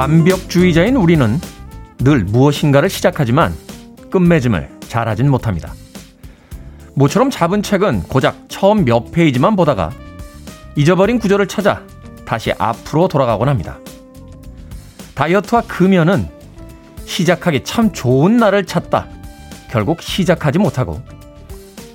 완벽주의자인 0.00 0.96
우리는 0.96 1.38
늘 1.98 2.24
무엇인가를 2.24 2.88
시작하지만 2.88 3.54
끝맺음을 4.10 4.70
잘하진 4.80 5.30
못합니다. 5.30 5.74
모처럼 6.94 7.28
잡은 7.28 7.62
책은 7.62 8.04
고작 8.04 8.46
처음 8.48 8.86
몇 8.86 9.12
페이지만 9.12 9.56
보다가 9.56 9.90
잊어버린 10.74 11.18
구절을 11.18 11.48
찾아 11.48 11.82
다시 12.24 12.50
앞으로 12.56 13.08
돌아가곤 13.08 13.50
합니다. 13.50 13.78
다이어트와 15.14 15.64
금연은 15.68 16.30
시작하기 17.04 17.64
참 17.64 17.92
좋은 17.92 18.38
날을 18.38 18.64
찾다 18.64 19.06
결국 19.70 20.00
시작하지 20.00 20.58
못하고 20.58 21.02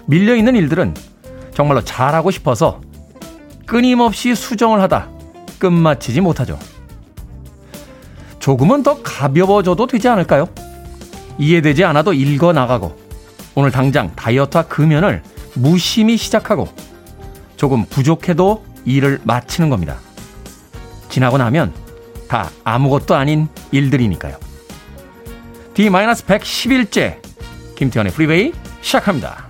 밀려있는 0.05 0.55
일들은 0.55 0.93
정말로 1.55 1.81
잘하고 1.83 2.29
싶어서 2.29 2.81
끊임없이 3.65 4.35
수정을 4.35 4.79
하다 4.81 5.09
끝마치지 5.57 6.21
못하죠. 6.21 6.59
조금은 8.45 8.83
더 8.83 9.01
가벼워져도 9.01 9.87
되지 9.87 10.07
않을까요? 10.07 10.47
이해되지 11.39 11.83
않아도 11.83 12.13
읽어 12.13 12.53
나가고 12.53 12.95
오늘 13.55 13.71
당장 13.71 14.15
다이어트와 14.15 14.67
금연을 14.67 15.23
무심히 15.55 16.15
시작하고 16.15 16.67
조금 17.55 17.85
부족해도 17.85 18.63
일을 18.85 19.19
마치는 19.23 19.71
겁니다. 19.71 19.97
지나고 21.09 21.39
나면 21.39 21.73
다 22.27 22.51
아무것도 22.63 23.15
아닌 23.15 23.47
일들이니까요. 23.71 24.37
D-111째 25.73 27.17
김태현의 27.75 28.13
프리웨이 28.13 28.53
시작합니다. 28.81 29.47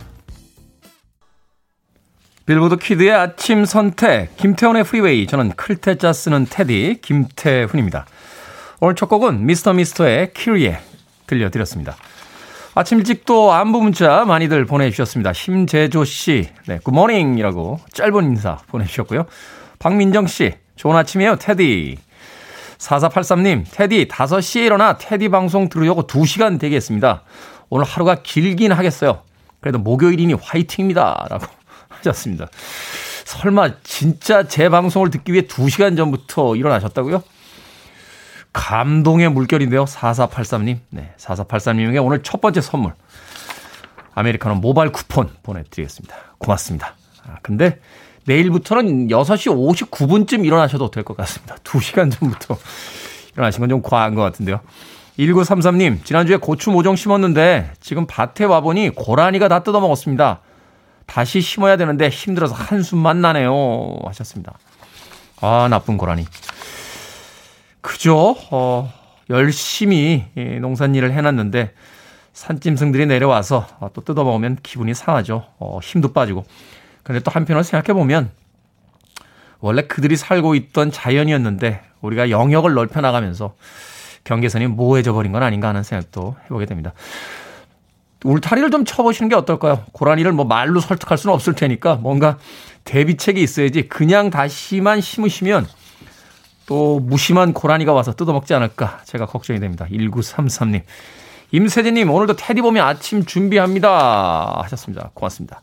빌보드 2.45 2.77
kid의 2.77 3.11
아침 3.11 3.65
선택 3.65 4.37
김태훈의 4.37 4.85
Freeway 4.85 5.27
저는 5.27 5.52
클 5.58 5.82
태자 5.82 6.13
쓰는 6.13 6.45
테디 6.49 6.99
김태훈입니다. 7.02 8.05
오늘 8.81 8.95
첫 8.95 9.07
곡은 9.07 9.45
Mr. 9.45 9.73
Mister의 9.73 10.33
Kyrie 10.33 10.80
들려드렸습니다. 11.27 11.95
아침 12.73 12.97
일찍 12.97 13.25
또 13.25 13.53
안부 13.53 13.81
문자 13.81 14.25
많이들 14.25 14.65
보내주셨습니다. 14.65 15.31
심재조 15.31 16.03
씨, 16.03 16.49
네, 16.67 16.79
good 16.83 17.08
morning이라고 17.08 17.80
짧은 17.93 18.23
인사 18.25 18.57
보내주셨고요. 18.67 19.27
박민정 19.79 20.27
씨, 20.27 20.53
좋은 20.75 20.95
아침이에요, 20.97 21.37
테디. 21.37 21.97
4483님, 22.77 23.63
테디 23.71 24.09
5시에 24.09 24.65
일어나 24.65 24.97
테디 24.97 25.29
방송 25.29 25.69
들으려고 25.69 26.05
2시간 26.05 26.59
되겠습니다. 26.59 27.23
오늘 27.69 27.85
하루가 27.85 28.15
길긴 28.21 28.73
하겠어요. 28.73 29.21
그래도 29.61 29.79
목요일이니 29.79 30.33
화이팅입니다. 30.33 31.27
라고 31.29 31.45
하셨습니다. 31.87 32.47
설마 33.23 33.81
진짜 33.83 34.43
제 34.43 34.67
방송을 34.67 35.09
듣기 35.11 35.31
위해 35.31 35.43
2시간 35.43 35.95
전부터 35.95 36.57
일어나셨다고요? 36.57 37.23
감동의 38.55 39.30
물결인데요. 39.32 39.83
4483님. 39.83 40.80
네, 40.89 41.14
4483님에게 41.17 42.04
오늘 42.04 42.23
첫 42.23 42.39
번째 42.39 42.61
선물. 42.61 42.93
아메리카노 44.14 44.55
모바일 44.55 44.93
쿠폰 44.93 45.30
보내드리겠습니다. 45.43 46.16
고맙습니다. 46.38 46.95
아, 47.27 47.36
근데 47.42 47.80
내일부터는 48.26 49.10
6시 49.10 49.52
59분쯤 49.92 50.45
일어나셔도 50.45 50.89
될 50.89 51.04
것 51.04 51.17
같습니다. 51.17 51.55
2시간 51.65 52.10
전부터 52.11 52.58
일어나신 53.33 53.60
건 53.60 53.70
좀 53.70 53.82
과한 53.82 54.15
것 54.15 54.21
같은데요. 54.21 54.61
1933님, 55.20 56.05
지난주에 56.05 56.38
고추 56.38 56.71
모종 56.71 56.95
심었는데 56.95 57.71
지금 57.82 58.05
밭에 58.08 58.45
와보니 58.45 58.92
고라니가 58.95 59.49
다 59.49 59.64
뜯어먹었습니다. 59.64 60.39
다시 61.05 61.42
심어야 61.42 61.76
되는데 61.76 62.08
힘들어서 62.08 62.55
한숨만 62.55 63.20
나네요. 63.21 63.98
하셨습니다. 64.05 64.54
아, 65.42 65.67
나쁜 65.70 65.98
고라니. 65.98 66.26
그죠? 67.85 68.35
어, 68.49 68.91
열심히 69.29 70.25
농산일을 70.59 71.13
해놨는데 71.13 71.71
산짐승들이 72.33 73.05
내려와서 73.05 73.67
또 73.93 74.01
뜯어먹으면 74.01 74.57
기분이 74.63 74.95
상하죠. 74.95 75.45
어, 75.59 75.79
힘도 75.83 76.11
빠지고. 76.11 76.45
근데 77.03 77.19
또 77.19 77.29
한편으로 77.29 77.61
생각해보면 77.61 78.31
원래 79.59 79.83
그들이 79.83 80.17
살고 80.17 80.55
있던 80.55 80.91
자연이었는데 80.91 81.81
우리가 82.01 82.31
영역을 82.31 82.73
넓혀 82.73 83.01
나가면서 83.01 83.53
경계선이 84.23 84.65
모호해져 84.65 85.13
버린 85.13 85.31
건 85.31 85.43
아닌가 85.43 85.67
하는 85.67 85.83
생각도 85.83 86.35
해보게 86.45 86.65
됩니다. 86.65 86.91
울타리를 88.23 88.71
좀 88.71 88.83
쳐보시는 88.83 89.29
게 89.29 89.35
어떨까요? 89.35 89.83
고라니를 89.91 90.31
뭐 90.31 90.45
말로 90.45 90.79
설득할 90.79 91.19
수는 91.19 91.35
없을 91.35 91.53
테니까 91.53 91.97
뭔가 91.97 92.39
대비책이 92.83 93.39
있어야지 93.41 93.87
그냥 93.87 94.31
다시만 94.31 95.02
심으시면 95.02 95.67
또 96.65 96.99
무심한 96.99 97.53
고라니가 97.53 97.93
와서 97.93 98.14
뜯어먹지 98.14 98.53
않을까 98.53 99.02
제가 99.05 99.26
걱정이 99.26 99.59
됩니다. 99.59 99.86
1933님. 99.92 100.81
임세진님, 101.52 102.09
오늘도 102.09 102.36
테디 102.36 102.61
보면 102.61 102.86
아침 102.86 103.26
준비합니다. 103.26 104.61
하셨습니다. 104.64 105.11
고맙습니다. 105.14 105.61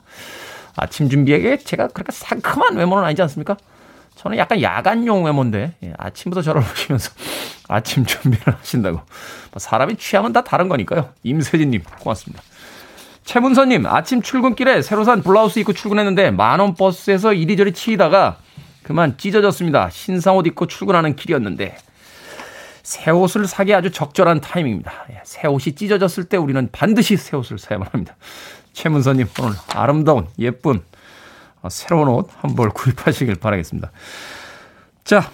아침 0.76 1.08
준비에게 1.08 1.58
제가 1.58 1.88
그렇게 1.88 2.12
상큼한 2.12 2.76
외모는 2.76 3.04
아니지 3.04 3.20
않습니까? 3.22 3.56
저는 4.14 4.38
약간 4.38 4.62
야간용 4.62 5.24
외모인데, 5.24 5.74
예, 5.82 5.92
아침부터 5.98 6.42
저를 6.42 6.62
보시면서 6.64 7.10
아침 7.68 8.06
준비를 8.06 8.54
하신다고. 8.54 8.96
뭐 8.96 9.58
사람의 9.58 9.96
취향은 9.96 10.32
다 10.32 10.42
다른 10.42 10.68
거니까요. 10.68 11.10
임세진님, 11.24 11.82
고맙습니다. 12.00 12.42
최문서님, 13.24 13.86
아침 13.86 14.22
출근길에 14.22 14.82
새로 14.82 15.04
산 15.04 15.22
블라우스 15.22 15.58
입고 15.58 15.72
출근했는데 15.72 16.30
만원 16.30 16.74
버스에서 16.74 17.32
이리저리 17.32 17.72
치이다가 17.72 18.38
그만 18.82 19.16
찢어졌습니다. 19.16 19.90
신상 19.90 20.36
옷 20.36 20.46
입고 20.46 20.66
출근하는 20.66 21.16
길이었는데 21.16 21.76
새 22.82 23.10
옷을 23.10 23.46
사기 23.46 23.72
아주 23.74 23.90
적절한 23.90 24.40
타이밍입니다. 24.40 24.92
예, 25.10 25.20
새 25.24 25.46
옷이 25.46 25.74
찢어졌을 25.74 26.24
때 26.24 26.36
우리는 26.36 26.68
반드시 26.72 27.16
새 27.16 27.36
옷을 27.36 27.58
사야만 27.58 27.88
합니다. 27.92 28.16
최문서님 28.72 29.28
오늘 29.40 29.52
아름다운 29.74 30.26
예쁜 30.38 30.80
어, 31.62 31.68
새로운 31.68 32.08
옷 32.08 32.28
한 32.42 32.56
벌 32.56 32.70
구입하시길 32.70 33.36
바라겠습니다. 33.36 33.92
자, 35.04 35.30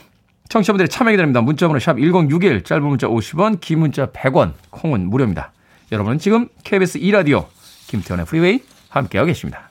청취자분들의 0.51 0.89
참여 0.89 1.11
기다립니다. 1.13 1.41
문자번호 1.41 1.79
샵 1.79 1.97
1061, 1.99 2.65
짧은 2.65 2.83
문자 2.85 3.07
50원, 3.07 3.61
긴 3.61 3.81
문자 3.81 4.07
100원, 4.07 4.53
콩은 4.71 5.09
무료입니다. 5.09 5.53
여러분은 5.93 6.19
지금 6.19 6.49
KBS 6.65 6.99
2라디오 7.01 7.47
김태훈의 7.87 8.27
Freeway 8.27 8.63
함께하고 8.91 9.27
계십니다. 9.27 9.71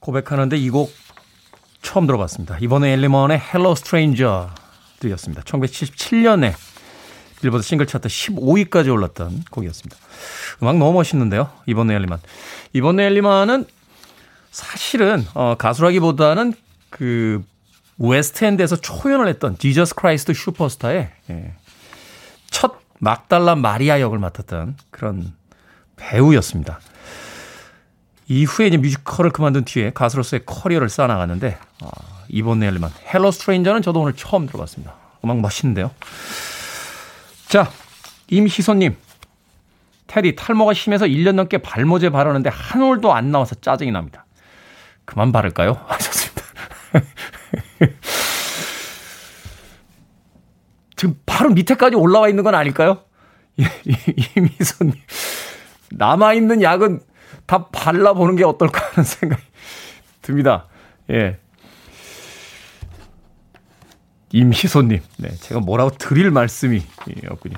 고백하는데 0.00 0.56
이 0.56 0.70
곡 0.70 0.92
처음 1.82 2.06
들어봤습니다. 2.06 2.58
이본느 2.60 2.92
엘리먼의 2.92 3.38
Hello 3.38 3.72
Stranger 3.72 4.46
들으셨습니다. 4.98 5.42
1977년에 5.42 6.54
빌보드 7.40 7.62
싱글 7.62 7.86
차트 7.86 8.08
15위까지 8.08 8.90
올랐던 8.92 9.44
곡이었습니다. 9.50 9.96
음악 10.62 10.78
너무 10.78 10.94
멋있는데요. 10.94 11.50
이본느 11.66 11.94
엘리먼. 11.94 12.18
이본느 12.72 13.04
엘리먼은 13.04 13.66
사실은 14.50 15.24
어, 15.34 15.54
가수라기보다는 15.56 16.54
그 16.90 17.44
웨스트엔드에서 17.98 18.76
초연을 18.76 19.28
했던 19.28 19.56
Jesus 19.58 19.94
Christ 19.94 20.32
Superstar의 20.34 21.10
예, 21.30 21.54
첫 22.50 22.80
막달라 22.98 23.54
마리아 23.54 24.00
역을 24.00 24.18
맡았던 24.18 24.76
그런 24.90 25.32
배우였습니다. 25.96 26.80
이후에 28.28 28.68
이제 28.68 28.76
뮤지컬을 28.76 29.30
그만둔 29.30 29.64
뒤에 29.64 29.92
가수로서의 29.92 30.42
커리어를 30.46 30.88
쌓아나갔는데 30.88 31.58
어, 31.82 31.88
이본느 32.28 32.60
엘리먼 32.60 32.90
Hello 33.12 33.30
Stranger는 33.30 33.82
저도 33.82 34.00
오늘 34.00 34.14
처음 34.14 34.46
들어봤습니다. 34.46 34.94
음악 35.24 35.40
멋있는데요. 35.40 35.90
자, 37.48 37.70
임희선님. 38.28 38.96
테디 40.08 40.36
탈모가 40.36 40.74
심해서 40.74 41.06
1년 41.06 41.32
넘게 41.32 41.58
발모제 41.58 42.10
바르는데 42.10 42.50
한 42.50 42.82
올도 42.82 43.12
안 43.12 43.30
나와서 43.32 43.54
짜증이 43.56 43.90
납니다. 43.90 44.24
그만 45.04 45.32
바를까요? 45.32 45.80
하셨습니다. 45.86 46.42
지금 50.96 51.20
바로 51.26 51.50
밑에까지 51.50 51.96
올라와 51.96 52.28
있는 52.28 52.42
건 52.44 52.54
아닐까요? 52.54 53.02
이미선님. 53.56 54.94
남아있는 55.90 56.62
약은 56.62 57.00
다 57.46 57.66
발라보는 57.66 58.36
게 58.36 58.44
어떨까 58.44 58.84
하는 58.90 59.04
생각이 59.04 59.42
듭니다. 60.22 60.66
예. 61.10 61.38
임희소님. 64.32 65.00
네. 65.18 65.28
제가 65.40 65.60
뭐라고 65.60 65.90
드릴 65.96 66.30
말씀이 66.30 66.82
없군요. 67.28 67.56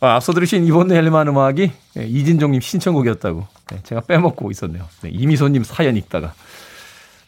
아, 0.00 0.16
앞서 0.16 0.32
들으신 0.32 0.66
이번 0.66 0.90
헬만 0.90 1.28
음악이 1.28 1.70
네, 1.94 2.04
이진종님 2.04 2.60
신청곡이었다고 2.60 3.46
네, 3.70 3.78
제가 3.84 4.00
빼먹고 4.00 4.50
있었네요. 4.50 4.84
네, 5.02 5.10
이미소님 5.10 5.62
사연 5.62 5.96
읽다가 5.96 6.34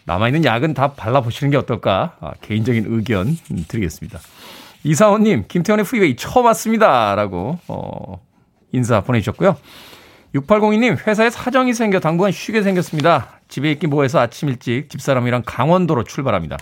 남아있는 0.07 0.45
약은 0.45 0.75
다 0.75 0.93
발라보시는 0.95 1.53
게 1.53 1.57
어떨까 1.57 2.17
아, 2.21 2.33
개인적인 2.41 2.87
의견 2.89 3.37
드리겠습니다. 3.69 4.19
이사원님 4.83 5.45
김태훈의 5.47 5.85
프리웨이 5.85 6.17
처음 6.17 6.47
왔습니다. 6.47 7.15
라고 7.15 7.61
어, 7.69 8.24
인사 8.75 9.01
보내주셨고요. 9.01 9.57
6802님 10.35 11.07
회사에 11.07 11.31
사정이 11.31 11.75
생겨 11.75 12.01
당분간 12.01 12.33
쉬게 12.33 12.63
생겼습니다. 12.63 13.41
집에 13.49 13.71
있기 13.73 13.87
뭐해서 13.87 14.19
아침 14.19 14.49
일찍 14.49 14.91
집사람이랑 14.91 15.43
강원도로 15.47 16.05
출발합니다. 16.05 16.59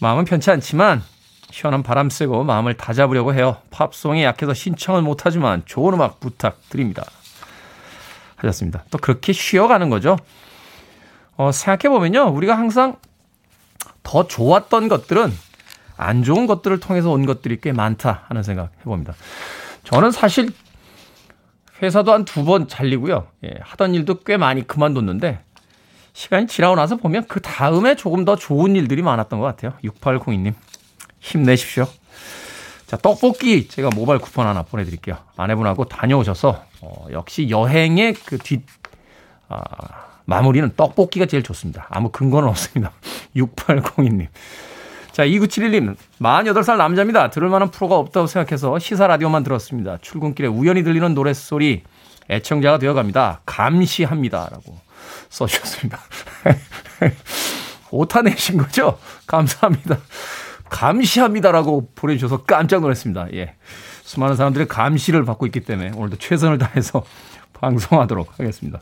마음은 0.00 0.24
편치 0.24 0.50
않지만 0.50 1.02
시원한 1.50 1.82
바람 1.82 2.08
쐬고 2.10 2.44
마음을 2.44 2.74
다잡으려고 2.74 3.34
해요. 3.34 3.56
팝송에 3.70 4.24
약해서 4.24 4.54
신청은 4.54 5.02
못하지만 5.02 5.62
좋은 5.66 5.94
음악 5.94 6.20
부탁드립니다. 6.20 7.04
하셨습니다. 8.36 8.84
또 8.90 8.98
그렇게 8.98 9.32
쉬어가는 9.32 9.90
거죠. 9.90 10.16
어, 11.36 11.50
생각해보면요. 11.52 12.28
우리가 12.28 12.56
항상 12.56 12.96
더 14.02 14.26
좋았던 14.26 14.88
것들은 14.88 15.32
안 15.96 16.22
좋은 16.22 16.46
것들을 16.46 16.80
통해서 16.80 17.10
온 17.10 17.26
것들이 17.26 17.60
꽤 17.60 17.72
많다 17.72 18.24
하는 18.28 18.42
생각 18.42 18.70
해봅니다. 18.80 19.14
저는 19.84 20.12
사실 20.12 20.50
회사도 21.82 22.12
한 22.12 22.24
두 22.24 22.44
번 22.44 22.68
잘리고요. 22.68 23.26
예, 23.44 23.50
하던 23.62 23.94
일도 23.94 24.20
꽤 24.20 24.36
많이 24.36 24.66
그만뒀는데 24.66 25.40
시간이 26.12 26.46
지나고 26.46 26.74
나서 26.76 26.96
보면 26.96 27.26
그 27.28 27.40
다음에 27.40 27.94
조금 27.96 28.24
더 28.24 28.36
좋은 28.36 28.76
일들이 28.76 29.02
많았던 29.02 29.38
것 29.40 29.46
같아요. 29.46 29.72
6802님 29.84 30.54
힘내십시오. 31.20 31.86
자, 32.86 32.96
떡볶이 32.96 33.68
제가 33.68 33.90
모바일 33.94 34.20
쿠폰 34.20 34.46
하나 34.46 34.62
보내드릴게요. 34.62 35.16
아내분하고 35.36 35.84
다녀오셔서, 35.84 36.64
어, 36.80 37.06
역시 37.12 37.48
여행의 37.48 38.14
그 38.14 38.36
뒷, 38.38 38.62
아, 39.48 39.60
마무리는 40.24 40.72
떡볶이가 40.76 41.26
제일 41.26 41.44
좋습니다. 41.44 41.86
아무 41.88 42.10
근거는 42.10 42.48
없습니다. 42.48 42.92
6802님. 43.36 44.26
자, 45.12 45.24
2971님, 45.24 45.96
48살 46.20 46.76
남자입니다. 46.76 47.30
들을 47.30 47.48
만한 47.48 47.70
프로가 47.70 47.96
없다고 47.96 48.26
생각해서 48.26 48.78
시사 48.78 49.06
라디오만 49.06 49.42
들었습니다. 49.42 49.98
출근길에 50.00 50.48
우연히 50.48 50.82
들리는 50.84 51.14
노랫소리 51.14 51.82
애청자가 52.30 52.78
되어 52.78 52.94
갑니다. 52.94 53.40
감시합니다. 53.44 54.48
라고 54.50 54.78
써주셨습니다. 55.30 55.98
오타 57.90 58.22
내신 58.22 58.58
거죠? 58.58 58.98
감사합니다. 59.26 59.98
감시합니다라고 60.68 61.90
보내주셔서 61.96 62.44
깜짝 62.44 62.80
놀랐습니다. 62.80 63.26
예. 63.34 63.56
수많은 64.02 64.36
사람들의 64.36 64.68
감시를 64.68 65.24
받고 65.24 65.46
있기 65.46 65.60
때문에 65.60 65.90
오늘도 65.96 66.16
최선을 66.16 66.58
다해서 66.58 67.02
방송하도록 67.54 68.38
하겠습니다. 68.38 68.80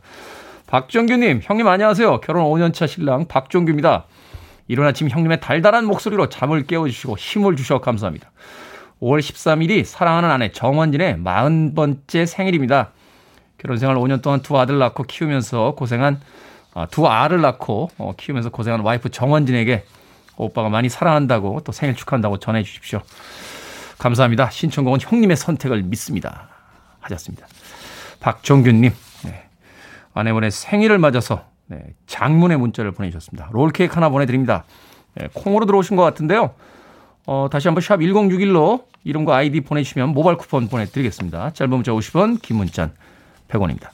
박정규님, 0.67 1.41
형님 1.43 1.67
안녕하세요. 1.67 2.21
결혼 2.21 2.45
5년차 2.45 2.87
신랑 2.87 3.27
박정규입니다. 3.27 4.05
이른 4.69 4.87
아침 4.87 5.09
형님의 5.09 5.41
달달한 5.41 5.87
목소리로 5.87 6.29
잠을 6.29 6.67
깨워주시고 6.67 7.17
힘을 7.17 7.57
주셔 7.57 7.81
감사합니다. 7.81 8.31
5월 9.01 9.21
13일이 9.21 9.85
사랑하는 9.85 10.31
아내 10.31 10.53
정원진의 10.53 11.17
40번째 11.17 12.27
생일입니다. 12.27 12.91
결혼 13.57 13.79
생활 13.79 13.97
5년 13.97 14.23
동안 14.23 14.41
두 14.43 14.59
아들 14.59 14.79
낳고 14.79 15.05
키우면서 15.05 15.75
고생한 15.75 16.21
아, 16.75 16.87
두 16.87 17.09
알을 17.09 17.41
낳고 17.41 17.91
어, 17.99 18.15
키우면서 18.17 18.51
고생한 18.51 18.81
와이프 18.81 19.09
정원진에게 19.09 19.85
오빠가 20.37 20.69
많이 20.69 20.89
사랑한다고 20.89 21.63
또 21.65 21.73
생일 21.73 21.97
축하한다고 21.97 22.39
전해 22.39 22.63
주십시오. 22.63 23.03
감사합니다. 23.99 24.51
신청곡은 24.51 25.01
형님의 25.01 25.37
선택을 25.37 25.83
믿습니다. 25.83 26.49
하셨습니다. 27.01 27.47
박정균님, 28.21 28.93
네. 29.25 29.49
아내분의 30.15 30.51
생일을 30.51 30.99
맞아서 30.99 31.45
네, 31.69 31.95
장문의 32.07 32.59
문자를 32.59 32.93
보내주셨습니다. 32.93 33.51
롤케이크 33.53 33.95
하나 33.95 34.09
보내드립니다. 34.09 34.65
네, 35.15 35.29
콩으로 35.35 35.67
들어오신 35.67 35.97
것 35.97 36.03
같은데요. 36.03 36.55
어, 37.27 37.49
다시 37.51 37.69
한번 37.69 37.83
샵 37.83 37.99
1061로 37.99 38.85
이름과 39.05 39.37
아이디 39.37 39.61
보내주시면 39.61 40.11
모바일 40.11 40.39
쿠폰 40.39 40.69
보내드리겠습니다. 40.69 41.51
짧은 41.53 41.71
문자 41.71 41.93
50원, 41.93 42.41
긴 42.41 42.57
문자 42.57 42.91
100원입니다. 43.49 43.91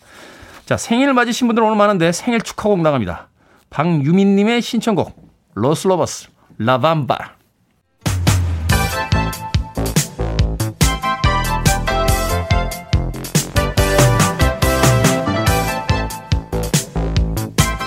자, 0.67 0.77
생일 0.77 1.13
맞으신 1.13 1.49
분들 1.49 1.63
오늘 1.63 1.77
많은데 1.77 2.13
생일 2.13 2.41
축하곡 2.41 2.81
나갑니다. 2.81 3.29
박유민님의 3.71 4.63
신청곡, 4.63 5.17
로스 5.55 5.83
로보스, 5.83 6.29
La 6.59 6.80
Bamba. 6.80 7.44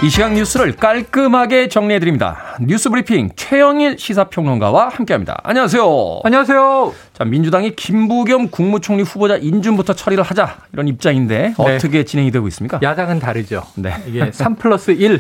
이 0.04 0.10
시각 0.12 0.34
뉴스를 0.34 0.76
깔끔하게 0.76 1.70
정리해드립니다. 1.70 2.56
뉴스 2.62 2.88
브리핑 2.92 3.32
최영일 3.36 3.98
시사평론가와 3.98 4.90
함께합니다. 4.90 5.40
안녕하세요. 5.44 6.22
안녕하세요. 6.24 6.94
자, 7.14 7.26
민주당이 7.26 7.76
김부겸 7.76 8.50
국무총리 8.50 9.02
후보자 9.02 9.38
인준부터 9.38 9.94
처리를 9.94 10.24
하자 10.24 10.58
이런 10.72 10.88
입장인데 10.88 11.40
네. 11.48 11.54
어떻게 11.58 12.04
진행이 12.06 12.30
되고 12.30 12.48
있습니까? 12.50 12.80
야당은 12.84 13.18
다르죠. 13.20 13.64
네. 13.74 13.92
이게 14.06 14.32
3 14.32 14.56
플러스 14.58 14.92
1. 14.92 15.20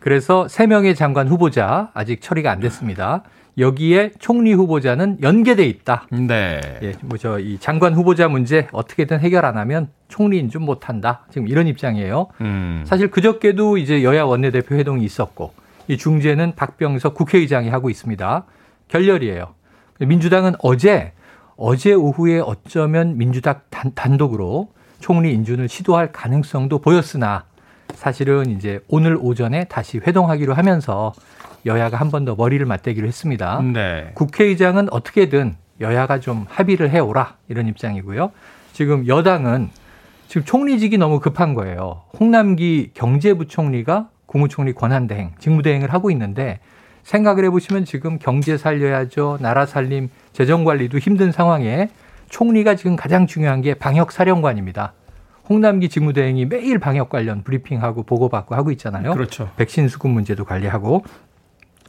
그래서 0.00 0.46
3명의 0.48 0.96
장관 0.96 1.28
후보자 1.28 1.90
아직 1.92 2.22
처리가 2.22 2.50
안 2.50 2.60
됐습니다. 2.60 3.22
여기에 3.58 4.12
총리 4.18 4.52
후보자는 4.52 5.18
연계돼 5.22 5.64
있다. 5.64 6.06
네. 6.10 6.60
예, 6.82 6.92
뭐저 7.02 7.38
이 7.38 7.58
장관 7.58 7.94
후보자 7.94 8.28
문제 8.28 8.68
어떻게든 8.72 9.20
해결 9.20 9.46
안 9.46 9.56
하면 9.56 9.88
총리 10.08 10.38
인준 10.38 10.62
못 10.62 10.88
한다. 10.88 11.24
지금 11.30 11.48
이런 11.48 11.66
입장이에요. 11.66 12.28
음. 12.42 12.84
사실 12.86 13.10
그저께도 13.10 13.78
이제 13.78 14.02
여야 14.02 14.24
원내대표 14.24 14.74
회동이 14.74 15.04
있었고 15.04 15.52
이 15.88 15.96
중재는 15.96 16.54
박병석 16.54 17.14
국회의장이 17.14 17.70
하고 17.70 17.88
있습니다. 17.88 18.44
결렬이에요. 18.88 19.54
민주당은 20.00 20.52
어제 20.58 21.12
어제 21.56 21.94
오후에 21.94 22.40
어쩌면 22.40 23.16
민주당 23.16 23.60
단, 23.70 23.92
단독으로 23.94 24.68
총리 25.00 25.32
인준을 25.32 25.68
시도할 25.70 26.12
가능성도 26.12 26.80
보였으나 26.80 27.44
사실은 27.94 28.50
이제 28.50 28.80
오늘 28.88 29.16
오전에 29.18 29.64
다시 29.64 29.98
회동하기로 29.98 30.52
하면서 30.52 31.14
여야가 31.66 31.96
한 31.96 32.10
번 32.10 32.24
더 32.24 32.34
머리를 32.34 32.64
맞대기로 32.64 33.06
했습니다. 33.06 33.60
네. 33.60 34.10
국회의장은 34.14 34.92
어떻게든 34.92 35.56
여야가 35.80 36.20
좀 36.20 36.46
합의를 36.48 36.90
해오라 36.90 37.36
이런 37.48 37.66
입장이고요. 37.68 38.30
지금 38.72 39.06
여당은 39.06 39.68
지금 40.28 40.44
총리직이 40.44 40.96
너무 40.98 41.20
급한 41.20 41.54
거예요. 41.54 42.02
홍남기 42.18 42.90
경제부총리가 42.94 44.08
국무총리 44.26 44.72
권한대행, 44.72 45.32
직무대행을 45.38 45.92
하고 45.92 46.10
있는데 46.10 46.60
생각을 47.04 47.44
해보시면 47.44 47.84
지금 47.84 48.18
경제 48.18 48.56
살려야죠. 48.56 49.38
나라 49.40 49.66
살림, 49.66 50.08
재정관리도 50.32 50.98
힘든 50.98 51.30
상황에 51.30 51.90
총리가 52.28 52.74
지금 52.74 52.96
가장 52.96 53.26
중요한 53.28 53.62
게 53.62 53.74
방역사령관입니다. 53.74 54.94
홍남기 55.48 55.88
직무대행이 55.88 56.46
매일 56.46 56.80
방역 56.80 57.08
관련 57.08 57.44
브리핑하고 57.44 58.02
보고받고 58.02 58.56
하고 58.56 58.72
있잖아요. 58.72 59.12
그렇죠. 59.12 59.48
백신 59.56 59.86
수급 59.88 60.10
문제도 60.10 60.44
관리하고 60.44 61.04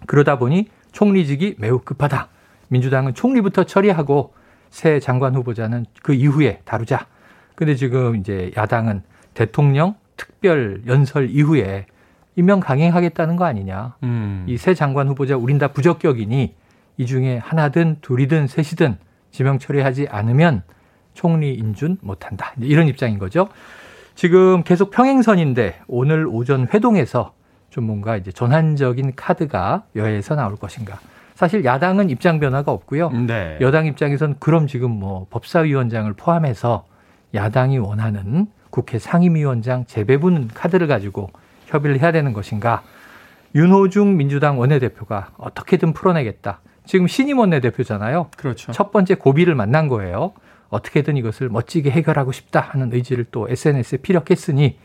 그러다 0.06 0.38
보니 0.38 0.70
총리직이 0.92 1.56
매우 1.58 1.80
급하다. 1.80 2.30
민주당은 2.70 3.14
총리부터 3.14 3.64
처리하고 3.64 4.34
새 4.70 5.00
장관 5.00 5.36
후보자는 5.36 5.86
그 6.04 6.14
이후에 6.14 6.62
다루자. 6.66 7.08
근데 7.56 7.76
지금 7.76 8.16
이제 8.16 8.52
야당은 8.56 9.02
대통령 9.34 9.96
특별 10.16 10.82
연설 10.88 11.30
이후에 11.30 11.86
임명 12.36 12.60
강행하겠다는 12.60 13.36
거 13.36 13.46
아니냐. 13.46 13.96
음. 14.04 14.46
이새 14.48 14.74
장관 14.74 15.08
후보자 15.08 15.38
우린 15.38 15.58
다 15.58 15.70
부적격이니 15.70 16.56
이 16.98 17.06
중에 17.06 17.38
하나든 17.38 17.98
둘이든 18.02 18.48
셋이든 18.48 18.98
지명 19.32 19.60
처리하지 19.60 20.08
않으면 20.10 20.64
총리 21.14 21.54
인준 21.54 21.98
못한다. 22.02 22.54
이런 22.60 22.88
입장인 22.88 23.18
거죠. 23.18 23.50
지금 24.14 24.64
계속 24.64 24.92
평행선인데 24.92 25.82
오늘 25.88 26.28
오전 26.28 26.68
회동에서 26.74 27.34
좀 27.78 27.84
뭔가 27.86 28.18
이제 28.18 28.32
전환적인 28.32 29.14
카드가 29.16 29.84
여야에서 29.96 30.34
나올 30.34 30.56
것인가. 30.56 31.00
사실 31.36 31.64
야당은 31.64 32.10
입장 32.10 32.40
변화가 32.40 32.72
없고요. 32.72 33.12
네. 33.12 33.60
여당 33.62 33.86
입장에선 33.86 34.38
그럼 34.40 34.66
지금 34.66 34.90
뭐 34.90 35.28
법사위원장을 35.30 36.12
포함해서 36.14 36.88
야당이 37.36 37.78
원하는 37.78 38.48
국회 38.72 38.98
상임위원장 38.98 39.86
재배분 39.86 40.50
카드를 40.56 40.88
가지고 40.88 41.30
협의를 41.68 42.02
해야 42.02 42.12
되는 42.12 42.34
것인가. 42.34 42.82
윤호중 43.54 44.18
민주당 44.18 44.58
원내대표가 44.58 45.30
어떻게든 45.38 45.94
풀어내겠다. 45.94 46.62
지금 46.84 47.06
신임 47.06 47.38
원내대표잖아요. 47.38 48.32
그렇죠. 48.38 48.72
첫 48.72 48.92
번째 48.92 49.14
고비를 49.14 49.54
만난 49.54 49.88
거예요. 49.88 50.34
어떻게든 50.70 51.16
이것을 51.16 51.50
멋지게 51.50 51.92
해결하고 51.92 52.32
싶다 52.32 52.60
하는 52.60 52.92
의지를 52.92 53.26
또 53.30 53.48
SNS에 53.48 54.00
피력했으니 54.00 54.80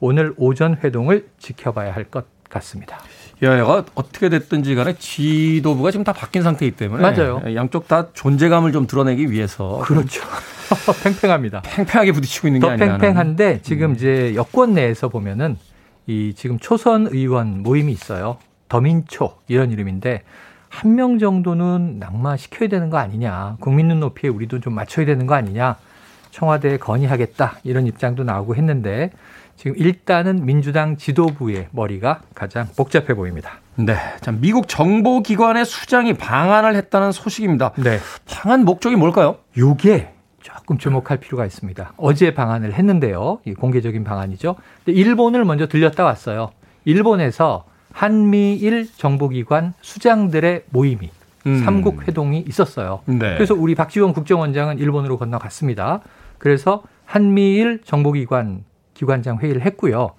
오늘 0.00 0.34
오전 0.36 0.76
회동을 0.84 1.28
지켜봐야 1.38 1.94
할 1.94 2.04
것 2.04 2.33
같습니다. 2.54 2.98
여야가 3.42 3.84
어떻게 3.94 4.28
됐든지 4.28 4.74
간에 4.74 4.94
지도부가 4.96 5.90
지금 5.90 6.04
다 6.04 6.12
바뀐 6.12 6.42
상태이기 6.42 6.76
때문에 6.76 7.02
맞아요. 7.02 7.42
양쪽 7.56 7.88
다 7.88 8.08
존재감을 8.12 8.72
좀 8.72 8.86
드러내기 8.86 9.30
위해서 9.30 9.80
그렇죠. 9.84 10.22
팽팽합니다. 11.02 11.62
팽팽하게 11.62 12.12
부딪히고 12.12 12.48
있는 12.48 12.60
게 12.60 12.68
아니라 12.68 12.98
팽팽한데 12.98 13.60
지금 13.62 13.90
음. 13.90 13.94
이제 13.94 14.34
여권 14.34 14.74
내에서 14.74 15.08
보면은 15.08 15.56
이 16.06 16.32
지금 16.36 16.58
초선 16.58 17.08
의원 17.10 17.62
모임이 17.62 17.92
있어요. 17.92 18.38
더민초 18.68 19.36
이런 19.48 19.70
이름인데 19.72 20.22
한 20.68 20.94
명 20.96 21.18
정도는 21.20 21.98
낙마시켜야 22.00 22.68
되는 22.68 22.90
거 22.90 22.98
아니냐. 22.98 23.56
국민 23.60 23.86
눈높이에 23.88 24.28
우리도 24.28 24.60
좀 24.60 24.74
맞춰야 24.74 25.06
되는 25.06 25.26
거 25.26 25.34
아니냐. 25.34 25.76
청와대에 26.32 26.78
건의하겠다. 26.78 27.58
이런 27.62 27.86
입장도 27.86 28.24
나오고 28.24 28.56
했는데 28.56 29.10
지금 29.56 29.76
일단은 29.76 30.44
민주당 30.44 30.96
지도부의 30.96 31.68
머리가 31.70 32.22
가장 32.34 32.66
복잡해 32.76 33.14
보입니다. 33.14 33.60
네. 33.76 33.96
자, 34.20 34.32
미국 34.32 34.68
정보기관의 34.68 35.64
수장이 35.64 36.14
방한을 36.14 36.76
했다는 36.76 37.12
소식입니다. 37.12 37.72
네. 37.76 37.98
방한 38.28 38.64
목적이 38.64 38.96
뭘까요? 38.96 39.36
요게 39.56 40.12
조금 40.42 40.78
주목할 40.78 41.18
필요가 41.18 41.46
있습니다. 41.46 41.94
어제 41.96 42.34
방한을 42.34 42.74
했는데요. 42.74 43.40
공개적인 43.58 44.04
방안이죠. 44.04 44.56
일본을 44.86 45.44
먼저 45.44 45.66
들렸다 45.66 46.04
왔어요. 46.04 46.50
일본에서 46.84 47.64
한미일 47.92 48.88
정보기관 48.94 49.72
수장들의 49.80 50.64
모임이 50.70 51.10
음. 51.46 51.62
삼국 51.64 52.06
회동이 52.06 52.44
있었어요. 52.46 53.00
네. 53.06 53.34
그래서 53.34 53.54
우리 53.54 53.74
박지원 53.74 54.12
국정원장은 54.12 54.78
일본으로 54.78 55.16
건너갔습니다. 55.16 56.00
그래서 56.38 56.82
한미일 57.06 57.80
정보기관 57.84 58.64
기관장 58.94 59.38
회의를 59.38 59.62
했고요. 59.62 60.10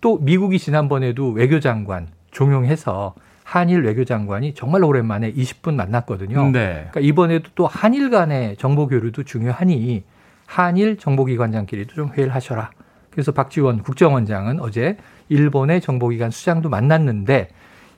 또 0.00 0.18
미국이 0.18 0.58
지난번에도 0.58 1.30
외교장관 1.30 2.08
종용해서 2.30 3.14
한일 3.44 3.82
외교장관이 3.82 4.54
정말 4.54 4.84
오랜만에 4.84 5.32
20분 5.32 5.74
만났거든요. 5.74 6.50
네. 6.50 6.86
그러니까 6.90 7.00
이번에도 7.00 7.50
또 7.54 7.66
한일 7.66 8.10
간의 8.10 8.56
정보 8.56 8.88
교류도 8.88 9.22
중요하니 9.22 10.02
한일 10.46 10.98
정보기관장끼리도 10.98 11.94
좀 11.94 12.10
회의를 12.12 12.34
하셔라. 12.34 12.70
그래서 13.10 13.32
박지원 13.32 13.82
국정원장은 13.82 14.60
어제 14.60 14.96
일본의 15.28 15.80
정보기관 15.80 16.30
수장도 16.30 16.68
만났는데 16.68 17.48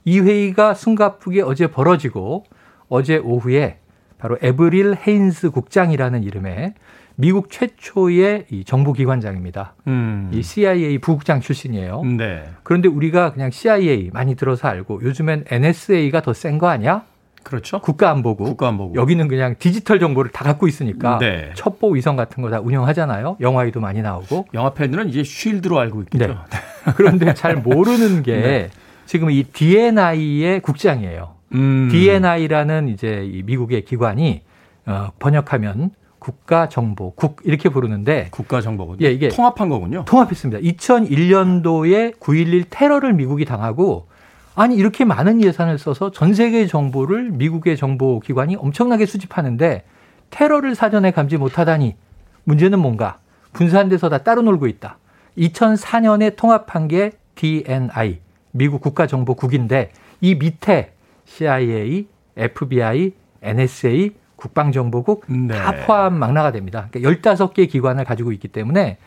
이 0.04 0.20
회의가 0.20 0.74
숨가쁘게 0.74 1.42
어제 1.42 1.68
벌어지고 1.68 2.44
어제 2.88 3.16
오후에 3.16 3.78
바로 4.18 4.38
에브릴 4.42 4.96
헤인스 5.06 5.50
국장이라는 5.50 6.22
이름의 6.22 6.74
미국 7.18 7.50
최초의 7.50 8.46
이 8.50 8.64
정보기관장입니다. 8.64 9.74
음. 9.86 10.30
이 10.32 10.42
CIA 10.42 10.98
부국장 10.98 11.40
출신이에요. 11.40 12.02
네. 12.04 12.44
그런데 12.62 12.88
우리가 12.88 13.32
그냥 13.32 13.50
CIA 13.50 14.10
많이 14.12 14.34
들어서 14.34 14.68
알고 14.68 15.00
요즘엔 15.02 15.44
NSA가 15.50 16.20
더 16.20 16.32
센 16.32 16.58
거 16.58 16.68
아니야? 16.68 17.04
그렇죠. 17.42 17.80
국가안보국. 17.80 18.44
국가안보국. 18.48 18.96
여기는 18.96 19.28
그냥 19.28 19.54
디지털 19.58 19.98
정보를 20.00 20.30
다 20.32 20.44
갖고 20.44 20.66
있으니까 20.68 21.18
네. 21.18 21.52
첩보 21.54 21.90
위성 21.90 22.16
같은 22.16 22.42
거 22.42 22.50
다 22.50 22.60
운영하잖아요. 22.60 23.36
영화에도 23.40 23.80
많이 23.80 24.02
나오고. 24.02 24.46
영화 24.52 24.74
팬들은 24.74 25.08
이제 25.08 25.22
쉴드로 25.22 25.78
알고 25.78 26.02
있겠죠. 26.02 26.26
네. 26.26 26.92
그런데 26.96 27.32
잘 27.34 27.56
모르는 27.56 28.22
게 28.24 28.36
네. 28.42 28.70
지금 29.06 29.30
이 29.30 29.44
DNI의 29.44 30.60
국장이에요. 30.60 31.34
음. 31.54 31.88
DNI라는 31.90 32.88
이제 32.88 33.24
이 33.32 33.42
미국의 33.44 33.84
기관이 33.84 34.42
어, 34.84 35.10
번역하면 35.18 35.90
국가정보 36.26 37.12
국 37.12 37.40
이렇게 37.44 37.68
부르는데 37.68 38.28
국가정보군. 38.32 38.98
예, 39.00 39.12
이게 39.12 39.28
통합한 39.28 39.68
거군요. 39.68 40.04
통합했습니다. 40.06 40.60
2001년도에 40.60 42.18
9.11 42.18 42.64
테러를 42.68 43.12
미국이 43.12 43.44
당하고 43.44 44.08
아니 44.56 44.74
이렇게 44.74 45.04
많은 45.04 45.40
예산을 45.40 45.78
써서 45.78 46.10
전 46.10 46.34
세계의 46.34 46.66
정보를 46.66 47.30
미국의 47.30 47.76
정보 47.76 48.18
기관이 48.18 48.56
엄청나게 48.56 49.06
수집하는데 49.06 49.84
테러를 50.30 50.74
사전에 50.74 51.12
감지 51.12 51.36
못하다니 51.36 51.94
문제는 52.42 52.80
뭔가 52.80 53.18
분산 53.52 53.88
돼서 53.88 54.08
다 54.08 54.18
따로 54.18 54.42
놀고 54.42 54.66
있다. 54.66 54.98
2004년에 55.38 56.34
통합한 56.34 56.88
게 56.88 57.12
DNI 57.36 58.18
미국 58.50 58.80
국가정보국인데 58.80 59.92
이 60.22 60.34
밑에 60.34 60.92
CIA, 61.26 62.08
FBI, 62.36 63.12
NSA 63.42 64.10
국방정보국 64.36 65.24
네. 65.28 65.54
다 65.54 65.86
포함 65.86 66.14
망라가 66.14 66.52
됩니다. 66.52 66.88
그러니까 66.90 67.30
15개 67.30 67.68
기관을 67.68 68.04
가지고 68.04 68.32
있기 68.32 68.48
때문에 68.48 68.98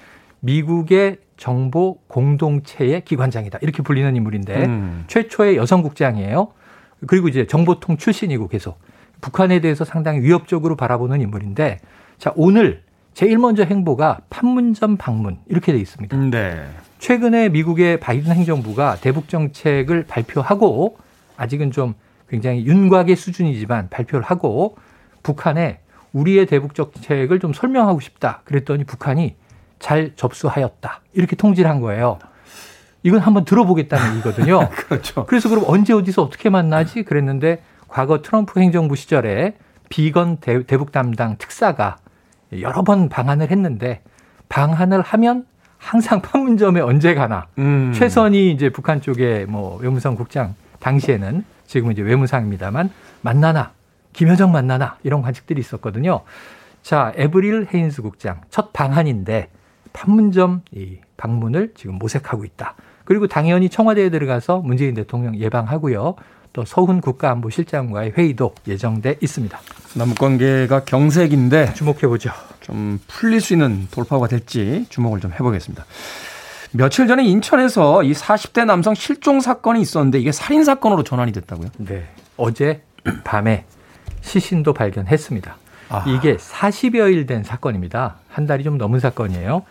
미국의 0.41 1.17
정보 1.37 1.99
공동체의 2.07 3.03
기관장이다. 3.05 3.59
이렇게 3.61 3.81
불리는 3.81 4.15
인물인데 4.15 4.65
음. 4.65 5.03
최초의 5.07 5.55
여성 5.55 5.81
국장이에요. 5.81 6.49
그리고 7.07 7.27
이제 7.27 7.47
정보통 7.47 7.97
출신이고 7.97 8.47
계속 8.47 8.79
북한에 9.21 9.59
대해서 9.61 9.85
상당히 9.85 10.21
위협적으로 10.21 10.75
바라보는 10.75 11.21
인물인데 11.21 11.79
자, 12.17 12.33
오늘 12.35 12.83
제일 13.13 13.37
먼저 13.37 13.63
행보가 13.63 14.19
판문점 14.29 14.97
방문 14.97 15.39
이렇게 15.47 15.71
돼 15.71 15.79
있습니다. 15.79 16.15
네. 16.29 16.65
최근에 16.99 17.49
미국의 17.49 17.99
바이든 17.99 18.31
행정부가 18.31 18.97
대북 19.01 19.29
정책을 19.29 20.05
발표하고 20.07 20.97
아직은 21.37 21.71
좀 21.71 21.95
굉장히 22.29 22.65
윤곽의 22.65 23.15
수준이지만 23.15 23.89
발표를 23.89 24.23
하고 24.25 24.77
북한에 25.23 25.79
우리의 26.13 26.45
대북 26.45 26.73
정책을 26.75 27.39
좀 27.39 27.53
설명하고 27.53 27.99
싶다. 27.99 28.41
그랬더니 28.45 28.83
북한이 28.83 29.35
잘 29.79 30.11
접수하였다. 30.15 31.01
이렇게 31.13 31.35
통지를 31.35 31.69
한 31.69 31.81
거예요. 31.81 32.19
이건 33.03 33.19
한번 33.21 33.45
들어보겠다는 33.45 34.13
얘기거든요. 34.17 34.69
그렇죠. 34.75 35.25
그래서 35.25 35.47
그럼 35.49 35.63
언제 35.67 35.93
어디서 35.93 36.23
어떻게 36.23 36.49
만나지? 36.49 37.03
그랬는데 37.03 37.61
과거 37.87 38.21
트럼프 38.21 38.59
행정부 38.59 38.95
시절에 38.95 39.55
비건 39.89 40.37
대 40.37 40.63
북 40.77 40.91
담당 40.91 41.37
특사가 41.37 41.97
여러 42.59 42.83
번 42.83 43.09
방한을 43.09 43.49
했는데 43.51 44.01
방한을 44.49 45.01
하면 45.01 45.45
항상 45.77 46.21
판문점에 46.21 46.81
언제 46.81 47.13
가나 47.15 47.47
음. 47.57 47.93
최선이 47.95 48.51
이제 48.51 48.69
북한 48.69 49.01
쪽에 49.01 49.45
뭐 49.47 49.77
외무성 49.77 50.15
국장 50.15 50.55
당시에는 50.79 51.45
지금 51.67 51.91
이제 51.91 52.01
외무상입니다만 52.01 52.89
만나나 53.21 53.71
김여정 54.13 54.51
만나나 54.51 54.97
이런 55.03 55.21
관측들이 55.21 55.59
있었거든요. 55.59 56.21
자, 56.81 57.13
에브릴 57.15 57.67
헤인스 57.73 58.01
국장 58.01 58.41
첫 58.49 58.73
방한인데 58.73 59.49
판문점 59.93 60.61
이 60.71 60.97
방문을 61.17 61.73
지금 61.75 61.95
모색하고 61.95 62.45
있다. 62.45 62.75
그리고 63.05 63.27
당연히 63.27 63.69
청와대에 63.69 64.09
들어가서 64.09 64.59
문재인 64.59 64.93
대통령 64.93 65.35
예방하고요. 65.35 66.15
또 66.53 66.65
서훈 66.65 67.01
국가안보실장과의 67.01 68.13
회의도 68.17 68.55
예정돼 68.67 69.17
있습니다. 69.21 69.59
남북 69.95 70.17
관계가 70.19 70.83
경색인데 70.85 71.73
주목해 71.73 72.01
보죠. 72.07 72.31
좀 72.61 72.99
풀릴 73.07 73.41
수 73.41 73.53
있는 73.53 73.87
돌파가 73.91 74.27
될지 74.27 74.85
주목을 74.89 75.19
좀 75.19 75.31
해보겠습니다. 75.31 75.85
며칠 76.71 77.07
전에 77.07 77.23
인천에서 77.23 78.03
이 78.03 78.13
40대 78.13 78.65
남성 78.65 78.93
실종 78.93 79.39
사건이 79.39 79.81
있었는데 79.81 80.19
이게 80.19 80.31
살인 80.31 80.63
사건으로 80.63 81.03
전환이 81.03 81.31
됐다고요? 81.31 81.69
네. 81.77 82.07
어제 82.37 82.83
밤에 83.23 83.65
시신도 84.21 84.73
발견했습니다. 84.73 85.55
아. 85.89 86.05
이게 86.07 86.35
40여일 86.37 87.27
된 87.27 87.43
사건입니다. 87.43 88.15
한 88.29 88.45
달이 88.45 88.63
좀 88.63 88.77
넘은 88.77 88.99
사건이에요. 88.99 89.63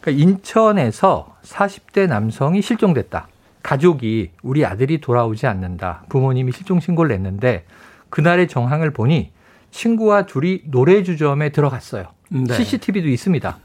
그러니까 0.00 0.22
인천에서 0.22 1.36
40대 1.42 2.06
남성이 2.06 2.62
실종됐다. 2.62 3.28
가족이 3.62 4.30
우리 4.42 4.64
아들이 4.64 5.00
돌아오지 5.00 5.46
않는다. 5.46 6.04
부모님이 6.08 6.52
실종 6.52 6.80
신고를 6.80 7.10
냈는데 7.16 7.64
그날의 8.10 8.48
정황을 8.48 8.92
보니 8.92 9.32
친구와 9.70 10.26
둘이 10.26 10.62
노래 10.66 11.02
주점에 11.02 11.50
들어갔어요. 11.50 12.06
네. 12.30 12.54
CCTV도 12.54 13.08
있습니다. 13.08 13.58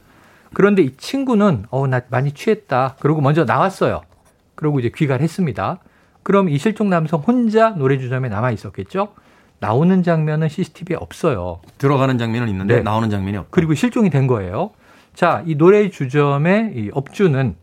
그런데 0.52 0.82
이 0.82 0.94
친구는 0.96 1.64
어 1.70 1.86
나 1.86 2.00
많이 2.10 2.32
취했다. 2.32 2.96
그러고 2.98 3.20
먼저 3.20 3.44
나왔어요. 3.44 4.02
그러고 4.54 4.80
이제 4.80 4.90
귀가를 4.94 5.22
했습니다. 5.22 5.78
그럼 6.22 6.48
이 6.48 6.58
실종 6.58 6.90
남성 6.90 7.20
혼자 7.20 7.70
노래 7.70 7.96
주점에 7.98 8.28
남아 8.28 8.50
있었겠죠? 8.50 9.14
나오는 9.62 10.02
장면은 10.02 10.48
CCTV에 10.48 10.96
없어요. 10.96 11.60
들어가는 11.78 12.18
장면은 12.18 12.48
있는데 12.48 12.76
네. 12.78 12.82
나오는 12.82 13.08
장면이 13.08 13.36
없고. 13.36 13.50
그리고 13.52 13.74
실종이 13.74 14.10
된 14.10 14.26
거예요. 14.26 14.72
자, 15.14 15.44
이 15.46 15.54
노래 15.54 15.88
주점의 15.88 16.72
이 16.74 16.90
업주는 16.92 17.54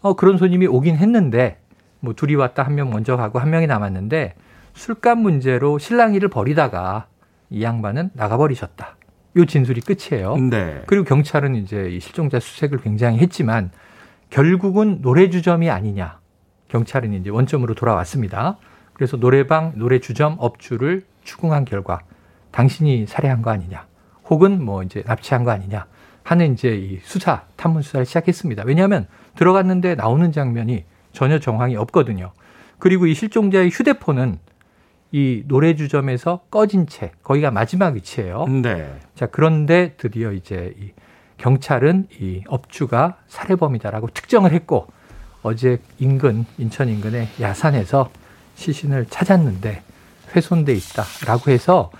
어, 0.00 0.16
그런 0.16 0.38
손님이 0.38 0.66
오긴 0.66 0.96
했는데 0.96 1.58
뭐 2.00 2.14
둘이 2.14 2.36
왔다 2.36 2.62
한 2.62 2.74
명 2.74 2.88
먼저 2.88 3.18
가고 3.18 3.38
한 3.38 3.50
명이 3.50 3.66
남았는데 3.66 4.34
술값 4.72 5.18
문제로 5.18 5.78
실랑이를 5.78 6.30
벌이다가 6.30 7.06
이 7.50 7.62
양반은 7.62 8.10
나가버리셨다. 8.14 8.96
요 9.36 9.44
진술이 9.44 9.82
끝이에요. 9.82 10.36
네. 10.36 10.82
그리고 10.86 11.04
경찰은 11.04 11.54
이제 11.56 11.90
이 11.90 12.00
실종자 12.00 12.40
수색을 12.40 12.80
굉장히 12.80 13.18
했지만 13.18 13.70
결국은 14.30 15.02
노래 15.02 15.28
주점이 15.28 15.68
아니냐. 15.68 16.18
경찰은 16.68 17.12
이제 17.12 17.28
원점으로 17.28 17.74
돌아왔습니다. 17.74 18.56
그래서 18.94 19.18
노래방, 19.18 19.72
노래 19.76 19.98
주점 19.98 20.36
업주를 20.38 21.02
추궁한 21.24 21.64
결과 21.64 22.00
당신이 22.50 23.06
살해한 23.06 23.42
거 23.42 23.50
아니냐, 23.50 23.86
혹은 24.28 24.62
뭐 24.62 24.82
이제 24.82 25.02
납치한 25.06 25.44
거 25.44 25.50
아니냐 25.50 25.86
하는 26.22 26.52
이제 26.52 26.74
이 26.76 27.00
수사 27.02 27.42
탐문 27.56 27.82
수사를 27.82 28.06
시작했습니다. 28.06 28.64
왜냐하면 28.66 29.06
들어갔는데 29.36 29.94
나오는 29.94 30.30
장면이 30.32 30.84
전혀 31.12 31.38
정황이 31.38 31.76
없거든요. 31.76 32.32
그리고 32.78 33.06
이 33.06 33.14
실종자의 33.14 33.70
휴대폰은 33.70 34.38
이 35.12 35.44
노래 35.46 35.76
주점에서 35.76 36.40
꺼진 36.50 36.86
채 36.86 37.12
거기가 37.22 37.50
마지막 37.50 37.94
위치예요. 37.94 38.46
네. 38.46 38.98
자 39.14 39.26
그런데 39.26 39.94
드디어 39.98 40.32
이제 40.32 40.74
이 40.80 40.92
경찰은 41.36 42.06
이 42.18 42.42
업주가 42.48 43.18
살해범이다라고 43.28 44.08
특정을 44.08 44.52
했고 44.52 44.86
어제 45.42 45.78
인근 45.98 46.46
인천 46.56 46.88
인근의 46.88 47.28
야산에서 47.40 48.10
시신을 48.54 49.06
찾았는데 49.06 49.82
훼손돼 50.34 50.72
있다라고 50.74 51.50
해서 51.50 51.90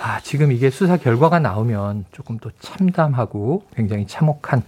아, 0.00 0.20
지금 0.20 0.50
이게 0.52 0.70
수사 0.70 0.96
결과가 0.96 1.38
나오면 1.38 2.06
조금 2.12 2.38
또 2.38 2.50
참담하고 2.60 3.64
굉장히 3.76 4.06
참혹한 4.06 4.62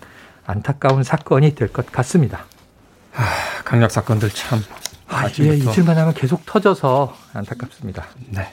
안타까운 0.47 1.03
사건이 1.03 1.55
될 1.55 1.69
것 1.69 1.91
같습니다. 1.91 2.45
아, 3.15 3.23
강력 3.65 3.91
사건들 3.91 4.31
참. 4.31 4.61
아, 5.09 5.29
예, 5.41 5.57
이틀만 5.57 5.97
하면 5.99 6.15
계속 6.15 6.45
터져서 6.47 7.17
안타깝습니다. 7.33 8.05
네. 8.31 8.47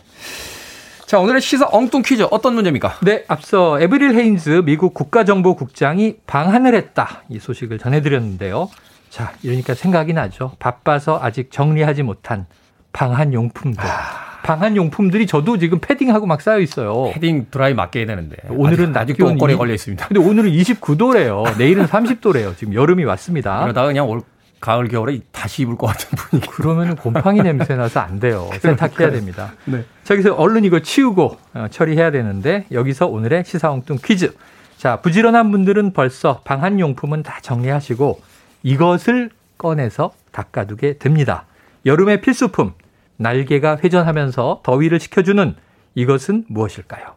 자, 1.06 1.20
오늘의 1.20 1.42
시사 1.42 1.68
엉뚱 1.72 2.02
퀴즈 2.02 2.26
어떤 2.32 2.56
문제입니까? 2.56 2.98
네, 3.04 3.24
앞서 3.28 3.80
에브릴 3.80 4.16
헤인즈 4.16 4.64
미국 4.66 4.94
국가정보국장이 4.96 6.18
방한을 6.26 6.74
했다. 6.76 7.22
이 7.30 7.38
소식을 7.40 7.78
전해드렸는데요. 7.78 8.70
자, 9.12 9.34
이러니까 9.44 9.76
생각이 9.76 10.14
나죠. 10.14 10.54
바빠서 10.58 11.20
아직 11.22 11.52
정리하지 11.52 12.02
못한 12.02 12.48
방한 12.94 13.34
용품들. 13.34 13.84
아... 13.86 14.23
방한 14.44 14.76
용품들이 14.76 15.26
저도 15.26 15.58
지금 15.58 15.80
패딩하고 15.80 16.26
막 16.26 16.42
쌓여 16.42 16.60
있어요. 16.60 17.12
패딩 17.14 17.48
드라이 17.50 17.74
맡겨야 17.74 18.06
되는데. 18.06 18.36
오늘은 18.50 18.96
아직, 18.96 19.18
도 19.18 19.28
옷걸이 19.28 19.56
걸려 19.56 19.74
있습니다. 19.74 20.08
근데 20.08 20.20
오늘은 20.20 20.52
29도래요. 20.52 21.58
내일은 21.58 21.86
30도래요. 21.86 22.56
지금 22.58 22.74
여름이 22.74 23.06
왔습니다. 23.06 23.62
그러다가 23.62 23.88
그냥 23.88 24.08
올 24.10 24.22
가을 24.60 24.88
겨울에 24.88 25.20
다시 25.32 25.64
입을 25.64 25.76
것 25.76 25.88
같은 25.88 26.10
분위기. 26.16 26.50
그러면 26.50 26.96
곰팡이 26.96 27.42
냄새 27.42 27.76
나서 27.76 28.00
안 28.00 28.20
돼요. 28.20 28.50
세탁해야 28.60 29.12
됩니다. 29.12 29.54
네. 29.66 29.84
자, 30.04 30.14
여기서 30.14 30.36
얼른 30.36 30.64
이거 30.64 30.80
치우고 30.80 31.38
어, 31.54 31.68
처리해야 31.70 32.12
되는데 32.12 32.66
여기서 32.72 33.08
오늘의 33.08 33.44
시사엉뚱 33.46 33.98
퀴즈. 34.04 34.34
자, 34.78 34.98
부지런한 35.02 35.52
분들은 35.52 35.92
벌써 35.92 36.40
방한 36.46 36.80
용품은 36.80 37.24
다 37.24 37.40
정리하시고 37.42 38.22
이것을 38.64 39.32
꺼내서 39.58 40.14
닦아두게 40.32 40.98
됩니다. 40.98 41.46
여름의 41.86 42.22
필수품, 42.22 42.74
날개가 43.18 43.78
회전하면서 43.84 44.62
더위를 44.64 45.00
식혀주는 45.00 45.56
이것은 45.96 46.46
무엇일까요? 46.48 47.16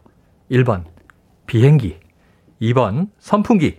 1번, 0.51 0.83
비행기. 1.45 1.97
2번, 2.61 3.09
선풍기. 3.19 3.77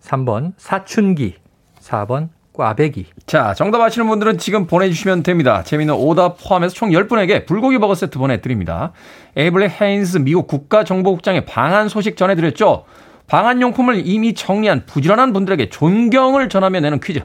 3번, 0.00 0.52
사춘기. 0.56 1.36
4번, 1.80 2.28
꽈배기. 2.52 3.06
자, 3.26 3.52
정답 3.54 3.80
아시는 3.80 4.06
분들은 4.06 4.38
지금 4.38 4.66
보내주시면 4.66 5.22
됩니다. 5.22 5.62
재미있는 5.64 5.94
오답 5.94 6.38
포함해서 6.40 6.74
총 6.74 6.90
10분에게 6.90 7.46
불고기 7.46 7.78
버거 7.78 7.94
세트 7.94 8.18
보내드립니다. 8.18 8.92
애브릴 9.36 9.68
헤인스 9.68 10.18
미국 10.18 10.46
국가정보국장의 10.46 11.46
방한 11.46 11.88
소식 11.88 12.16
전해드렸죠? 12.16 12.84
방한용품을 13.26 14.06
이미 14.06 14.34
정리한 14.34 14.86
부지런한 14.86 15.32
분들에게 15.32 15.70
존경을 15.70 16.48
전하며 16.48 16.80
내는 16.80 17.00
퀴즈. 17.00 17.20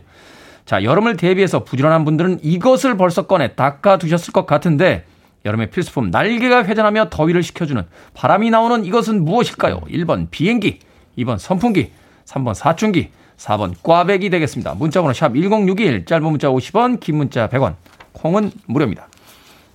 자, 0.65 0.83
여름을 0.83 1.17
대비해서 1.17 1.63
부지런한 1.63 2.05
분들은 2.05 2.39
이것을 2.43 2.97
벌써 2.97 3.27
꺼내 3.27 3.55
닦아 3.55 3.97
두셨을 3.97 4.33
것 4.33 4.45
같은데 4.45 5.05
여름의 5.45 5.69
필수품 5.71 6.11
날개가 6.11 6.65
회전하며 6.65 7.09
더위를 7.09 7.43
식혀주는 7.43 7.83
바람이 8.13 8.49
나오는 8.49 8.85
이것은 8.85 9.23
무엇일까요? 9.23 9.81
1번 9.81 10.27
비행기, 10.29 10.79
2번 11.17 11.37
선풍기, 11.37 11.91
3번 12.25 12.53
사춘기, 12.53 13.09
4번 13.37 13.73
꽈배기 13.81 14.29
되겠습니다. 14.29 14.75
문자번호 14.75 15.13
샵 15.13 15.33
1061, 15.33 16.05
짧은 16.05 16.23
문자 16.23 16.49
50원, 16.49 16.99
긴 16.99 17.17
문자 17.17 17.47
100원, 17.47 17.75
콩은 18.11 18.51
무료입니다. 18.65 19.07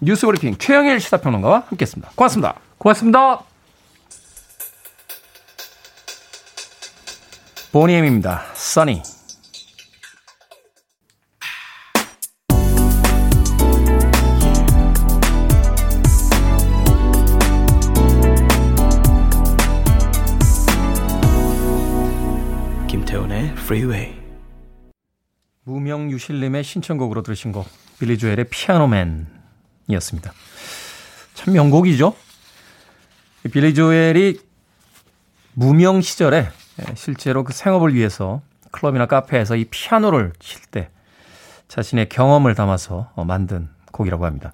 뉴스 0.01 0.27
브리핑 0.27 0.57
최영일 0.59 1.01
시사평론가와 1.01 1.65
함께했습니다. 1.69 2.13
고맙습니다. 2.15 2.55
고맙습니다. 2.79 3.41
보니엠입니다. 7.73 8.43
써니. 8.55 9.24
Freeway. 23.65 24.15
무명유실님의 25.65 26.63
신청곡으로 26.63 27.23
들으신 27.23 27.51
곡 27.51 27.67
빌리 27.99 28.19
조엘의 28.19 28.45
피아노맨이었습니다. 28.51 30.33
참 31.33 31.55
명곡이죠. 31.55 32.15
빌리 33.51 33.73
조엘이 33.73 34.39
무명 35.55 36.03
시절에 36.03 36.49
예, 36.81 36.95
실제로 36.95 37.43
그 37.43 37.55
생업을 37.55 37.95
위해서 37.95 38.43
클럽이나 38.71 39.07
카페에서 39.07 39.57
이 39.57 39.65
피아노를 39.65 40.35
칠 40.39 40.61
때 40.67 40.91
자신의 41.69 42.11
경험을 42.11 42.55
담아서 42.55 43.11
어, 43.15 43.25
만든 43.25 43.71
곡이라고 43.93 44.27
합니다. 44.27 44.53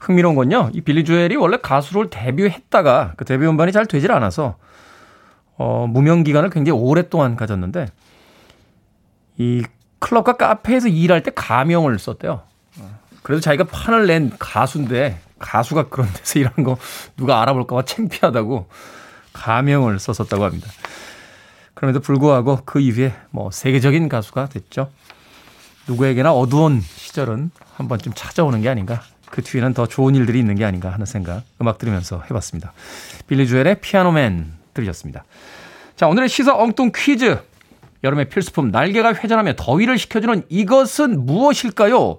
흥미로운 0.00 0.36
건요, 0.36 0.70
이 0.72 0.80
빌리 0.80 1.04
조엘이 1.04 1.36
원래 1.36 1.58
가수를 1.58 2.08
데뷔했다가 2.08 3.12
그 3.18 3.26
데뷔 3.26 3.46
음반이 3.46 3.72
잘 3.72 3.84
되질 3.84 4.10
않아서 4.12 4.56
어, 5.62 5.86
무명 5.86 6.24
기간을 6.24 6.48
굉장히 6.48 6.80
오랫동안 6.80 7.36
가졌는데 7.36 7.88
이 9.36 9.62
클럽과 9.98 10.38
카페에서 10.38 10.88
일할 10.88 11.22
때 11.22 11.30
가명을 11.34 11.98
썼대요. 11.98 12.40
그래도 13.22 13.42
자기가 13.42 13.64
판을 13.64 14.06
낸 14.06 14.32
가수인데 14.38 15.20
가수가 15.38 15.90
그런 15.90 16.08
데서 16.14 16.38
일하는 16.40 16.64
거 16.64 16.78
누가 17.14 17.42
알아볼까봐 17.42 17.84
창피하다고 17.84 18.68
가명을 19.34 19.98
썼었다고 19.98 20.44
합니다. 20.44 20.66
그럼에도 21.74 22.00
불구하고 22.00 22.60
그 22.64 22.80
이후에 22.80 23.12
뭐 23.28 23.50
세계적인 23.50 24.08
가수가 24.08 24.46
됐죠. 24.46 24.90
누구에게나 25.86 26.32
어두운 26.32 26.80
시절은 26.80 27.50
한 27.74 27.86
번쯤 27.86 28.12
찾아오는 28.14 28.62
게 28.62 28.70
아닌가. 28.70 29.02
그 29.26 29.42
뒤에는 29.42 29.74
더 29.74 29.84
좋은 29.86 30.14
일들이 30.14 30.38
있는 30.38 30.54
게 30.54 30.64
아닌가 30.64 30.90
하는 30.90 31.04
생각 31.04 31.42
음악 31.60 31.76
들으면서 31.76 32.22
해봤습니다. 32.30 32.72
빌리 33.26 33.46
주엘의 33.46 33.82
피아노맨 33.82 34.59
들으셨습니다. 34.74 35.24
자, 35.96 36.08
오늘의 36.08 36.28
시사 36.28 36.54
엉뚱 36.54 36.92
퀴즈. 36.94 37.38
여름의 38.02 38.30
필수품 38.30 38.70
날개가 38.70 39.14
회전하며 39.14 39.54
더위를 39.56 39.98
식혀주는 39.98 40.44
이것은 40.48 41.26
무엇일까요? 41.26 42.18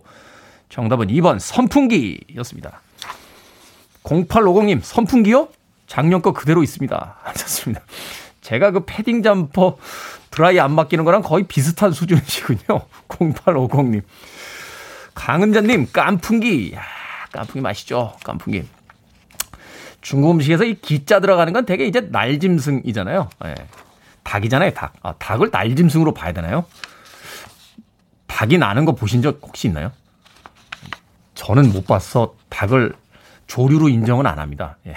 정답은 0.70 1.08
2번 1.08 1.40
선풍기였습니다. 1.40 2.82
0850님 4.04 4.82
선풍기요? 4.82 5.50
작년 5.88 6.22
거 6.22 6.34
그대로 6.34 6.64
있습니다. 6.64 7.18
하셨습니다. 7.24 7.82
제가 8.42 8.72
그 8.72 8.86
패딩 8.86 9.24
잠퍼 9.24 9.78
드라이 10.30 10.60
안 10.60 10.72
맡기는 10.72 11.04
거랑 11.04 11.22
거의 11.22 11.44
비슷한 11.44 11.92
수준이시군요. 11.92 12.82
0850님. 13.10 14.02
강은자님, 15.14 15.90
깐풍기. 15.92 16.74
야, 16.74 16.82
깐풍기 17.34 17.62
맛있죠? 17.62 18.14
깐풍기. 18.24 18.64
중국 20.02 20.32
음식에서 20.32 20.64
이 20.64 20.76
기자 20.76 21.20
들어가는 21.20 21.54
건 21.54 21.66
되게 21.66 21.86
이제 21.86 22.02
날짐승이잖아요. 22.02 23.30
예. 23.46 23.56
닭이잖아요, 24.24 24.72
닭. 24.72 24.94
아, 25.02 25.14
닭을 25.14 25.50
날짐승으로 25.52 26.14
봐야 26.14 26.34
되나요? 26.34 26.66
닭이 28.28 28.58
나는 28.58 28.86
거 28.86 28.94
보신 28.94 29.22
적 29.22 29.40
혹시 29.44 29.68
있나요? 29.68 29.92
저는 31.36 31.72
못 31.72 31.86
봐서 31.88 32.36
닭을 32.50 32.94
조류로 33.48 33.90
인정은 33.90 34.26
안 34.26 34.40
합니다. 34.40 34.78
예. 34.88 34.96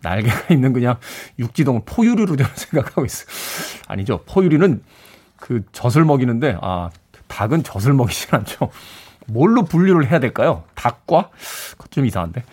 날개가 0.00 0.52
있는 0.52 0.72
그냥 0.72 0.98
육지동물 1.38 1.82
포유류로 1.86 2.36
저는 2.36 2.50
생각하고 2.56 3.04
있어요. 3.04 3.26
아니죠. 3.88 4.22
포유류는 4.26 4.82
그 5.36 5.64
젖을 5.72 6.04
먹이는데, 6.04 6.58
아, 6.60 6.90
닭은 7.28 7.62
젖을 7.62 7.94
먹이진 7.94 8.34
않죠. 8.34 8.70
뭘로 9.32 9.64
분류를 9.64 10.10
해야 10.10 10.20
될까요? 10.20 10.64
닭과? 10.74 11.30
좀 11.90 12.06
이상한데. 12.06 12.44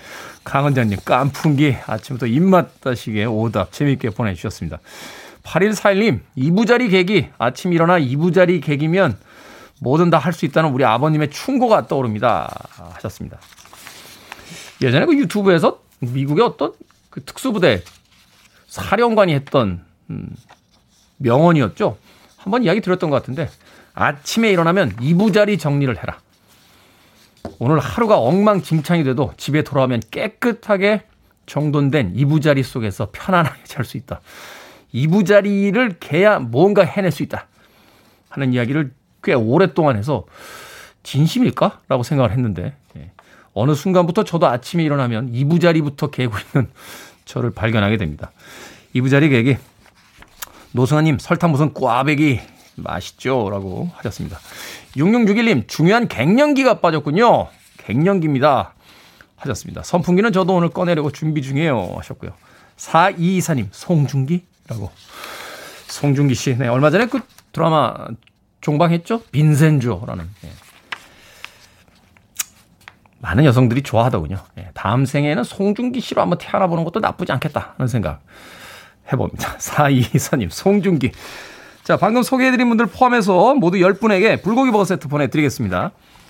강원장님, 0.44 1.00
깐풍기 1.06 1.76
아침부터 1.86 2.26
입맛 2.28 2.82
다시게 2.82 3.26
오답 3.26 3.72
재미있게 3.72 4.10
보내주셨습니다. 4.12 4.80
8141님, 5.44 6.20
이부자리 6.36 6.90
개기. 6.90 7.30
아침 7.38 7.74
일어나 7.74 7.98
이부자리 7.98 8.62
개기면 8.62 9.18
뭐든 9.82 10.10
다 10.10 10.18
할 10.18 10.34
수 10.34 10.46
있다는 10.46 10.72
우리 10.72 10.84
아버님의 10.86 11.30
충고가 11.32 11.88
떠오릅니다. 11.88 12.50
하셨습니다. 12.96 13.40
예전에 14.82 15.06
그 15.06 15.18
유튜브에서 15.18 15.82
미국의 16.00 16.44
어떤 16.46 16.74
그 17.10 17.24
특수부대 17.24 17.84
사령관이 18.68 19.34
했던 19.34 19.84
음, 20.10 20.36
명언이었죠. 21.18 21.98
한번 22.38 22.64
이야기 22.64 22.82
들었던 22.82 23.10
것 23.10 23.16
같은데 23.18 23.50
아침에 23.94 24.50
일어나면 24.52 24.96
이부자리 25.02 25.58
정리를 25.58 25.98
해라. 25.98 26.20
오늘 27.60 27.80
하루가 27.80 28.18
엉망진창이 28.18 29.04
돼도 29.04 29.34
집에 29.38 29.64
돌아오면 29.64 30.02
깨끗하게 30.12 31.04
정돈된 31.46 32.14
이부자리 32.16 32.64
속에서 32.64 33.10
편안하게 33.12 33.62
잘 33.66 33.86
수 33.86 33.98
있다. 33.98 34.22
이부자리를 34.92 35.98
개야 36.00 36.40
뭔가 36.40 36.84
해낼 36.84 37.12
수 37.12 37.24
있다. 37.24 37.48
하는 38.30 38.54
이야기를 38.54 38.94
꽤 39.24 39.34
오랫동안 39.34 39.98
해서 39.98 40.26
진심일까? 41.04 41.82
라고 41.88 42.04
생각을 42.04 42.32
했는데, 42.32 42.76
예. 42.98 43.12
어느 43.54 43.74
순간부터 43.74 44.24
저도 44.24 44.48
아침에 44.48 44.84
일어나면 44.84 45.30
이부자리부터 45.34 46.12
개고 46.12 46.36
있는 46.38 46.70
저를 47.26 47.52
발견하게 47.52 47.98
됩니다. 47.98 48.32
이부자리 48.94 49.30
개기. 49.30 49.58
노승아님, 50.72 51.18
설탕 51.20 51.52
무슨 51.52 51.74
꽈배기 51.74 52.40
맛있죠? 52.84 53.50
라고 53.50 53.90
하셨습니다. 53.96 54.40
6661님, 54.96 55.68
중요한 55.68 56.08
갱년기가 56.08 56.80
빠졌군요. 56.80 57.48
갱년기입니다. 57.78 58.74
하셨습니다. 59.38 59.84
선풍기는 59.84 60.32
저도 60.34 60.56
오늘 60.56 60.70
꺼내려고 60.70 61.12
준비 61.12 61.42
중이에요. 61.42 61.96
하셨고요. 61.98 62.32
4224님, 62.78 63.68
송중기? 63.72 64.46
라고. 64.68 64.92
송중기 65.88 66.36
씨. 66.36 66.58
네, 66.58 66.68
얼마 66.68 66.90
전에 66.90 67.08
그 67.08 67.20
드라마 67.52 67.96
종방했죠? 68.62 69.24
빈센조라는. 69.32 70.30
네. 70.42 70.50
많은 73.20 73.46
여성들이 73.46 73.84
좋아하더군요. 73.84 74.38
네, 74.56 74.70
다음 74.74 75.06
생에는 75.06 75.44
송중기 75.44 76.00
씨로 76.00 76.22
한번 76.22 76.38
태어나 76.38 76.68
보는 76.68 76.84
것도 76.86 77.00
나쁘지 77.00 77.32
않겠다 77.34 77.74
하는 77.78 77.88
생각 77.88 78.22
해봅니다. 79.12 79.58
4224님, 79.60 80.50
송중기. 80.50 81.12
자, 81.90 81.98
방금 81.98 82.22
소개해드린 82.22 82.70
분들 82.70 82.86
포함해서 82.86 83.56
모두 83.56 83.80
10분에게 83.80 84.44
불고기 84.44 84.70
버거 84.70 84.86
세트 84.86 85.08
보내드리겠습니다. 85.08 85.90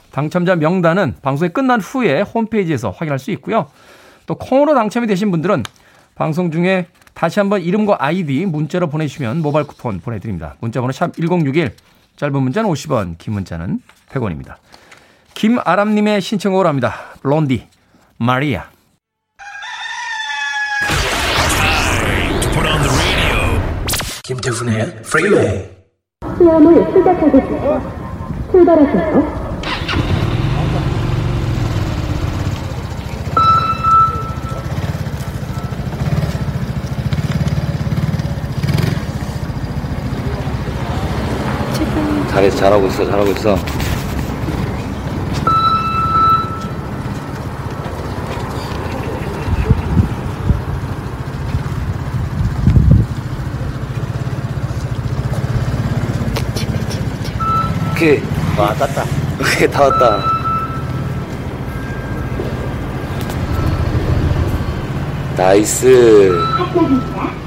당첨자 0.09 0.55
명단은 0.55 1.15
방송이 1.21 1.51
끝난 1.51 1.81
후에 1.81 2.21
홈페이지에서 2.21 2.91
확인할 2.91 3.19
수 3.19 3.29
있고요. 3.31 3.67
또 4.25 4.35
콩으로 4.35 4.73
당첨이 4.73 5.05
되신 5.05 5.31
분들은 5.31 5.63
방송 6.15 6.49
중에 6.49 6.87
다시 7.13 7.41
한번 7.41 7.61
이름과 7.61 7.97
아이디 7.99 8.45
문자로 8.45 8.87
보내주시면 8.87 9.41
모바일 9.41 9.67
쿠폰 9.67 9.99
보내드립니다. 9.99 10.55
문자번호 10.61 10.93
샵 10.93 11.13
1061, 11.17 11.75
짧은 12.15 12.41
문자는 12.41 12.69
50원, 12.69 13.17
긴 13.17 13.33
문자는 13.33 13.81
100원입니다. 14.11 14.55
김아람님의 15.33 16.21
신청곡을 16.21 16.67
합니다. 16.67 16.95
블론디, 17.21 17.67
마리아. 18.17 18.69
김태훈의 24.29 25.01
프리웨이 25.01 25.67
시험을 26.37 26.85
시작하겠습니다. 26.93 27.81
출발하세요. 28.51 29.49
잘했어 42.29 42.55
잘하고 42.55 42.85
있어 42.85 43.05
잘하고 43.05 43.31
있어 43.31 43.57
오케이 57.99 58.21
와 58.57 58.73
땄다. 58.75 59.03
오케이 59.41 59.69
다 59.69 59.81
왔다. 59.83 60.23
나이스. 65.35 66.31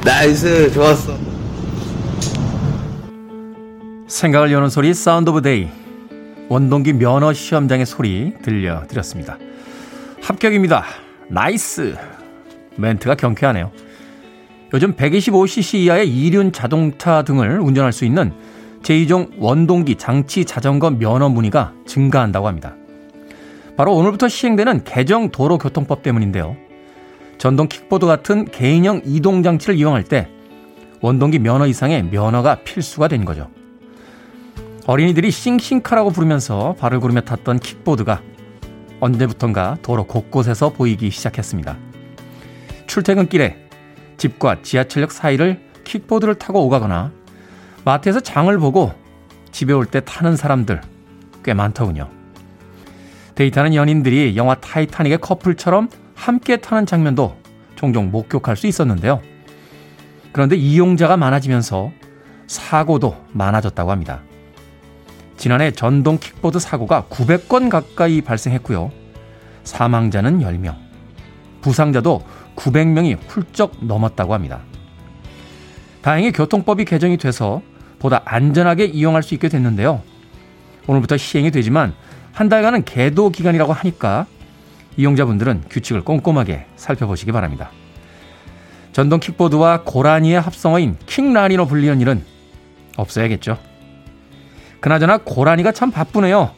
Nice. 0.04 0.70
좋았어. 0.74 1.16
생각을 4.06 4.52
여는 4.52 4.68
소리 4.68 4.92
Sound 4.92 5.30
of 5.30 5.40
Day. 5.40 5.70
원동기 6.50 6.92
면허 6.92 7.32
시험장의 7.32 7.86
소리 7.86 8.34
들려드렸습니다. 8.42 9.38
합격입니다. 10.20 10.84
Nice. 11.28 11.96
멘트가 12.76 13.14
경쾌하네요. 13.14 13.70
요즘 14.74 14.92
125cc 14.96 15.78
이하의 15.78 16.14
이륜 16.14 16.52
자동차 16.52 17.22
등을 17.22 17.58
운전할 17.58 17.94
수 17.94 18.04
있는 18.04 18.34
제2종 18.82 19.38
원동기 19.38 19.96
장치 19.96 20.44
자전거 20.44 20.90
면허 20.90 21.28
문의가 21.28 21.72
증가한다고 21.86 22.48
합니다. 22.48 22.74
바로 23.76 23.94
오늘부터 23.94 24.28
시행되는 24.28 24.84
개정 24.84 25.30
도로교통법 25.30 26.02
때문인데요. 26.02 26.56
전동 27.38 27.68
킥보드 27.68 28.06
같은 28.06 28.44
개인형 28.44 29.02
이동 29.04 29.42
장치를 29.42 29.76
이용할 29.76 30.04
때 30.04 30.28
원동기 31.00 31.38
면허 31.38 31.66
이상의 31.66 32.04
면허가 32.04 32.56
필수가 32.62 33.08
된 33.08 33.24
거죠. 33.24 33.48
어린이들이 34.86 35.30
싱싱카라고 35.30 36.10
부르면서 36.10 36.74
발을 36.78 37.00
구르며 37.00 37.22
탔던 37.22 37.60
킥보드가 37.60 38.20
언제부턴가 39.00 39.78
도로 39.82 40.04
곳곳에서 40.04 40.70
보이기 40.70 41.10
시작했습니다. 41.10 41.76
출퇴근길에 42.86 43.56
집과 44.16 44.62
지하철역 44.62 45.10
사이를 45.10 45.60
킥보드를 45.84 46.36
타고 46.36 46.64
오가거나 46.66 47.12
마트에서 47.84 48.20
장을 48.20 48.56
보고 48.58 48.92
집에 49.50 49.72
올 49.72 49.86
때 49.86 50.00
타는 50.00 50.36
사람들 50.36 50.80
꽤 51.44 51.54
많더군요. 51.54 52.08
데이트하는 53.34 53.74
연인들이 53.74 54.36
영화 54.36 54.54
타이타닉의 54.54 55.18
커플처럼 55.18 55.88
함께 56.14 56.58
타는 56.58 56.86
장면도 56.86 57.36
종종 57.74 58.10
목격할 58.10 58.56
수 58.56 58.66
있었는데요. 58.66 59.20
그런데 60.32 60.56
이용자가 60.56 61.16
많아지면서 61.16 61.90
사고도 62.46 63.16
많아졌다고 63.32 63.90
합니다. 63.90 64.22
지난해 65.36 65.72
전동 65.72 66.18
킥보드 66.18 66.58
사고가 66.58 67.04
900건 67.10 67.68
가까이 67.68 68.20
발생했고요. 68.20 68.90
사망자는 69.64 70.40
10명, 70.40 70.76
부상자도 71.62 72.24
900명이 72.56 73.18
훌쩍 73.28 73.72
넘었다고 73.80 74.34
합니다. 74.34 74.60
다행히 76.02 76.32
교통법이 76.32 76.84
개정이 76.84 77.16
돼서 77.16 77.62
보다 78.02 78.20
안전하게 78.24 78.86
이용할 78.86 79.22
수 79.22 79.32
있게 79.34 79.48
됐는데요. 79.48 80.02
오늘부터 80.88 81.16
시행이 81.16 81.52
되지만 81.52 81.94
한 82.32 82.48
달간은 82.48 82.84
계도 82.84 83.30
기간이라고 83.30 83.72
하니까 83.72 84.26
이용자분들은 84.96 85.64
규칙을 85.70 86.02
꼼꼼하게 86.02 86.66
살펴보시기 86.74 87.30
바랍니다. 87.30 87.70
전동 88.92 89.20
킥보드와 89.20 89.82
고라니의 89.84 90.40
합성어인 90.40 90.96
킹라니로 91.06 91.66
불리는 91.66 92.00
일은 92.00 92.24
없어야겠죠. 92.96 93.56
그나저나 94.80 95.18
고라니가 95.18 95.70
참 95.70 95.92
바쁘네요. 95.92 96.50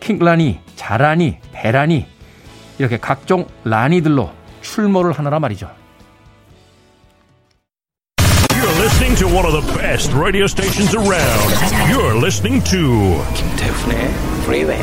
킹라니, 0.00 0.58
자라니, 0.74 1.38
베라니 1.52 2.06
이렇게 2.78 2.98
각종 2.98 3.46
라니들로 3.62 4.32
출몰을 4.62 5.12
하느라 5.12 5.38
말이죠. 5.38 5.70
Listening 9.02 9.16
to 9.16 9.36
one 9.36 9.44
of 9.44 9.52
the 9.52 9.72
best 9.74 10.12
radio 10.12 10.46
stations 10.46 10.94
around. 10.94 11.50
You're 11.90 12.16
listening 12.16 12.62
to 12.70 13.20
김태훈의 13.34 14.10
프리웨이 14.46 14.78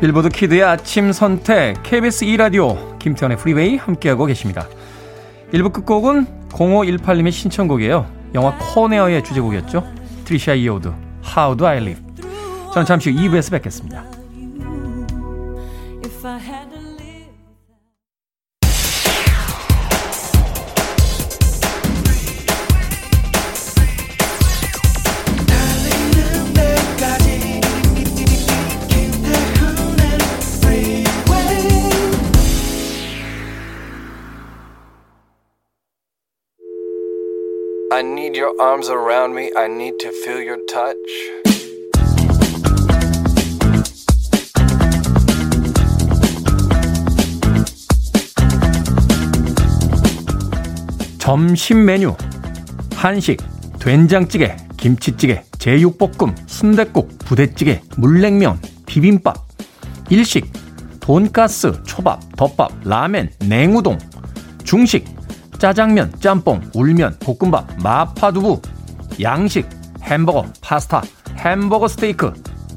빌보드 0.00 0.28
kid의 0.28 0.62
아침 0.64 1.12
선택 1.12 1.82
KBS 1.82 2.24
2 2.24 2.36
라디오 2.36 2.98
김태훈의 2.98 3.38
프리웨이 3.38 3.76
함께하고 3.76 4.26
계십니다. 4.26 4.68
1부 5.54 5.72
끝곡은 5.72 6.26
0518님의 6.50 7.32
신청곡이에요. 7.32 8.06
영화 8.34 8.54
Con 8.58 8.83
Air의 8.83 9.24
주제곡이었죠. 9.24 9.82
트리샤 10.26 10.52
이어우드, 10.52 10.92
How 11.24 11.56
Do 11.56 11.66
I 11.66 11.78
Live. 11.78 12.04
저는 12.74 12.84
잠시 12.84 13.10
후 13.10 13.18
2부에서 13.18 13.52
뵙겠습니다. 13.52 14.04
I 37.96 38.02
need 38.02 38.36
your 38.36 38.52
arms 38.60 38.90
around 38.90 39.34
me. 39.34 39.50
I 39.56 39.68
need 39.68 39.98
to 40.00 40.12
feel 40.22 40.42
your 40.42 40.58
touch. 40.70 40.96
점심 51.16 51.86
메뉴 51.86 52.14
한식, 52.94 53.40
된장찌개, 53.80 54.54
김치찌개, 54.76 55.42
제육볶음, 55.58 56.34
순댓국, 56.44 57.16
부대찌개, 57.20 57.80
물냉면, 57.96 58.60
비빔밥, 58.84 59.36
일식, 60.10 60.52
돈가스, 61.00 61.82
초밥, 61.84 62.20
덮밥, 62.36 62.72
라멘, 62.84 63.30
냉우동, 63.48 63.96
중식, 64.64 65.15
짜장면, 65.58 66.12
짬뽕, 66.20 66.60
울면, 66.74 67.18
볶음밥, 67.20 67.82
마파두부, 67.82 68.60
양식, 69.20 69.68
햄버거, 70.02 70.44
파스타, 70.60 71.02
햄버거 71.36 71.88
스테이크, 71.88 72.32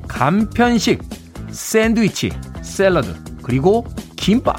간편식, 0.08 1.04
샌드위치, 1.52 2.32
샐러드, 2.62 3.14
그리고 3.44 3.86
김밥. 4.16 4.58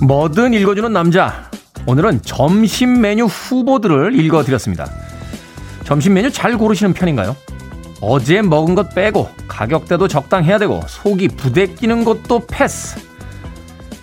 뭐든 0.00 0.54
읽어주는 0.54 0.92
남자. 0.92 1.50
오늘은 1.86 2.22
점심 2.22 3.00
메뉴 3.00 3.24
후보들을 3.24 4.18
읽어드렸습니다. 4.18 5.07
점심 5.88 6.12
메뉴 6.12 6.30
잘 6.30 6.58
고르시는 6.58 6.92
편인가요? 6.92 7.34
어제 8.02 8.42
먹은 8.42 8.74
것 8.74 8.94
빼고 8.94 9.30
가격대도 9.48 10.06
적당해야 10.06 10.58
되고 10.58 10.82
속이 10.86 11.28
부대끼는 11.28 12.04
것도 12.04 12.46
패스. 12.46 13.00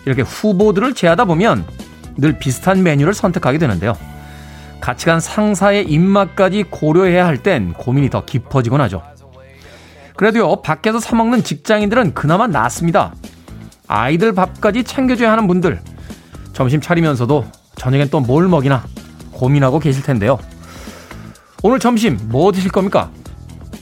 이렇게 0.04 0.24
후보들을 0.24 0.96
제하다 0.96 1.26
보면 1.26 1.64
늘 2.18 2.40
비슷한 2.40 2.82
메뉴를 2.82 3.14
선택하게 3.14 3.60
되는데요. 3.60 3.96
같이 4.82 5.06
간 5.06 5.20
상사의 5.20 5.86
입맛까지 5.88 6.64
고려해야 6.72 7.24
할 7.24 7.38
땐 7.38 7.74
고민이 7.74 8.10
더 8.10 8.26
깊어지곤 8.26 8.82
하죠. 8.82 9.04
그래도요, 10.16 10.64
밖에서 10.64 11.00
사먹는 11.00 11.44
직장인들은 11.44 12.16
그나마 12.16 12.48
낫습니다. 12.48 13.14
아이들 13.88 14.34
밥까지 14.34 14.86
챙겨줘야 14.86 15.32
하는 15.32 15.46
분들, 15.46 15.80
점심 16.52 16.82
차리면서도 16.82 17.46
저녁엔 17.76 18.10
또 18.10 18.22
뭘 18.22 18.48
먹이나 18.48 18.84
고민하고 19.34 19.78
계실 19.78 20.02
텐데요. 20.02 20.40
오늘 21.66 21.80
점심 21.80 22.20
뭐 22.26 22.52
드실 22.52 22.70
겁니까? 22.70 23.10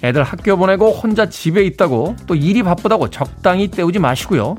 애들 0.04 0.24
학교 0.24 0.56
보내고 0.56 0.94
혼자 0.94 1.28
집에 1.28 1.66
있다고 1.66 2.16
또 2.26 2.34
일이 2.34 2.64
바쁘다고 2.64 3.10
적당히 3.10 3.68
때우지 3.68 4.00
마시고요. 4.00 4.56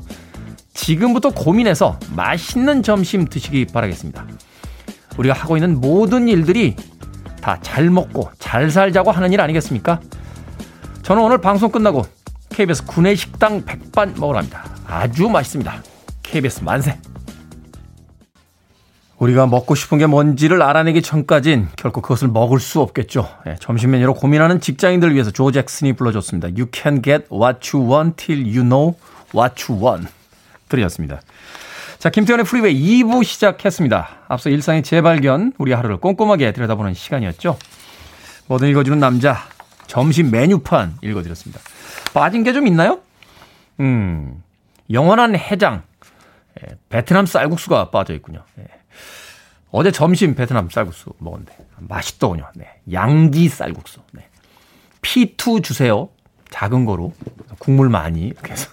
지금부터 0.75 1.31
고민해서 1.31 1.99
맛있는 2.15 2.83
점심 2.83 3.25
드시기 3.25 3.65
바라겠습니다. 3.65 4.27
우리가 5.17 5.33
하고 5.33 5.57
있는 5.57 5.81
모든 5.81 6.27
일들이 6.27 6.75
다 7.41 7.57
잘 7.63 7.89
먹고 7.89 8.29
잘 8.37 8.69
살자고 8.69 9.09
하는 9.09 9.33
일 9.33 9.41
아니겠습니까? 9.41 10.01
저는 11.01 11.23
오늘 11.23 11.39
방송 11.39 11.71
끝나고 11.71 12.05
KBS 12.51 12.85
구내식당 12.85 13.65
백반 13.65 14.13
먹으러 14.19 14.37
갑니다. 14.37 14.65
아주 14.85 15.29
맛있습니다. 15.29 15.81
KBS 16.21 16.63
만세! 16.63 16.99
우리가 19.17 19.47
먹고 19.47 19.75
싶은 19.75 19.97
게 19.97 20.05
뭔지를 20.07 20.61
알아내기 20.61 21.01
전까진 21.01 21.69
결코 21.77 22.01
그것을 22.01 22.27
먹을 22.27 22.59
수 22.59 22.81
없겠죠. 22.81 23.29
예, 23.47 23.55
점심 23.59 23.91
메뉴로 23.91 24.13
고민하는 24.13 24.59
직장인들을 24.59 25.13
위해서 25.13 25.31
조 25.31 25.51
잭슨이 25.51 25.93
불러줬습니다. 25.93 26.49
You 26.49 26.67
can 26.73 27.01
get 27.01 27.27
what 27.31 27.75
you 27.75 27.89
want 27.89 28.17
till 28.25 28.43
you 28.45 28.61
know 28.61 28.95
what 29.33 29.71
you 29.71 29.81
want. 29.81 30.11
들으셨습니다. 30.67 31.21
자, 31.97 32.09
김태현의 32.09 32.45
프리웨이 32.45 33.03
2부 33.03 33.23
시작했습니다. 33.23 34.09
앞서 34.27 34.49
일상의 34.49 34.83
재발견, 34.83 35.53
우리 35.57 35.71
하루를 35.71 35.97
꼼꼼하게 35.97 36.51
들여다보는 36.51 36.93
시간이었죠. 36.93 37.57
뭐든 38.47 38.67
읽어주는 38.67 38.99
남자, 38.99 39.37
점심 39.87 40.29
메뉴판 40.29 40.97
읽어드렸습니다. 41.01 41.61
빠진 42.13 42.43
게 42.43 42.51
좀 42.53 42.67
있나요? 42.67 42.99
음, 43.79 44.43
영원한 44.91 45.35
해장, 45.35 45.83
예, 46.61 46.75
베트남 46.89 47.25
쌀국수가 47.25 47.89
빠져 47.91 48.13
있군요. 48.13 48.43
예. 48.59 48.63
어제 49.71 49.91
점심 49.91 50.35
베트남 50.35 50.69
쌀국수 50.69 51.13
먹었는데 51.17 51.53
맛있더군요. 51.79 52.49
네. 52.55 52.67
양지 52.91 53.49
쌀국수. 53.49 53.99
네. 54.13 54.27
P2 55.01 55.63
주세요. 55.63 56.09
작은 56.49 56.85
거로 56.85 57.13
국물 57.59 57.89
많이 57.89 58.27
이렇게 58.27 58.53
해서 58.53 58.69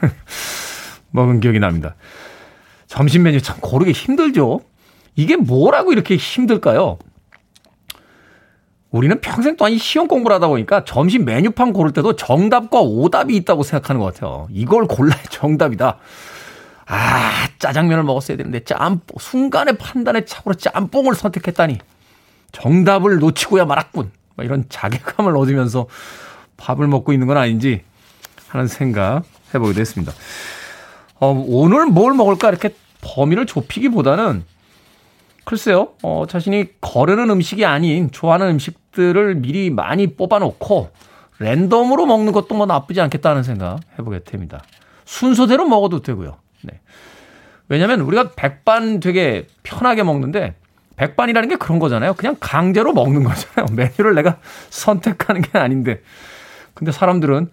먹은 1.10 1.40
기억이 1.40 1.58
납니다. 1.58 1.96
점심 2.86 3.24
메뉴 3.24 3.40
참 3.40 3.56
고르기 3.60 3.92
힘들죠. 3.92 4.60
이게 5.16 5.36
뭐라고 5.36 5.92
이렇게 5.92 6.16
힘들까요? 6.16 6.98
우리는 8.90 9.20
평생 9.20 9.56
동안 9.56 9.76
시험 9.78 10.06
공부를 10.06 10.36
하다 10.36 10.48
보니까 10.48 10.84
점심 10.84 11.24
메뉴판 11.24 11.72
고를 11.72 11.92
때도 11.92 12.16
정답과 12.16 12.80
오답이 12.80 13.34
있다고 13.36 13.62
생각하는 13.62 14.00
것 14.00 14.14
같아요. 14.14 14.46
이걸 14.50 14.86
골라야 14.86 15.22
정답이다. 15.28 15.98
아, 16.86 17.48
짜장면을 17.58 18.04
먹었어야 18.04 18.36
되는데 18.36 18.62
짬뽕, 18.64 19.18
순간의 19.18 19.78
판단에 19.78 20.24
착오로 20.24 20.54
짬뽕을 20.54 21.14
선택했다니. 21.14 21.78
정답을 22.52 23.18
놓치고야 23.18 23.64
말았군. 23.64 24.10
뭐 24.36 24.44
이런 24.44 24.64
자괴감을 24.68 25.36
얻으면서 25.36 25.86
밥을 26.56 26.86
먹고 26.86 27.12
있는 27.12 27.26
건 27.26 27.36
아닌지 27.36 27.82
하는 28.48 28.66
생각 28.66 29.24
해보게 29.54 29.72
됐습니다. 29.74 30.12
어, 31.18 31.44
오늘 31.48 31.86
뭘 31.86 32.14
먹을까 32.14 32.48
이렇게 32.48 32.74
범위를 33.00 33.46
좁히기보다는 33.46 34.44
글쎄요, 35.44 35.90
어, 36.02 36.24
자신이 36.28 36.80
거르는 36.80 37.30
음식이 37.30 37.64
아닌 37.64 38.10
좋아하는 38.10 38.50
음식들을 38.50 39.36
미리 39.36 39.70
많이 39.70 40.08
뽑아놓고 40.08 40.90
랜덤으로 41.38 42.06
먹는 42.06 42.32
것도 42.32 42.54
뭐 42.54 42.66
나쁘지 42.66 43.00
않겠다는 43.00 43.42
생각 43.42 43.78
해보게 43.98 44.24
됩니다. 44.24 44.62
순서대로 45.04 45.68
먹어도 45.68 46.02
되고요. 46.02 46.38
네. 46.66 46.80
왜냐면 47.68 48.00
우리가 48.00 48.32
백반 48.36 49.00
되게 49.00 49.46
편하게 49.62 50.02
먹는데 50.02 50.54
백반이라는 50.96 51.48
게 51.48 51.56
그런 51.56 51.78
거잖아요. 51.78 52.14
그냥 52.14 52.36
강제로 52.40 52.92
먹는 52.92 53.24
거잖아요. 53.24 53.66
메뉴를 53.76 54.14
내가 54.14 54.38
선택하는 54.70 55.42
게 55.42 55.58
아닌데. 55.58 56.00
근데 56.74 56.92
사람들은 56.92 57.50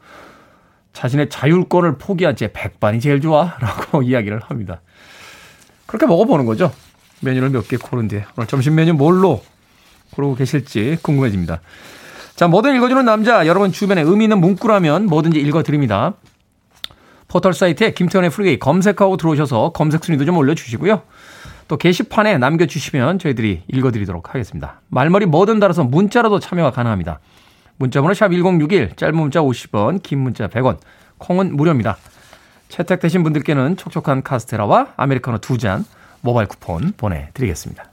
자신의 0.94 1.30
자율권을 1.30 1.98
포기한 1.98 2.36
채 2.36 2.52
백반이 2.54 3.00
제일 3.00 3.20
좋아 3.22 3.58
라고 3.60 4.02
이야기를 4.04 4.40
합니다. 4.46 4.82
그렇게 5.88 6.06
먹어보는 6.06 6.46
거죠. 6.46 6.72
메뉴를 7.22 7.50
몇 7.50 7.68
개 7.68 7.78
고른 7.78 8.08
뒤에. 8.08 8.26
오늘 8.38 8.48
점심 8.48 8.76
메뉴 8.76 8.94
뭘로 8.94 9.42
고르고 10.12 10.36
계실지 10.36 11.00
궁금해집니다. 11.02 11.62
자, 12.36 12.48
뭐든 12.48 12.76
읽어주는 12.76 13.04
남자. 13.06 13.48
여러분 13.48 13.72
주변에 13.72 14.02
의미 14.02 14.26
있는 14.26 14.40
문구라면 14.40 15.06
뭐든지 15.08 15.40
읽어드립니다. 15.40 16.14
포털 17.34 17.56
사이트에 17.56 17.94
김태훈의 17.94 18.30
프리웨이 18.30 18.60
검색하고 18.60 19.18
들어오셔서 19.18 19.72
검색 19.72 20.06
순위도 20.06 20.24
좀 20.24 20.38
올려주시고요. 20.38 21.02
또 21.68 21.78
게시판에 21.78 22.38
남겨주시면 22.38 23.18
저희들이 23.18 23.64
읽어드리도록 23.68 24.30
하겠습니다. 24.30 24.82
말머리 24.90 25.26
뭐든 25.26 25.60
달아서 25.60 25.84
문자로도 25.84 26.40
참여가 26.40 26.70
가능합니다. 26.70 27.20
문자번호 27.78 28.14
샵 28.14 28.30
1061, 28.30 28.96
짧은 28.96 29.16
문자 29.16 29.42
50원, 29.42 30.04
긴 30.04 30.20
문자 30.20 30.48
100원, 30.48 30.78
콩은 31.18 31.56
무료입니다. 31.56 31.98
채택되신 32.70 33.24
분들께는 33.24 33.78
촉촉한 33.78 34.22
카스테라와 34.22 34.90
아메리카노 34.96 35.40
두 35.40 35.58
잔 35.58 35.86
모바일 36.22 36.48
쿠폰 36.48 36.94
보내드리겠습니다. 36.96 37.84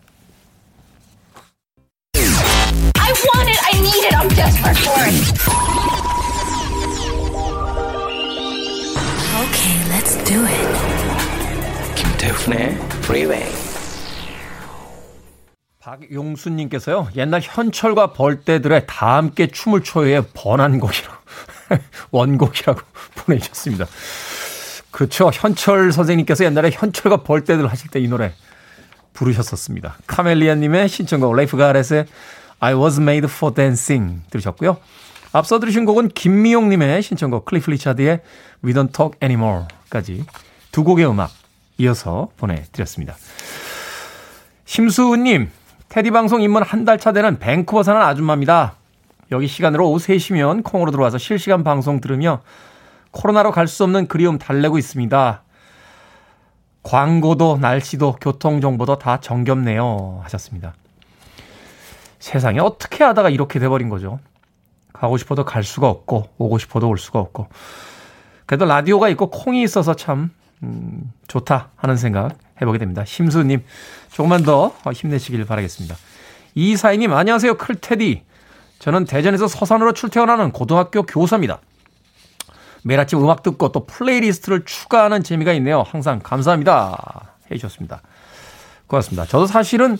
I 2.15 3.13
want 3.25 3.49
it, 3.49 3.59
I 3.65 3.81
need 3.81 4.05
it, 4.05 4.15
I'm 4.15 4.29
desperate 4.37 4.79
for 4.83 5.01
it. 5.03 5.90
Do 10.31 10.47
it. 10.47 11.97
김태훈의 11.97 12.69
Freeway. 13.03 13.53
박용수님께서요, 15.81 17.09
옛날 17.17 17.41
현철과 17.43 18.13
벌떼들의 18.13 18.85
다 18.87 19.17
함께 19.17 19.49
춤을 19.49 19.83
춰요의 19.83 20.27
번안 20.35 20.79
곡이라고, 20.79 21.17
원곡이라고 22.13 22.81
보내주셨습니다. 23.27 23.87
그렇죠. 24.93 25.31
현철 25.33 25.91
선생님께서 25.93 26.45
옛날에 26.45 26.71
현철과 26.73 27.25
벌떼들 27.25 27.67
하실 27.67 27.91
때 27.91 27.99
이 28.01 28.07
노래 28.07 28.33
부르셨었습니다. 29.15 29.97
카멜리아님의 30.07 30.89
신청곡, 30.89 31.35
레이프 31.35 31.57
가렛의 31.57 32.07
I 32.61 32.75
was 32.75 33.01
made 33.01 33.29
for 33.29 33.53
dancing 33.53 34.23
들으셨고요. 34.31 34.77
앞서 35.33 35.61
들으신 35.61 35.85
곡은 35.85 36.09
김미용님의 36.09 37.03
신청곡 37.03 37.45
클리프 37.45 37.71
리차드의 37.71 38.21
We 38.65 38.73
Don't 38.73 38.93
Talk 38.93 39.19
Anymore까지 39.23 40.25
두 40.73 40.85
곡의 40.85 41.09
음악 41.09 41.31
이어서 41.79 42.29
보내드렸습니다. 42.37 43.15
심수님, 44.65 45.51
테디 45.89 46.11
방송 46.11 46.43
입문 46.43 46.63
한 46.63 46.85
달 46.85 46.99
차 46.99 47.13
되는 47.13 47.39
밴쿠버 47.39 47.83
사는 47.83 48.01
아줌마입니다. 48.01 48.75
여기 49.33 49.47
시간으로 49.47 49.89
오후 49.89 49.99
3시면 49.99 50.65
콩으로 50.65 50.91
들어와서 50.91 51.19
실시간 51.19 51.63
방송 51.65 52.01
들으며 52.01 52.43
코로나로 53.13 53.51
갈 53.53 53.67
수 53.67 53.85
없는 53.85 54.09
그리움 54.09 54.39
달래고 54.39 54.79
있습니다. 54.79 55.43
광고도 56.83 57.59
날씨도 57.61 58.17
교통정보도 58.21 58.99
다 58.99 59.21
정겹네요. 59.21 60.21
하셨습니다. 60.25 60.75
세상에 62.19 62.59
어떻게 62.61 63.05
하다가 63.05 63.31
이렇게 63.31 63.59
돼버린 63.59 63.89
거죠. 63.89 64.19
가고 64.93 65.17
싶어도 65.17 65.45
갈 65.45 65.65
수가 65.65 65.89
없고, 65.89 66.31
오고 66.39 66.59
싶어도 66.59 66.89
올 66.89 66.99
수가 66.99 67.19
없고. 67.19 67.49
그래도 68.47 68.65
라디오가 68.65 69.09
있고 69.11 69.31
콩이 69.31 69.63
있어서 69.63 69.95
참, 69.95 70.31
음, 70.63 71.13
좋다 71.29 71.71
하는 71.77 71.97
생각 71.97 72.37
해보게 72.61 72.79
됩니다. 72.79 73.05
심수님, 73.05 73.63
조금만 74.11 74.43
더 74.43 74.73
힘내시길 74.93 75.45
바라겠습니다. 75.45 75.97
이사이님, 76.55 77.13
안녕하세요. 77.13 77.57
클테디. 77.57 78.25
저는 78.81 79.05
대전에서 79.05 79.47
서산으로 79.47 79.93
출퇴근하는 79.93 80.53
고등학교 80.53 81.03
교사입니다. 81.03 81.61
매일 82.83 82.99
아침 83.01 83.21
음악 83.21 83.43
듣고 83.43 83.73
또 83.73 83.85
playlist를 83.87 84.65
추가하는 84.65 85.23
재미가 85.23 85.53
있네요. 85.55 85.83
항상 85.83 86.21
감사합니다. 86.23 87.35
해 87.51 87.57
주셨습니다. 87.57 88.03
고맙습니다. 88.87 89.27
저도 89.27 89.47
사실은 89.47 89.99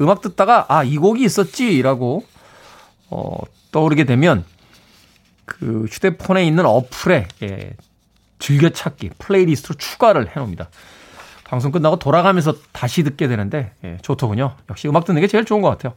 음악 0.00 0.20
듣다가 0.20 0.66
아, 0.68 0.82
이 0.82 0.96
곡이 0.96 1.22
있었지라고 1.22 2.24
어, 3.10 3.38
떠오르게 3.72 4.04
되면 4.04 4.44
그 5.44 5.86
휴대폰에 5.90 6.44
있는 6.44 6.66
어플에 6.66 7.28
예, 7.42 7.76
즐겨찾기 8.38 9.10
playlist로 9.18 9.76
추가를 9.76 10.28
해 10.28 10.40
놓습니다. 10.40 10.68
방송 11.44 11.70
끝나고 11.70 11.98
돌아가면서 11.98 12.54
다시 12.72 13.04
듣게 13.04 13.28
되는데 13.28 13.72
예, 13.84 13.98
좋더군요. 14.02 14.56
역시 14.68 14.88
음악 14.88 15.04
듣는 15.04 15.20
게 15.20 15.28
제일 15.28 15.44
좋은 15.44 15.62
것 15.62 15.70
같아요. 15.70 15.94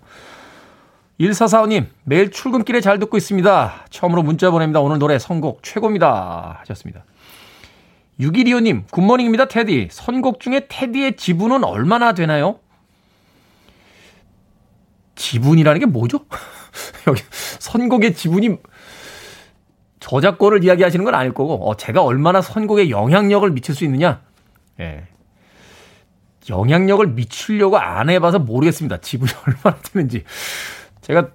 1445님, 1.20 1.88
매일 2.06 2.32
출근길에 2.32 2.80
잘 2.80 2.98
듣고 3.00 3.18
있습니다. 3.18 3.88
처음으로 3.90 4.24
문자 4.24 4.52
보냅니다. 4.52 4.80
오늘 4.80 5.00
노래 5.00 5.20
선곡 5.20 5.64
최고입니다. 5.64 6.60
하셨습니다. 6.62 7.04
6125님, 8.20 8.90
굿모닝입니다, 8.90 9.46
테디. 9.46 9.90
선곡 9.92 10.40
중에 10.40 10.68
테디의 10.70 11.18
지분은 11.18 11.64
얼마나 11.64 12.14
되나요? 12.14 12.60
지분이라는 15.16 15.80
게 15.80 15.86
뭐죠? 15.86 16.26
여기 17.08 17.22
선곡의 17.60 18.16
지분이 18.16 18.58
저작권을 20.00 20.64
이야기하시는 20.64 21.04
건 21.04 21.16
아닐 21.16 21.34
거고, 21.34 21.70
어, 21.70 21.76
제가 21.76 22.04
얼마나 22.04 22.42
선곡에 22.42 22.90
영향력을 22.90 23.50
미칠 23.52 23.76
수 23.76 23.84
있느냐? 23.86 24.22
예. 24.80 25.08
영향력을 26.50 27.06
미치려고 27.08 27.78
안 27.78 28.10
해봐서 28.10 28.40
모르겠습니다. 28.40 28.98
지분이 28.98 29.32
얼마나 29.46 29.78
되는지. 29.82 30.24
제가 31.02 31.30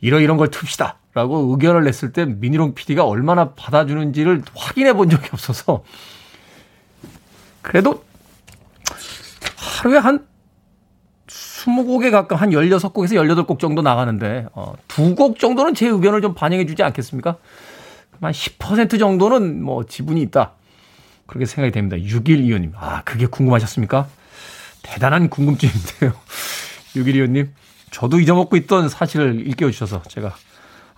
이러이런 0.00 0.36
걸 0.36 0.48
틉시다. 0.48 0.96
라고 1.14 1.50
의견을 1.50 1.84
냈을 1.84 2.12
때 2.12 2.24
미니롱 2.24 2.74
PD가 2.74 3.04
얼마나 3.04 3.52
받아주는지를 3.52 4.42
확인해 4.54 4.94
본 4.94 5.10
적이 5.10 5.28
없어서 5.32 5.84
그래도 7.60 8.02
하루에 9.56 9.98
한 9.98 10.26
20곡에 11.66 12.10
가까운 12.10 12.40
한 12.40 12.50
16곡에서 12.50 13.14
18곡 13.46 13.58
정도 13.58 13.82
나가는데 13.82 14.46
어, 14.54 14.74
두 14.88 15.14
곡 15.14 15.38
정도는 15.38 15.74
제 15.74 15.86
의견을 15.88 16.22
좀 16.22 16.34
반영해 16.34 16.66
주지 16.66 16.82
않겠습니까? 16.82 17.36
한 18.20 18.32
10% 18.32 18.98
정도는 18.98 19.62
뭐 19.62 19.84
지분이 19.84 20.20
있다. 20.22 20.52
그렇게 21.26 21.44
생각이 21.46 21.72
됩니다. 21.72 21.96
6125님. 21.96 22.72
아, 22.76 23.02
그게 23.04 23.26
궁금하셨습니까? 23.26 24.06
대단한 24.82 25.28
궁금증인데요. 25.30 26.12
6125님. 26.96 27.48
저도 27.90 28.20
잊어먹고 28.20 28.56
있던 28.56 28.88
사실을 28.88 29.46
일깨워 29.46 29.70
주셔서 29.70 30.02
제가 30.08 30.34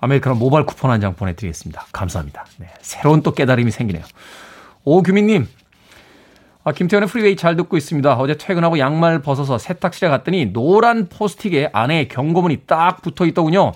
아메리카노 0.00 0.36
모바일 0.36 0.64
쿠폰 0.66 0.90
한 0.90 1.00
장 1.00 1.14
보내드리겠습니다. 1.14 1.86
감사합니다. 1.92 2.46
네, 2.58 2.68
새로운 2.82 3.22
또 3.22 3.32
깨달음이 3.32 3.70
생기네요. 3.70 4.04
오규민님, 4.84 5.48
아, 6.66 6.72
김태훈의 6.72 7.08
프리웨이 7.10 7.36
잘 7.36 7.56
듣고 7.56 7.76
있습니다. 7.76 8.14
어제 8.14 8.36
퇴근하고 8.38 8.78
양말 8.78 9.20
벗어서 9.20 9.58
세탁실에 9.58 10.08
갔더니 10.08 10.46
노란 10.46 11.10
포스트잇 11.10 11.68
안에 11.74 12.08
경고문이 12.08 12.62
딱 12.66 13.02
붙어 13.02 13.26
있더군요. 13.26 13.72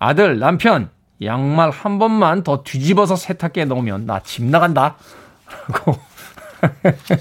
아들, 0.00 0.40
남편, 0.40 0.90
양말 1.22 1.70
한 1.70 1.98
번만 2.00 2.42
더 2.42 2.62
뒤집어서 2.64 3.14
세탁기에 3.14 3.66
넣으면 3.66 4.06
나 4.06 4.20
집 4.20 4.44
나간다. 4.44 4.96
라고. 5.68 5.96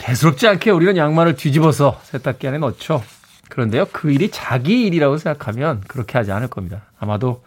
대수롭지 0.00 0.48
않게 0.48 0.70
우리는 0.70 0.96
양말을 0.96 1.36
뒤집어서 1.36 2.00
세탁기 2.02 2.48
안에 2.48 2.58
넣죠. 2.58 3.04
그런데요, 3.48 3.86
그 3.92 4.10
일이 4.10 4.28
자기 4.30 4.86
일이라고 4.86 5.18
생각하면 5.18 5.82
그렇게 5.86 6.18
하지 6.18 6.32
않을 6.32 6.48
겁니다. 6.48 6.82
아마도 6.98 7.44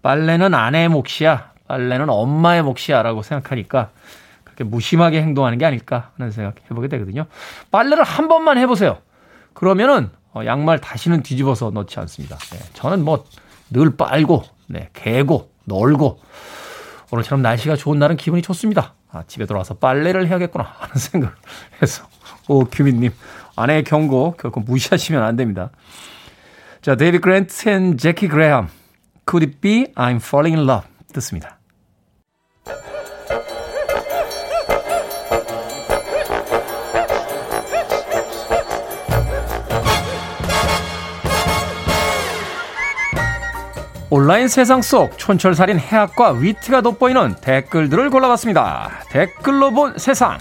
빨래는 0.00 0.54
아내의 0.54 0.88
몫이야, 0.88 1.52
빨래는 1.66 2.08
엄마의 2.08 2.62
몫이야 2.62 3.02
라고 3.02 3.22
생각하니까 3.22 3.90
무심하게 4.64 5.22
행동하는 5.22 5.58
게 5.58 5.64
아닐까 5.64 6.12
하는 6.18 6.30
생각 6.30 6.56
해보게 6.70 6.88
되거든요. 6.88 7.26
빨래를 7.70 8.04
한 8.04 8.28
번만 8.28 8.58
해보세요. 8.58 8.98
그러면은 9.54 10.10
어, 10.32 10.42
양말 10.44 10.80
다시는 10.80 11.22
뒤집어서 11.22 11.70
넣지 11.70 11.98
않습니다. 12.00 12.36
네, 12.36 12.58
저는 12.74 13.04
뭐 13.04 13.24
늘 13.70 13.96
빨고, 13.96 14.44
네, 14.66 14.90
개고, 14.92 15.52
널고, 15.64 16.20
오늘처럼 17.10 17.42
날씨가 17.42 17.76
좋은 17.76 17.98
날은 17.98 18.16
기분이 18.16 18.42
좋습니다. 18.42 18.94
아, 19.10 19.22
집에 19.26 19.46
돌아와서 19.46 19.74
빨래를 19.74 20.26
해야겠구나 20.28 20.64
하는 20.78 20.94
생각을 20.96 21.34
해서 21.80 22.06
오 22.48 22.64
규민님 22.64 23.10
아내의 23.56 23.84
경고 23.84 24.32
결코 24.38 24.60
무시하시면 24.60 25.22
안 25.22 25.36
됩니다. 25.36 25.70
자 26.82 26.96
데이빗 26.96 27.18
그랜트 27.18 27.68
and 27.70 27.96
제키 27.96 28.28
그레이엄 28.28 28.68
Could 29.26 29.46
it 29.46 29.60
be 29.62 29.86
I'm 29.94 30.16
falling 30.16 30.58
in 30.58 30.68
love 30.68 30.86
듣습니다. 31.14 31.57
온라인 44.10 44.48
세상 44.48 44.80
속 44.80 45.18
촌철살인 45.18 45.78
해학과 45.78 46.30
위트가 46.30 46.80
돋보이는 46.80 47.36
댓글들을 47.42 48.08
골라봤습니다. 48.08 48.90
댓글로 49.10 49.70
본 49.70 49.98
세상. 49.98 50.38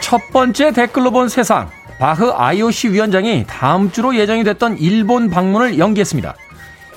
첫 0.00 0.20
번째 0.32 0.72
댓글로 0.72 1.10
본 1.10 1.28
세상. 1.28 1.68
바흐 1.98 2.32
IOC 2.34 2.92
위원장이 2.92 3.44
다음 3.46 3.90
주로 3.90 4.16
예정이 4.16 4.44
됐던 4.44 4.78
일본 4.78 5.28
방문을 5.28 5.78
연기했습니다. 5.78 6.34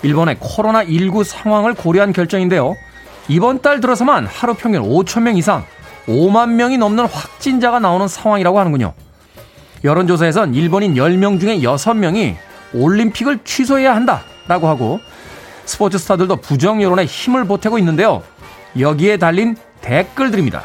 일본의 0.04 0.36
코로나19 0.36 1.26
상황을 1.26 1.74
고려한 1.74 2.14
결정인데요. 2.14 2.78
이번 3.30 3.62
달 3.62 3.80
들어서만 3.80 4.26
하루 4.26 4.56
평균 4.56 4.82
5천 4.82 5.22
명 5.22 5.38
이상 5.38 5.64
5만 6.08 6.54
명이 6.54 6.80
넘는 6.80 7.06
확진자가 7.06 7.80
나오는 7.80 8.08
상황이라고 8.08 8.60
하는군요. 8.60 8.94
여론조사에선 9.84 10.56
일본인 10.56 10.96
10명 10.96 11.40
중에 11.40 11.60
6명이 11.60 12.36
올림픽을 12.74 13.40
취소해야 13.44 13.96
한다라고 13.96 14.68
하고 14.68 15.00
스포츠 15.66 16.00
스타들도 16.00 16.38
부정 16.38 16.82
여론에 16.82 17.06
힘을 17.06 17.46
보태고 17.46 17.78
있는데요. 17.78 18.24
여기에 18.80 19.18
달린 19.18 19.56
댓글들입니다. 19.82 20.64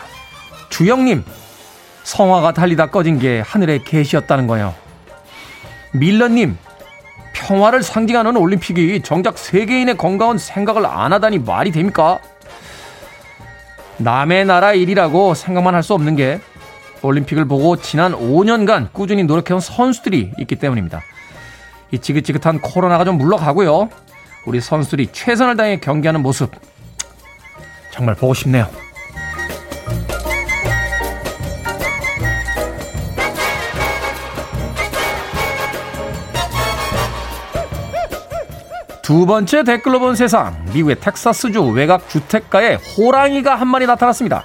주영님, 0.71 1.23
성화가 2.03 2.53
달리다 2.53 2.87
꺼진 2.87 3.19
게 3.19 3.41
하늘의 3.41 3.85
계시였다는 3.85 4.47
거요. 4.47 4.75
밀러님, 5.93 6.57
평화를 7.35 7.83
상징하는 7.83 8.37
올림픽이 8.37 9.03
정작 9.03 9.37
세계인의 9.37 9.99
건강은 9.99 10.39
생각을 10.39 10.87
안 10.87 11.13
하다니 11.13 11.41
말이 11.41 11.71
됩니까? 11.71 12.19
남의 13.99 14.45
나라 14.45 14.73
일이라고 14.75 15.35
생각만 15.35 15.75
할 15.75 15.83
수 15.83 15.95
없는 15.95 16.17
게 16.17 16.41
올림픽을 17.03 17.45
보고 17.47 17.77
지난 17.77 18.13
5년간 18.13 18.93
꾸준히 18.93 19.25
노력해온 19.25 19.61
선수들이 19.61 20.33
있기 20.39 20.57
때문입니다. 20.57 21.03
이 21.91 21.99
지긋지긋한 21.99 22.61
코로나가 22.61 23.05
좀 23.05 23.19
물러가고요. 23.19 23.91
우리 24.47 24.61
선수들이 24.61 25.09
최선을 25.13 25.57
다해 25.57 25.81
경기하는 25.81 26.23
모습 26.23 26.51
정말 27.91 28.15
보고 28.15 28.33
싶네요. 28.35 28.69
두 39.05 39.27
번째 39.27 39.65
댓글로 39.65 40.01
본 40.01 40.17
세상. 40.17 40.57
미국의 40.73 40.99
텍사스주 40.99 41.63
외곽 41.73 42.09
주택가에 42.09 42.79
호랑이가 42.97 43.55
한 43.55 43.69
마리 43.69 43.85
나타났습니다. 43.85 44.45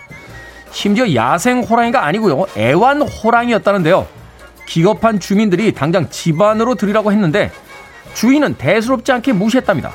심지어 0.71 1.15
야생 1.15 1.61
호랑이가 1.61 2.05
아니고요. 2.05 2.45
애완 2.57 3.03
호랑이였다는데요. 3.03 4.05
기겁한 4.65 5.21
주민들이 5.21 5.71
당장 5.71 6.09
집 6.09 6.41
안으로 6.41 6.75
들이라고 6.75 7.13
했는데 7.13 7.51
주인은 8.15 8.55
대수롭지 8.55 9.13
않게 9.13 9.31
무시했답니다. 9.31 9.93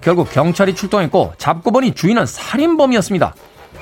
결국 0.00 0.30
경찰이 0.30 0.76
출동했고 0.76 1.32
잡고 1.36 1.72
보니 1.72 1.94
주인은 1.94 2.24
살인범이었습니다. 2.24 3.34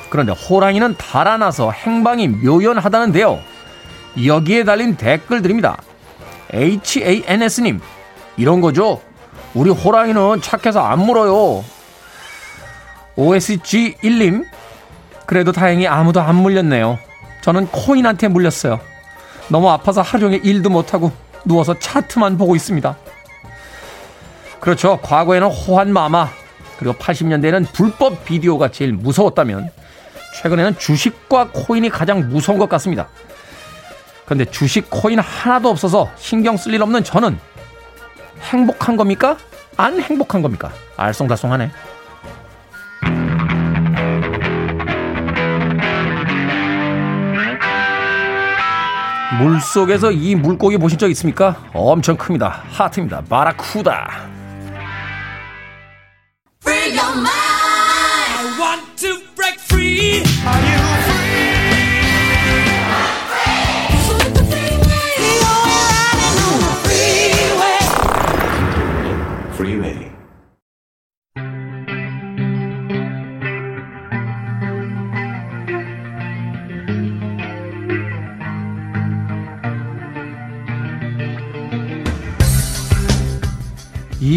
그런데 0.09 0.33
호랑이는 0.33 0.97
달아나서 0.97 1.73
행방이 1.73 2.29
묘연하다는데요. 2.29 3.39
여기에 4.25 4.65
달린 4.65 4.97
댓글들입니다. 4.97 5.77
HANS님, 6.55 7.83
이런 8.39 8.63
거죠? 8.63 9.03
우리 9.57 9.71
호랑이는 9.71 10.43
착해서 10.43 10.83
안 10.83 11.01
물어요. 11.01 11.65
OSG1님, 13.17 14.45
그래도 15.25 15.51
다행히 15.51 15.87
아무도 15.87 16.21
안 16.21 16.37
물렸네요. 16.37 16.99
저는 17.41 17.69
코인한테 17.69 18.29
물렸어요. 18.29 18.79
너무 19.49 19.71
아파서 19.71 20.03
하루 20.03 20.21
종일 20.21 20.45
일도 20.45 20.69
못하고 20.69 21.11
누워서 21.47 21.79
차트만 21.79 22.37
보고 22.37 22.55
있습니다. 22.55 22.97
그렇죠. 24.61 24.99
과거에는 25.03 25.49
호환 25.49 25.91
마마, 25.91 26.29
그리고 26.79 26.95
80년대에는 26.97 27.73
불법 27.73 28.27
비디오가 28.27 28.71
제일 28.71 28.93
무서웠다면 28.93 29.71
최근에는 30.35 30.77
주식과 30.77 31.49
코인이 31.53 31.89
가장 31.89 32.29
무서운 32.29 32.59
것 32.59 32.69
같습니다. 32.69 33.09
그런데 34.27 34.45
주식, 34.45 34.91
코인 34.91 35.19
하나도 35.19 35.71
없어서 35.71 36.11
신경 36.17 36.59
쓸 36.59 36.75
일 36.75 36.83
없는 36.83 37.05
저는 37.05 37.39
행복한 38.41 38.97
겁니까? 38.97 39.37
안 39.77 40.01
행복한 40.01 40.43
겁니까? 40.43 40.71
알쏭달쏭하네. 40.97 41.71
물 49.39 49.61
속에서 49.61 50.11
이 50.13 50.35
물고기 50.35 50.79
보신 50.79 50.99
적 50.99 51.11
있습니까? 51.11 51.57
엄청 51.75 52.17
큽니다. 52.17 52.63
하트입니다. 52.71 53.23
바라쿠다. 53.29 54.27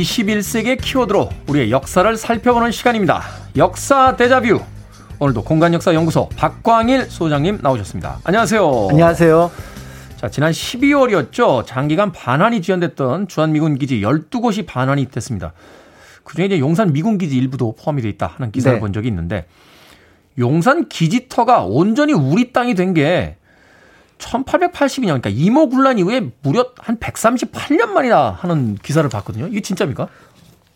21세기의 0.04 0.82
키워드로 0.82 1.30
우리의 1.48 1.72
역사를 1.72 2.16
살펴보는 2.18 2.72
시간입니다. 2.72 3.22
역사 3.58 4.16
대자뷰. 4.16 4.62
오늘도 5.20 5.44
공간역사연구소 5.44 6.30
박광일 6.38 7.10
소장님 7.10 7.60
나오셨습니다. 7.62 8.20
안녕하세요. 8.24 8.88
안녕하세요. 8.92 9.52
자, 10.16 10.30
지난 10.30 10.52
12월이었죠. 10.52 11.66
장기간 11.66 12.12
반환이 12.12 12.62
지연됐던 12.62 13.28
주한미군 13.28 13.78
기지 13.78 14.00
12곳이 14.02 14.66
반환이 14.66 15.06
됐습니다. 15.10 15.54
그중에 16.24 16.46
이제 16.48 16.60
용산 16.60 16.94
미군 16.94 17.18
기지 17.18 17.38
일부도 17.38 17.76
포함이 17.76 18.02
돼 18.02 18.10
있다 18.10 18.28
하는 18.38 18.52
기사를 18.52 18.78
네. 18.78 18.80
본 18.80 18.94
적이 18.94 19.08
있는데 19.10 19.46
용산 20.38 20.88
기지터가 20.88 21.64
온전히 21.64 22.14
우리 22.14 22.54
땅이 22.54 22.76
된 22.76 22.94
게 22.94 23.36
1882년, 24.20 25.06
그러니까 25.22 25.30
이모군란 25.30 25.98
이후에 25.98 26.30
무려 26.44 26.68
한 26.78 26.98
138년 26.98 27.88
만이다 27.90 28.32
하는 28.32 28.76
기사를 28.76 29.08
봤거든요. 29.10 29.48
이게 29.48 29.62
진짜입니까? 29.62 30.08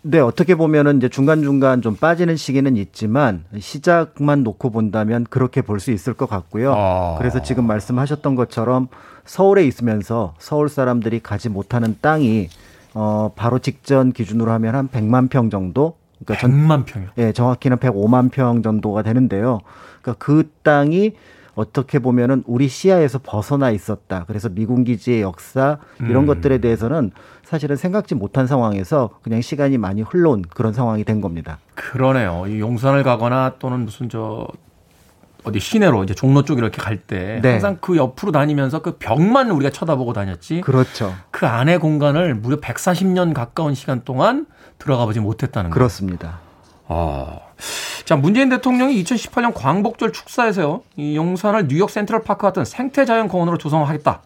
네, 0.06 0.20
어떻게 0.20 0.56
보면은 0.56 0.98
이제 0.98 1.08
중간중간 1.08 1.82
좀 1.82 1.96
빠지는 1.96 2.36
시기는 2.36 2.76
있지만 2.76 3.46
시작만 3.58 4.44
놓고 4.44 4.70
본다면 4.72 5.26
그렇게 5.30 5.62
볼 5.62 5.80
수 5.80 5.92
있을 5.92 6.14
것 6.14 6.30
같고요. 6.30 6.74
아. 6.76 7.16
그래서 7.20 7.42
지금 7.42 7.66
말씀하셨던 7.68 8.36
것처럼 8.36 8.88
서울에 9.26 9.66
있으면서 9.66 10.34
서울 10.40 10.68
사람들이 10.68 11.22
가지 11.22 11.48
못하는 11.48 11.96
땅이 12.02 12.50
어 12.96 13.32
바로 13.36 13.60
직전 13.60 14.12
기준으로 14.12 14.52
하면 14.52 14.76
한 14.76 14.88
100만 14.90 15.30
평 15.30 15.50
정도 15.50 15.96
그러니까 16.26 16.48
100만 16.48 16.86
평이요. 16.86 17.10
예, 17.18 17.32
정확히는 17.32 17.78
105만 17.78 18.30
평 18.30 18.62
정도가 18.62 19.04
되는데요. 19.04 19.60
그러니까 20.02 20.24
그 20.24 20.50
땅이 20.64 21.14
어떻게 21.56 22.00
보면은 22.00 22.44
우리 22.48 22.68
시야에서 22.68 23.20
벗어나 23.22 23.70
있었다. 23.72 24.26
그래서 24.28 24.50
미군 24.50 24.84
기지의 24.84 25.22
역사 25.22 25.78
이런 26.00 26.24
음. 26.24 26.26
것들에 26.26 26.58
대해서는 26.60 27.12
사실은 27.44 27.76
생각지 27.76 28.16
못한 28.16 28.48
상황에서 28.48 29.12
그냥 29.22 29.42
시간이 29.42 29.78
많이 29.78 30.02
흘러온 30.02 30.42
그런 30.42 30.74
상황이 30.74 31.04
된 31.04 31.22
겁니다. 31.22 31.60
그러네요. 31.76 32.46
이 32.48 32.60
용산을 32.60 33.04
가거나 33.04 33.56
또는 33.60 33.86
무슨 33.86 34.10
저 34.10 34.48
어디 35.44 35.60
시내로 35.60 36.04
이제 36.04 36.14
종로 36.14 36.44
쪽 36.44 36.58
이렇게 36.58 36.82
갈때 36.82 37.40
네. 37.42 37.52
항상 37.52 37.78
그 37.82 37.98
옆으로 37.98 38.32
다니면서 38.32 38.82
그 38.82 38.98
벽만 38.98 39.52
우리가 39.52 39.72
쳐다보고 39.72 40.14
다녔지. 40.14 40.62
그렇죠. 40.62 41.14
그 41.32 41.46
안의 41.46 41.80
공간을 41.80 42.36
무려 42.36 42.58
140년 42.58 43.34
가까운 43.34 43.76
시간 43.76 44.04
동안 44.04 44.48
들어가 44.80 45.06
보지 45.06 45.20
못했다는 45.20 45.70
거죠. 45.70 45.78
그렇습니다. 45.78 46.40
아. 46.88 47.40
자, 48.06 48.16
문재인 48.16 48.50
대통령이 48.50 49.02
2018년 49.04 49.54
광복절 49.54 50.12
축사에서요. 50.12 50.82
이 50.98 51.16
용산을 51.16 51.68
뉴욕 51.68 51.90
센트럴 51.90 52.24
파크 52.24 52.42
같은 52.42 52.66
생태 52.66 53.06
자연 53.06 53.28
공원으로 53.28 53.58
조성하겠다. 53.58 54.22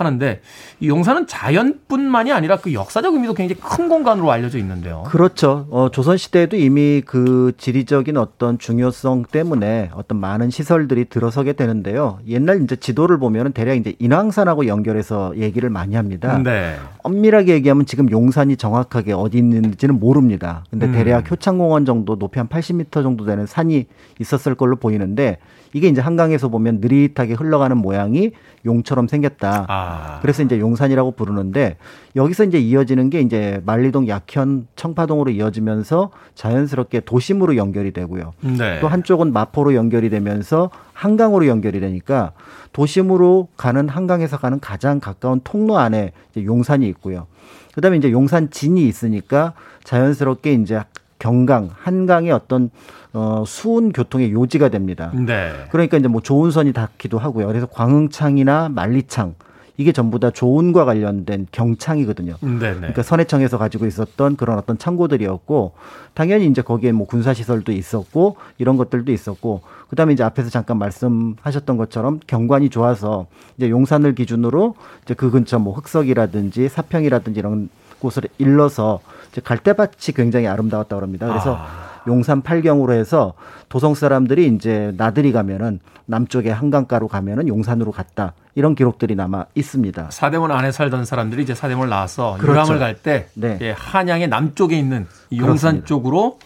하는데 0.00 0.40
이 0.80 0.88
용산은 0.88 1.26
자연뿐만이 1.26 2.32
아니라 2.32 2.56
그 2.56 2.72
역사적 2.72 3.14
의미도 3.14 3.34
굉장히 3.34 3.60
큰 3.60 3.88
공간으로 3.88 4.30
알려져 4.32 4.58
있는데요. 4.58 5.04
그렇죠. 5.06 5.66
어, 5.70 5.90
조선 5.92 6.16
시대에도 6.16 6.56
이미 6.56 7.02
그 7.04 7.52
지리적인 7.58 8.16
어떤 8.16 8.58
중요성 8.58 9.26
때문에 9.30 9.90
어떤 9.94 10.18
많은 10.18 10.50
시설들이 10.50 11.04
들어서게 11.04 11.52
되는데요. 11.52 12.18
옛날 12.26 12.62
이제 12.62 12.76
지도를 12.76 13.18
보면은 13.18 13.52
대략 13.52 13.74
이제 13.74 13.94
인왕산하고 13.98 14.66
연결해서 14.66 15.36
얘기를 15.36 15.68
많이 15.70 15.94
합니다. 15.94 16.38
네. 16.42 16.76
엄밀하게 17.02 17.52
얘기하면 17.54 17.86
지금 17.86 18.10
용산이 18.10 18.56
정확하게 18.56 19.12
어디 19.12 19.38
있는지는 19.38 20.00
모릅니다. 20.00 20.64
근데 20.70 20.86
음. 20.86 20.92
대략 20.92 21.30
효창공원 21.30 21.84
정도 21.84 22.18
높이 22.18 22.38
한 22.38 22.48
80m 22.48 23.02
정도 23.02 23.24
되는 23.24 23.46
산이 23.46 23.86
있었을 24.18 24.54
걸로 24.54 24.76
보이는데 24.76 25.38
이게 25.72 25.88
이제 25.88 26.00
한강에서 26.00 26.48
보면 26.48 26.80
느릿하게 26.80 27.34
흘러가는 27.34 27.76
모양이 27.76 28.32
용처럼 28.64 29.08
생겼다. 29.08 29.66
아. 29.68 30.18
그래서 30.20 30.42
이제 30.42 30.58
용산이라고 30.58 31.12
부르는데 31.12 31.76
여기서 32.16 32.44
이제 32.44 32.58
이어지는 32.58 33.10
게 33.10 33.20
이제 33.20 33.62
만리동 33.64 34.08
약현 34.08 34.66
청파동으로 34.76 35.30
이어지면서 35.30 36.10
자연스럽게 36.34 37.00
도심으로 37.00 37.56
연결이 37.56 37.92
되고요. 37.92 38.32
네. 38.40 38.80
또 38.80 38.88
한쪽은 38.88 39.32
마포로 39.32 39.74
연결이 39.74 40.10
되면서 40.10 40.70
한강으로 40.92 41.46
연결이 41.46 41.80
되니까 41.80 42.32
도심으로 42.72 43.48
가는 43.56 43.88
한강에서 43.88 44.38
가는 44.38 44.60
가장 44.60 45.00
가까운 45.00 45.40
통로 45.42 45.78
안에 45.78 46.12
이제 46.30 46.44
용산이 46.44 46.86
있고요. 46.88 47.26
그다음에 47.74 47.96
이제 47.96 48.10
용산 48.10 48.50
진이 48.50 48.86
있으니까 48.86 49.54
자연스럽게 49.84 50.52
이제 50.54 50.82
경강, 51.20 51.70
한강의 51.72 52.32
어떤 52.32 52.70
어, 53.12 53.44
수은 53.46 53.92
교통의 53.92 54.32
요지가 54.32 54.68
됩니다. 54.70 55.12
네. 55.14 55.52
그러니까 55.70 55.96
이제 55.96 56.08
뭐 56.08 56.20
조은선이 56.20 56.72
닿기도 56.72 57.18
하고요. 57.18 57.46
그래서 57.46 57.66
광흥창이나 57.66 58.68
만리창 58.70 59.34
이게 59.76 59.92
전부 59.92 60.18
다 60.18 60.30
조은과 60.30 60.84
관련된 60.84 61.46
경창이거든요. 61.52 62.36
네네. 62.40 62.58
네. 62.58 62.74
그러니까 62.74 63.02
선해청에서 63.02 63.56
가지고 63.56 63.86
있었던 63.86 64.36
그런 64.36 64.58
어떤 64.58 64.76
창고들이었고 64.76 65.72
당연히 66.12 66.46
이제 66.46 66.60
거기에 66.60 66.92
뭐 66.92 67.06
군사 67.06 67.32
시설도 67.32 67.72
있었고 67.72 68.36
이런 68.58 68.76
것들도 68.76 69.10
있었고 69.10 69.62
그다음에 69.88 70.12
이제 70.12 70.22
앞에서 70.22 70.50
잠깐 70.50 70.78
말씀하셨던 70.78 71.78
것처럼 71.78 72.20
경관이 72.26 72.68
좋아서 72.68 73.26
이제 73.56 73.70
용산을 73.70 74.14
기준으로 74.14 74.74
이제 75.04 75.14
그 75.14 75.30
근처 75.30 75.58
뭐 75.58 75.72
흑석이라든지 75.74 76.68
사평이라든지 76.68 77.40
이런 77.40 77.70
곳을 78.00 78.22
일러서 78.38 79.00
이제 79.30 79.40
갈대밭이 79.40 80.14
굉장히 80.16 80.46
아름다웠다고 80.48 81.02
합니다. 81.02 81.28
그래서 81.28 81.56
아. 81.60 81.90
용산 82.06 82.42
팔경으로 82.42 82.92
해서 82.94 83.34
도성 83.68 83.94
사람들이 83.94 84.46
이제 84.48 84.92
나들이 84.96 85.32
가면은 85.32 85.80
남쪽에 86.06 86.50
한강가로 86.50 87.08
가면은 87.08 87.46
용산으로 87.46 87.92
갔다. 87.92 88.32
이런 88.54 88.74
기록들이 88.74 89.14
남아 89.14 89.46
있습니다. 89.54 90.08
사대문 90.10 90.50
안에 90.50 90.72
살던 90.72 91.04
사람들이 91.04 91.42
이제 91.42 91.54
사대문을 91.54 91.88
나와서 91.88 92.36
그렇죠. 92.40 92.52
유람을 92.52 92.78
갈때 92.78 93.28
네. 93.34 93.58
예, 93.60 93.70
한양의 93.70 94.28
남쪽에 94.28 94.76
있는 94.76 95.06
용산 95.32 95.46
그렇습니다. 95.46 95.86
쪽으로 95.86 96.38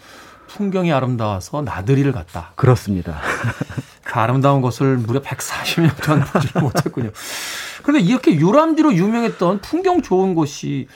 풍경이 0.47 0.93
아름다워서 0.93 1.63
나들이를 1.63 2.11
갔다. 2.11 2.51
그렇습니다. 2.55 3.17
그 4.03 4.19
아름다운 4.19 4.61
것을 4.61 4.97
무려 4.97 5.19
140년 5.21 6.03
동안 6.03 6.23
보지 6.25 6.47
못했군요. 6.59 7.09
그런데 7.81 8.05
이렇게 8.05 8.35
유람지로 8.35 8.93
유명했던 8.93 9.61
풍경 9.61 10.01
좋은 10.01 10.35
곳이 10.35 10.87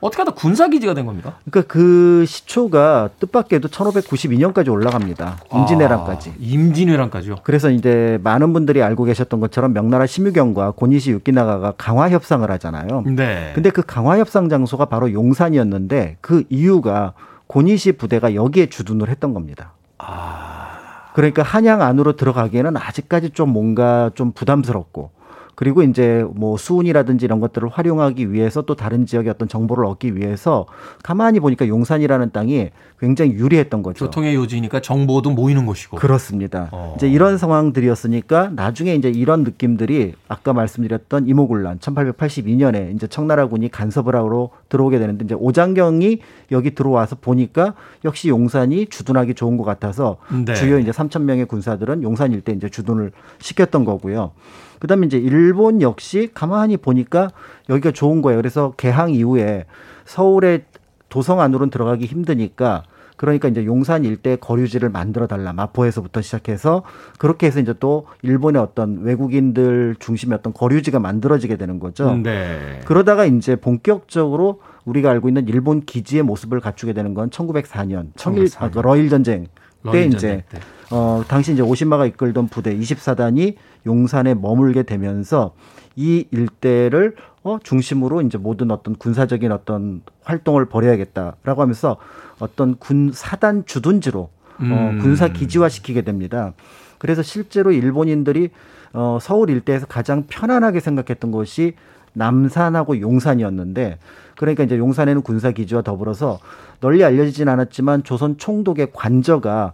어떻게 0.00 0.22
하다 0.22 0.32
군사기지가 0.32 0.94
된 0.94 1.06
겁니까? 1.06 1.36
그러니까 1.50 1.72
그 1.72 2.24
시초가 2.26 3.10
뜻밖에도 3.18 3.68
1592년까지 3.68 4.70
올라갑니다. 4.70 5.38
임진왜란까지. 5.52 6.30
아, 6.30 6.34
임진왜란까지요? 6.38 7.36
그래서 7.42 7.70
이제 7.70 8.18
많은 8.22 8.52
분들이 8.52 8.82
알고 8.82 9.04
계셨던 9.04 9.40
것처럼 9.40 9.72
명나라 9.72 10.06
심유경과 10.06 10.72
고니시 10.72 11.10
육기나가가 11.10 11.72
강화 11.76 12.10
협상을 12.10 12.48
하잖아요. 12.50 13.04
네. 13.06 13.52
근데 13.54 13.70
그 13.70 13.82
강화 13.84 14.18
협상 14.18 14.48
장소가 14.48 14.84
바로 14.84 15.12
용산이었는데 15.12 16.18
그 16.20 16.44
이유가 16.48 17.14
고니시 17.48 17.92
부대가 17.92 18.34
여기에 18.34 18.66
주둔을 18.66 19.08
했던 19.08 19.34
겁니다. 19.34 19.72
아. 19.98 20.68
그러니까 21.14 21.42
한양 21.42 21.82
안으로 21.82 22.14
들어가기에는 22.14 22.76
아직까지 22.76 23.30
좀 23.30 23.48
뭔가 23.48 24.10
좀 24.14 24.30
부담스럽고 24.30 25.10
그리고 25.58 25.82
이제 25.82 26.24
뭐 26.36 26.56
수운이라든지 26.56 27.24
이런 27.24 27.40
것들을 27.40 27.68
활용하기 27.68 28.32
위해서 28.32 28.62
또 28.62 28.76
다른 28.76 29.06
지역의 29.06 29.30
어떤 29.30 29.48
정보를 29.48 29.86
얻기 29.86 30.14
위해서 30.14 30.66
가만히 31.02 31.40
보니까 31.40 31.66
용산이라는 31.66 32.30
땅이 32.30 32.70
굉장히 33.00 33.32
유리했던 33.32 33.82
거죠. 33.82 34.04
교통의 34.04 34.36
요지니까 34.36 34.80
정보도 34.80 35.32
모이는 35.32 35.66
곳이고. 35.66 35.96
그렇습니다. 35.96 36.68
어. 36.70 36.94
이제 36.96 37.08
이런 37.08 37.38
상황들이었으니까 37.38 38.50
나중에 38.54 38.94
이제 38.94 39.08
이런 39.08 39.42
느낌들이 39.42 40.14
아까 40.28 40.52
말씀드렸던 40.52 41.26
이모군란 41.26 41.80
1882년에 41.80 42.94
이제 42.94 43.08
청나라군이 43.08 43.68
간섭을 43.68 44.14
하러 44.14 44.50
들어오게 44.68 45.00
되는데 45.00 45.24
이제 45.24 45.34
오장경이 45.34 46.20
여기 46.52 46.72
들어와서 46.72 47.16
보니까 47.20 47.74
역시 48.04 48.28
용산이 48.28 48.86
주둔하기 48.86 49.34
좋은 49.34 49.56
것 49.56 49.64
같아서 49.64 50.18
네. 50.46 50.54
주요 50.54 50.78
이제 50.78 50.92
3천 50.92 51.22
명의 51.22 51.46
군사들은 51.46 52.04
용산 52.04 52.30
일대 52.30 52.52
이제 52.52 52.68
주둔을 52.68 53.10
시켰던 53.40 53.84
거고요. 53.84 54.30
그다음에 54.78 55.06
이제 55.06 55.18
일본 55.18 55.82
역시 55.82 56.30
가만히 56.34 56.76
보니까 56.76 57.30
여기가 57.68 57.92
좋은 57.92 58.22
거예요. 58.22 58.38
그래서 58.38 58.72
개항 58.76 59.10
이후에 59.10 59.66
서울의 60.04 60.64
도성 61.08 61.40
안으로는 61.40 61.70
들어가기 61.70 62.06
힘드니까 62.06 62.84
그러니까 63.18 63.48
이제 63.48 63.64
용산 63.66 64.04
일대 64.04 64.36
거류지를 64.36 64.90
만들어 64.90 65.26
달라 65.26 65.52
마포에서부터 65.52 66.22
시작해서 66.22 66.84
그렇게 67.18 67.48
해서 67.48 67.58
이제 67.58 67.74
또 67.80 68.06
일본의 68.22 68.62
어떤 68.62 69.02
외국인들 69.02 69.96
중심의 69.98 70.38
어떤 70.38 70.52
거류지가 70.52 71.00
만들어지게 71.00 71.56
되는 71.56 71.80
거죠. 71.80 72.16
네. 72.16 72.80
그러다가 72.84 73.24
이제 73.24 73.56
본격적으로 73.56 74.60
우리가 74.84 75.10
알고 75.10 75.28
있는 75.28 75.48
일본 75.48 75.80
기지의 75.80 76.22
모습을 76.22 76.60
갖추게 76.60 76.92
되는 76.92 77.12
건 77.12 77.28
1904년 77.30 78.10
청일 78.14 78.48
아, 78.58 78.70
그 78.70 78.78
러일 78.78 79.08
전쟁 79.10 79.48
때 79.84 79.90
러일 79.90 80.14
이제 80.14 80.44
때. 80.48 80.58
어 80.90 81.22
당시 81.28 81.52
이제 81.52 81.62
오신마가 81.62 82.06
이끌던 82.06 82.48
부대 82.48 82.76
24단이 82.76 83.56
용산에 83.86 84.34
머물게 84.34 84.84
되면서 84.84 85.54
이 85.96 86.26
일대를 86.30 87.16
어 87.42 87.58
중심으로 87.62 88.22
이제 88.22 88.38
모든 88.38 88.70
어떤 88.70 88.94
군사적인 88.96 89.52
어떤 89.52 90.02
활동을 90.24 90.66
벌여야겠다라고 90.66 91.62
하면서 91.62 91.96
어떤 92.38 92.76
군 92.76 93.10
사단 93.12 93.64
주둔지로 93.66 94.20
어 94.20 94.30
음. 94.60 94.98
군사 95.00 95.28
기지화 95.28 95.68
시키게 95.68 96.02
됩니다. 96.02 96.52
그래서 96.98 97.22
실제로 97.22 97.70
일본인들이 97.70 98.50
어 98.92 99.18
서울 99.20 99.50
일대에서 99.50 99.86
가장 99.86 100.24
편안하게 100.28 100.80
생각했던 100.80 101.30
곳이 101.30 101.74
남산하고 102.14 103.00
용산이었는데 103.00 103.98
그러니까 104.36 104.64
이제 104.64 104.78
용산에는 104.78 105.22
군사 105.22 105.50
기지와 105.50 105.82
더불어서 105.82 106.38
널리 106.80 107.04
알려지진 107.04 107.48
않았지만 107.48 108.04
조선 108.04 108.38
총독의 108.38 108.88
관저가 108.92 109.72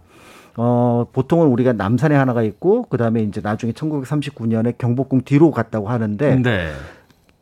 어, 0.57 1.05
보통은 1.11 1.47
우리가 1.47 1.73
남산에 1.73 2.15
하나가 2.15 2.41
있고, 2.41 2.83
그 2.83 2.97
다음에 2.97 3.21
이제 3.23 3.41
나중에 3.43 3.73
1939년에 3.73 4.77
경복궁 4.77 5.21
뒤로 5.25 5.51
갔다고 5.51 5.89
하는데, 5.89 6.35
네. 6.41 6.71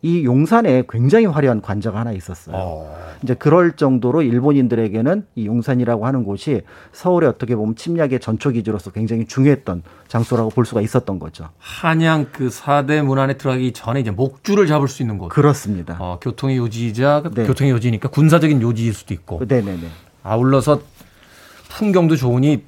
이 0.03 0.25
용산에 0.25 0.83
굉장히 0.89 1.25
화려한 1.25 1.61
관저가 1.61 2.01
하나 2.01 2.11
있었어요. 2.11 2.55
어. 2.55 3.03
이제 3.23 3.33
그럴 3.33 3.77
정도로 3.77 4.21
일본인들에게는 4.21 5.25
이 5.35 5.45
용산이라고 5.47 6.05
하는 6.05 6.25
곳이 6.25 6.61
서울에 6.91 7.25
어떻게 7.25 7.55
보면 7.55 7.77
침략의 7.77 8.19
전초 8.19 8.49
기지로서 8.49 8.91
굉장히 8.91 9.25
중요했던 9.25 9.81
장소라고 10.09 10.49
볼 10.49 10.65
수가 10.65 10.81
있었던 10.81 11.19
거죠. 11.19 11.49
한양 11.57 12.27
그 12.33 12.49
4대 12.49 13.01
문 13.01 13.17
안에 13.17 13.37
들어가기 13.37 13.71
전에 13.71 14.01
이제 14.01 14.11
목줄을 14.11 14.67
잡을 14.67 14.89
수 14.89 15.03
있는 15.03 15.17
곳. 15.17 15.29
그렇습니다. 15.29 15.95
어, 15.99 16.19
교통의 16.21 16.57
요지이자 16.57 17.23
네. 17.33 17.45
교통의 17.45 17.71
요지니까 17.71 18.09
군사적인 18.09 18.61
요지일 18.61 18.93
수도 18.93 19.13
있고 19.13 19.39
네네네. 19.47 19.87
아울러서 20.23 20.81
풍경도 21.69 22.17
좋으니 22.17 22.61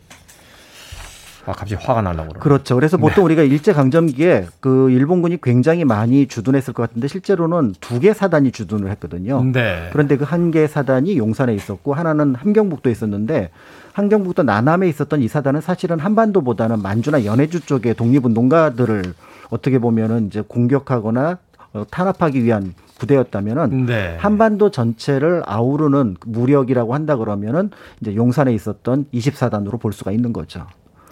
아 1.48 1.52
갑자기 1.52 1.76
화가 1.76 2.02
날라고 2.02 2.30
그러네. 2.30 2.40
그렇죠. 2.40 2.76
그래서 2.76 2.98
보통 2.98 3.16
네. 3.16 3.22
우리가 3.26 3.44
일제 3.44 3.72
강점기에 3.74 4.48
그 4.60 4.90
일본군이 4.90 5.40
굉장히 5.42 5.86
많이 5.86 6.28
주둔했을 6.28 6.74
것 6.74 6.84
같은데 6.88 7.08
실제로는 7.08 7.76
두 7.82 8.00
개 8.00 8.14
사단이 8.14 8.52
주둔을 8.52 8.90
했거든요. 8.92 9.44
네. 9.44 9.90
그런데 9.92 10.18
그 10.18 10.26
한 10.26 10.52
개 10.52 10.66
사단이 10.68 11.18
용산에 11.18 11.54
있었고 11.54 11.94
하나는 11.94 12.36
함경북도에 12.36 12.92
있었는데 12.92 13.52
함경북도 13.94 14.44
나남에 14.44 14.88
있었던 14.90 15.22
이 15.22 15.28
사단은 15.28 15.62
사실은 15.62 16.00
한반도보다는 16.00 16.82
만주나 16.82 17.24
연해주 17.26 17.62
쪽의 17.66 17.94
독립운동가들을 17.96 19.14
어떻게 19.50 19.80
보면은 19.80 20.28
이제 20.28 20.42
공격하거나 20.48 21.38
어, 21.74 21.86
탄압하기 21.92 22.44
위한 22.44 22.74
부대였다면은 22.98 23.86
네. 23.86 24.16
한반도 24.20 24.72
전체를 24.72 25.44
아우르는 25.46 26.16
무력이라고 26.26 26.94
한다 26.94 27.18
그러면은 27.18 27.70
이제 28.02 28.16
용산에 28.16 28.54
있었던 28.54 29.06
24단으로 29.14 29.80
볼 29.80 29.94
수가 29.94 30.12
있는 30.12 30.34
거죠. 30.34 30.66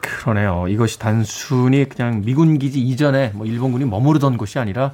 그러네요. 0.03 0.67
이것이 0.67 0.99
단순히 0.99 1.87
그냥 1.87 2.21
미군 2.23 2.59
기지 2.59 2.79
이전에 2.81 3.31
뭐 3.33 3.45
일본군이 3.45 3.85
머무르던 3.85 4.37
곳이 4.37 4.59
아니라 4.59 4.93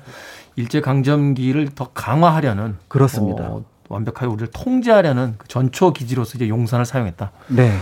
일제 0.55 0.82
강점기를 0.82 1.70
더 1.76 1.89
강화하려는 1.93 2.78
그렇습니다. 2.88 3.45
어, 3.45 3.66
완벽하게 3.89 4.28
우리를 4.28 4.47
통제하려는 4.51 5.36
그 5.38 5.47
전초 5.47 5.91
기지로서 5.93 6.38
이제 6.38 6.47
용산을 6.47 6.86
사용했다. 6.86 7.32
네. 7.47 7.78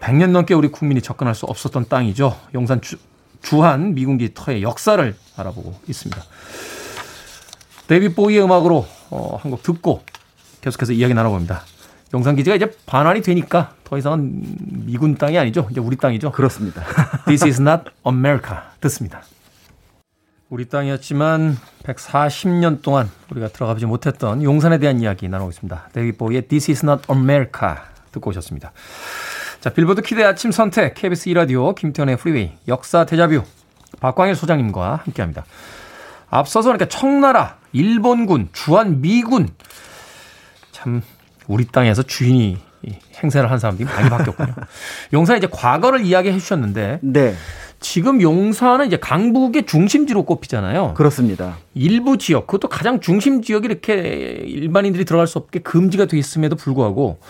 100년 0.00 0.30
넘게 0.30 0.54
우리 0.54 0.68
국민이 0.68 1.02
접근할 1.02 1.34
수 1.34 1.44
없었던 1.46 1.88
땅이죠. 1.88 2.34
용산 2.54 2.80
주, 2.80 2.96
주한 3.42 3.94
미군기 3.94 4.32
터의 4.34 4.62
역사를 4.62 5.14
알아보고 5.36 5.74
있습니다. 5.86 6.22
데이빗 7.86 8.14
보위의 8.14 8.42
음악으로 8.42 8.86
어, 9.10 9.38
한곡 9.42 9.62
듣고 9.62 10.02
계속해서 10.60 10.92
이야기 10.92 11.14
나눠봅니다. 11.14 11.62
용산 12.14 12.36
기지가 12.36 12.56
이제 12.56 12.70
반환이 12.86 13.20
되니까 13.20 13.74
더 13.88 13.96
이상은 13.96 14.42
미군 14.84 15.14
땅이 15.14 15.38
아니죠. 15.38 15.66
이제 15.70 15.80
우리 15.80 15.96
땅이죠. 15.96 16.32
그렇습니다. 16.32 16.82
This 17.24 17.44
is 17.44 17.60
not 17.60 17.84
America. 18.06 18.58
듣습니다. 18.80 19.22
우리 20.50 20.68
땅이었지만 20.68 21.56
140년 21.84 22.82
동안 22.82 23.08
우리가 23.30 23.48
들어가보지 23.48 23.86
못했던 23.86 24.42
용산에 24.42 24.76
대한 24.76 25.00
이야기 25.00 25.26
나누고 25.26 25.50
있습니다. 25.50 25.88
데이빗 25.94 26.18
보위의 26.18 26.42
This 26.48 26.70
is 26.70 26.84
not 26.84 27.02
America 27.10 27.76
듣고 28.12 28.28
오셨습니다. 28.28 28.72
자, 29.60 29.70
빌보드 29.70 30.02
키드 30.02 30.22
아침 30.22 30.52
선택 30.52 30.92
KBS 30.94 31.30
2라디오 31.30 31.74
김태현의 31.74 32.18
프리웨이 32.18 32.52
역사 32.68 33.06
데자뷰 33.06 33.42
박광일 34.00 34.34
소장님과 34.34 34.96
함께합니다. 35.04 35.46
앞서서 36.28 36.68
그러니까 36.68 36.88
청나라, 36.88 37.56
일본군, 37.72 38.50
주한 38.52 39.00
미군 39.00 39.48
참 40.72 41.02
우리 41.46 41.66
땅에서 41.66 42.02
주인이 42.02 42.67
행세를 43.22 43.50
한 43.50 43.58
사람들이 43.58 43.88
많이 43.88 44.08
바뀌었군요. 44.08 44.54
용산 45.12 45.38
이제 45.38 45.48
과거를 45.50 46.04
이야기해 46.04 46.38
주셨는데 46.38 47.00
네. 47.02 47.34
지금 47.80 48.20
용산은 48.20 48.88
이제 48.88 48.96
강북의 48.96 49.66
중심지로 49.66 50.24
꼽히잖아요. 50.24 50.94
그렇습니다. 50.94 51.58
일부 51.74 52.18
지역, 52.18 52.48
그것도 52.48 52.68
가장 52.68 52.98
중심 52.98 53.40
지역이 53.40 53.66
이렇게 53.66 53.94
일반인들이 54.44 55.04
들어갈 55.04 55.28
수 55.28 55.38
없게 55.38 55.60
금지가 55.60 56.06
돼 56.06 56.18
있음에도 56.18 56.56
불구하고 56.56 57.20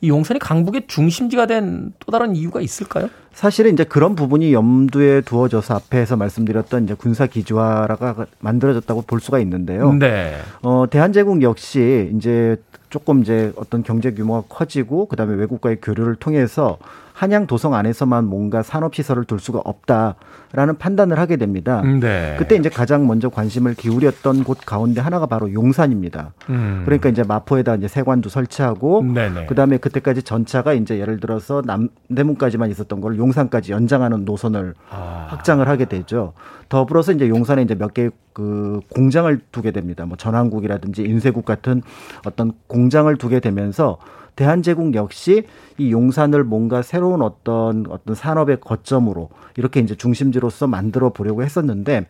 이 0.00 0.08
용산이 0.08 0.38
강북의 0.40 0.84
중심지가 0.86 1.46
된 1.46 1.92
또 2.08 2.12
다른 2.12 2.34
이유가 2.34 2.60
있을까요? 2.60 3.08
사실은 3.32 3.72
이제 3.72 3.84
그런 3.84 4.14
부분이 4.14 4.52
염두에 4.52 5.20
두어져서 5.20 5.74
앞에서 5.74 6.16
말씀드렸던 6.16 6.84
이제 6.84 6.94
군사 6.94 7.26
기지화가 7.26 8.26
만들어졌다고 8.40 9.02
볼 9.02 9.20
수가 9.20 9.38
있는데요. 9.40 9.92
네. 9.92 10.36
어, 10.62 10.86
대한제국 10.90 11.42
역시 11.42 12.10
이제 12.16 12.56
조금 12.90 13.20
이제 13.22 13.52
어떤 13.56 13.82
경제 13.82 14.12
규모가 14.12 14.44
커지고 14.48 15.06
그다음에 15.06 15.34
외국과의 15.34 15.78
교류를 15.80 16.16
통해서 16.16 16.78
한양 17.18 17.48
도성 17.48 17.74
안에서만 17.74 18.26
뭔가 18.26 18.62
산업 18.62 18.94
시설을 18.94 19.24
둘 19.24 19.40
수가 19.40 19.60
없다라는 19.64 20.78
판단을 20.78 21.18
하게 21.18 21.36
됩니다. 21.36 21.82
네. 21.82 22.36
그때 22.38 22.54
이제 22.54 22.68
가장 22.68 23.08
먼저 23.08 23.28
관심을 23.28 23.74
기울였던 23.74 24.44
곳 24.44 24.58
가운데 24.64 25.00
하나가 25.00 25.26
바로 25.26 25.52
용산입니다. 25.52 26.32
음. 26.48 26.82
그러니까 26.84 27.08
이제 27.08 27.24
마포에다 27.24 27.74
이제 27.74 27.88
세관도 27.88 28.28
설치하고 28.28 29.02
네네. 29.02 29.46
그다음에 29.46 29.78
그때까지 29.78 30.22
전차가 30.22 30.74
이제 30.74 31.00
예를 31.00 31.18
들어서 31.18 31.60
남대문까지만 31.66 32.70
있었던 32.70 33.00
걸 33.00 33.18
용산까지 33.18 33.72
연장하는 33.72 34.24
노선을 34.24 34.74
아. 34.88 35.26
확장을 35.30 35.66
하게 35.66 35.86
되죠. 35.86 36.34
더불어서 36.68 37.10
이제 37.10 37.28
용산에 37.28 37.62
이제 37.62 37.74
몇개그 37.74 38.82
공장을 38.94 39.40
두게 39.50 39.72
됩니다. 39.72 40.06
뭐 40.06 40.16
전환국이라든지 40.16 41.02
인쇄국 41.02 41.44
같은 41.44 41.82
어떤 42.24 42.52
공장을 42.68 43.12
두게 43.16 43.40
되면서 43.40 43.98
대한제국 44.38 44.94
역시 44.94 45.42
이 45.78 45.90
용산을 45.90 46.44
뭔가 46.44 46.80
새로운 46.80 47.22
어떤 47.22 47.86
어떤 47.90 48.14
산업의 48.14 48.60
거점으로 48.60 49.30
이렇게 49.56 49.80
이제 49.80 49.96
중심지로서 49.96 50.68
만들어 50.68 51.10
보려고 51.10 51.42
했었는데 51.42 52.06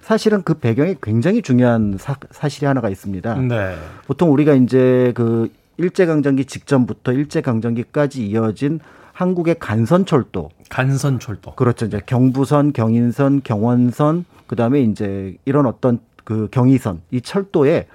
사실은 0.00 0.42
그 0.44 0.54
배경에 0.54 0.94
굉장히 1.02 1.42
중요한 1.42 1.96
사, 1.98 2.14
사실이 2.30 2.66
하나가 2.66 2.88
있습니다. 2.88 3.34
네. 3.34 3.74
보통 4.06 4.32
우리가 4.32 4.54
이제 4.54 5.10
그 5.16 5.50
일제강점기 5.76 6.44
직전부터 6.44 7.14
일제강점기까지 7.14 8.28
이어진 8.28 8.78
한국의 9.12 9.56
간선철도 9.58 10.50
간선철도. 10.68 11.56
그렇죠. 11.56 11.86
이제 11.86 12.00
경부선, 12.06 12.74
경인선, 12.74 13.40
경원선, 13.42 14.24
그 14.46 14.54
다음에 14.54 14.82
이제 14.82 15.36
이런 15.44 15.66
어떤 15.66 15.98
그 16.22 16.46
경의선, 16.52 17.02
이 17.10 17.20
철도의 17.20 17.88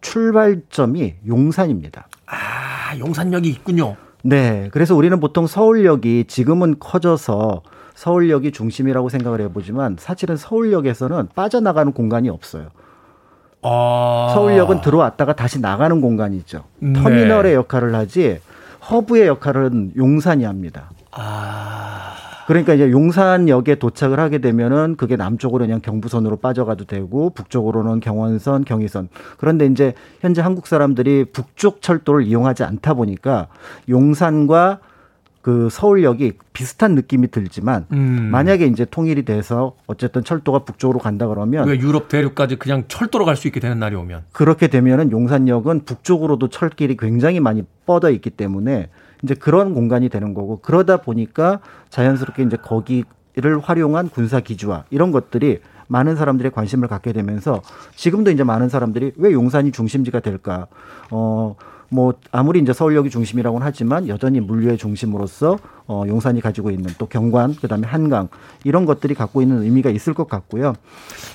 출발점이 0.00 1.14
용산입니다. 1.28 2.08
아, 2.26 2.73
용산역이 2.98 3.48
있군요. 3.48 3.96
네. 4.22 4.68
그래서 4.72 4.94
우리는 4.94 5.20
보통 5.20 5.46
서울역이 5.46 6.24
지금은 6.28 6.76
커져서 6.78 7.62
서울역이 7.94 8.52
중심이라고 8.52 9.08
생각을 9.08 9.40
해보지만 9.42 9.96
사실은 9.98 10.36
서울역에서는 10.36 11.28
빠져나가는 11.34 11.92
공간이 11.92 12.28
없어요. 12.28 12.68
아. 13.62 14.30
서울역은 14.34 14.80
들어왔다가 14.80 15.34
다시 15.34 15.60
나가는 15.60 16.00
공간이죠. 16.00 16.64
네. 16.80 16.92
터미널의 16.92 17.54
역할을 17.54 17.94
하지 17.94 18.40
허브의 18.90 19.26
역할은 19.28 19.92
용산이 19.96 20.44
합니다. 20.44 20.90
아. 21.12 21.63
그러니까 22.46 22.74
이제 22.74 22.90
용산역에 22.90 23.76
도착을 23.76 24.20
하게 24.20 24.38
되면은 24.38 24.96
그게 24.96 25.16
남쪽으로 25.16 25.64
그냥 25.64 25.80
경부선으로 25.80 26.36
빠져가도 26.36 26.84
되고 26.84 27.30
북쪽으로는 27.30 28.00
경원선, 28.00 28.64
경의선. 28.64 29.08
그런데 29.38 29.66
이제 29.66 29.94
현재 30.20 30.42
한국 30.42 30.66
사람들이 30.66 31.26
북쪽 31.32 31.80
철도를 31.82 32.24
이용하지 32.24 32.64
않다 32.64 32.94
보니까 32.94 33.48
용산과 33.88 34.80
그 35.42 35.68
서울역이 35.70 36.32
비슷한 36.54 36.94
느낌이 36.94 37.30
들지만 37.30 37.84
음. 37.92 38.30
만약에 38.32 38.64
이제 38.64 38.86
통일이 38.86 39.26
돼서 39.26 39.74
어쨌든 39.86 40.24
철도가 40.24 40.60
북쪽으로 40.60 40.98
간다 40.98 41.26
그러면 41.28 41.68
왜 41.68 41.78
유럽 41.78 42.08
대륙까지 42.08 42.56
그냥 42.56 42.84
철도로 42.88 43.26
갈 43.26 43.36
수 43.36 43.46
있게 43.48 43.60
되는 43.60 43.78
날이 43.78 43.94
오면 43.94 44.22
그렇게 44.32 44.68
되면은 44.68 45.10
용산역은 45.10 45.84
북쪽으로도 45.84 46.48
철길이 46.48 46.96
굉장히 46.96 47.40
많이 47.40 47.62
뻗어 47.84 48.10
있기 48.10 48.30
때문에 48.30 48.88
이제 49.24 49.34
그런 49.34 49.74
공간이 49.74 50.08
되는 50.10 50.34
거고 50.34 50.60
그러다 50.60 50.98
보니까 50.98 51.60
자연스럽게 51.88 52.42
이제 52.44 52.56
거기를 52.56 53.58
활용한 53.62 54.10
군사 54.10 54.38
기주화 54.40 54.84
이런 54.90 55.10
것들이 55.10 55.60
많은 55.88 56.16
사람들의 56.16 56.52
관심을 56.52 56.88
갖게 56.88 57.12
되면서 57.12 57.62
지금도 57.96 58.30
이제 58.30 58.44
많은 58.44 58.68
사람들이 58.68 59.12
왜 59.16 59.32
용산이 59.32 59.72
중심지가 59.72 60.20
될까? 60.20 60.66
어 61.10 61.56
뭐 61.88 62.14
아무리 62.32 62.60
이제 62.60 62.72
서울역이 62.72 63.10
중심이라고는 63.10 63.64
하지만 63.64 64.08
여전히 64.08 64.40
물류의 64.40 64.78
중심으로서 64.78 65.58
어 65.86 66.04
용산이 66.06 66.40
가지고 66.40 66.70
있는 66.70 66.90
또 66.96 67.06
경관 67.06 67.54
그다음에 67.54 67.86
한강 67.86 68.28
이런 68.64 68.86
것들이 68.86 69.14
갖고 69.14 69.42
있는 69.42 69.62
의미가 69.62 69.90
있을 69.90 70.14
것 70.14 70.28
같고요. 70.28 70.74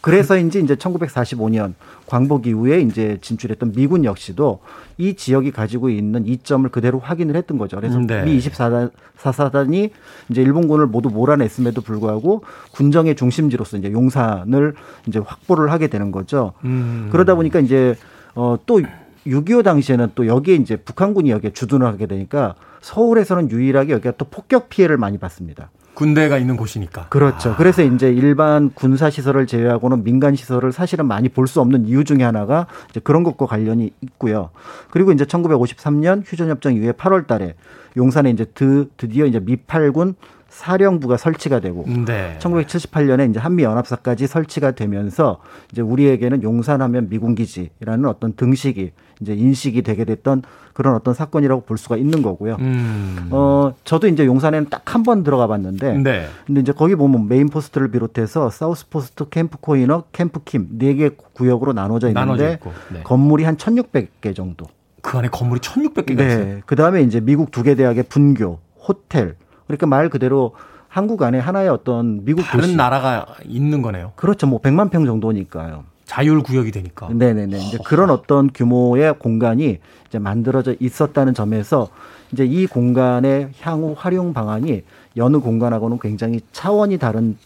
그래서인지 0.01 0.61
이제 0.61 0.75
1945년 0.75 1.73
광복 2.07 2.47
이후에 2.47 2.81
이제 2.81 3.19
진출했던 3.21 3.73
미군 3.73 4.05
역시도 4.05 4.59
이 4.97 5.13
지역이 5.15 5.51
가지고 5.51 5.89
있는 5.89 6.25
이점을 6.25 6.67
그대로 6.69 6.99
확인을 6.99 7.35
했던 7.35 7.57
거죠. 7.57 7.77
그래서 7.77 7.99
네. 7.99 8.23
미 8.23 8.39
24사단이 8.39 9.91
이제 10.29 10.41
일본군을 10.41 10.87
모두 10.87 11.09
몰아냈음에도 11.09 11.81
불구하고 11.81 12.43
군정의 12.71 13.15
중심지로서 13.15 13.77
이제 13.77 13.91
용산을 13.91 14.73
이제 15.07 15.19
확보를 15.19 15.71
하게 15.71 15.87
되는 15.87 16.11
거죠. 16.11 16.53
음. 16.63 17.09
그러다 17.11 17.35
보니까 17.35 17.59
이제 17.59 17.95
어또 18.33 18.81
6.25 19.27 19.63
당시에는 19.63 20.11
또 20.15 20.27
여기에 20.27 20.55
이제 20.55 20.75
북한군이 20.77 21.29
여기에 21.31 21.51
주둔을 21.51 21.85
하게 21.87 22.05
되니까 22.05 22.55
서울에서는 22.81 23.51
유일하게 23.51 23.93
여기가 23.93 24.11
또 24.17 24.25
폭격 24.25 24.69
피해를 24.69 24.97
많이 24.97 25.17
받습니다. 25.17 25.69
군대가 25.93 26.37
있는 26.37 26.55
곳이니까. 26.55 27.07
그렇죠. 27.09 27.51
아. 27.51 27.55
그래서 27.57 27.83
이제 27.83 28.09
일반 28.09 28.69
군사 28.73 29.09
시설을 29.09 29.47
제외하고는 29.47 30.05
민간 30.05 30.33
시설을 30.33 30.71
사실은 30.71 31.05
많이 31.07 31.27
볼 31.27 31.45
수 31.47 31.59
없는 31.59 31.87
이유 31.87 32.05
중에 32.05 32.23
하나가 32.23 32.67
이제 32.89 33.01
그런 33.01 33.23
것과 33.23 33.47
관련이 33.47 33.91
있고요. 34.01 34.51
그리고 34.91 35.11
이제 35.11 35.25
1953년 35.25 36.23
휴전협정 36.25 36.75
이후에 36.75 36.93
8월 36.93 37.27
달에 37.27 37.55
용산에 37.97 38.29
이제 38.29 38.45
드, 38.45 38.87
드디어 38.95 39.25
이제 39.25 39.39
미8군 39.41 40.15
사령부가 40.59 41.15
설치가 41.15 41.61
되고 41.61 41.85
네. 42.05 42.35
1978년에 42.39 43.29
이제 43.29 43.39
한미 43.39 43.63
연합사까지 43.63 44.27
설치가 44.27 44.71
되면서 44.71 45.39
이제 45.71 45.81
우리에게는 45.81 46.43
용산하면 46.43 47.07
미군 47.07 47.33
기지라는 47.33 48.05
어떤 48.05 48.33
등식이 48.33 48.91
이제 49.21 49.33
인식이 49.33 49.83
되게 49.83 50.03
됐던 50.03 50.43
그런 50.73 50.95
어떤 50.95 51.13
사건이라고 51.13 51.61
볼 51.61 51.77
수가 51.77 51.95
있는 51.95 52.21
거고요. 52.21 52.57
음. 52.59 53.29
어 53.31 53.73
저도 53.85 54.07
이제 54.07 54.25
용산에는 54.25 54.69
딱 54.69 54.81
한 54.89 55.03
번 55.03 55.23
들어가 55.23 55.47
봤는데 55.47 55.97
네. 55.99 56.25
근데 56.45 56.59
이제 56.61 56.73
거기 56.73 56.95
보면 56.95 57.29
메인 57.29 57.47
포스트를 57.47 57.89
비롯해서 57.91 58.49
사우스 58.49 58.89
포스트, 58.89 59.29
캠프 59.29 59.57
코이너, 59.61 60.03
캠프 60.11 60.41
킴 60.43 60.74
네 60.74 60.95
개 60.95 61.09
구역으로 61.33 61.71
나눠져 61.73 62.07
있는데 62.09 62.59
네. 62.91 63.01
건물이 63.03 63.45
한 63.45 63.55
1,600개 63.55 64.35
정도. 64.35 64.65
그 65.01 65.17
안에 65.17 65.29
건물이 65.29 65.61
1,600개가 65.61 66.17
네. 66.17 66.25
있어요. 66.27 66.59
그다음에 66.65 67.01
이제 67.03 67.21
미국 67.21 67.51
두 67.51 67.63
개 67.63 67.75
대학의 67.75 68.03
분교, 68.09 68.59
호텔 68.85 69.35
그러니까 69.69 69.85
말 69.85 70.09
그대로 70.09 70.53
한국 70.87 71.21
안에 71.21 71.37
하나의 71.37 71.69
어떤 71.69 72.25
미국 72.25 72.41
다른 72.41 72.61
도시. 72.61 72.75
나라가 72.75 73.27
있는 73.45 73.83
거네요. 73.83 74.13
그렇죠. 74.15 74.47
뭐 74.47 74.59
100만 74.59 74.89
평 74.89 75.05
정도니까요. 75.05 75.83
자율 76.05 76.41
구역이 76.41 76.71
되니까. 76.71 77.07
네네네. 77.13 77.55
이제 77.59 77.77
그런 77.85 78.09
어떤 78.09 78.49
규모의 78.51 79.19
공간이 79.19 79.77
이제 80.07 80.17
만들어져 80.17 80.73
있었다는 80.79 81.35
점에서 81.35 81.89
이제 82.31 82.45
이 82.45 82.65
공간의 82.65 83.51
향후 83.61 83.93
활용 83.95 84.33
방안이 84.33 84.81
여느 85.17 85.37
공간하고는 85.37 85.99
굉장히 85.99 86.41
차원이 86.51 86.97
다른 86.97 87.37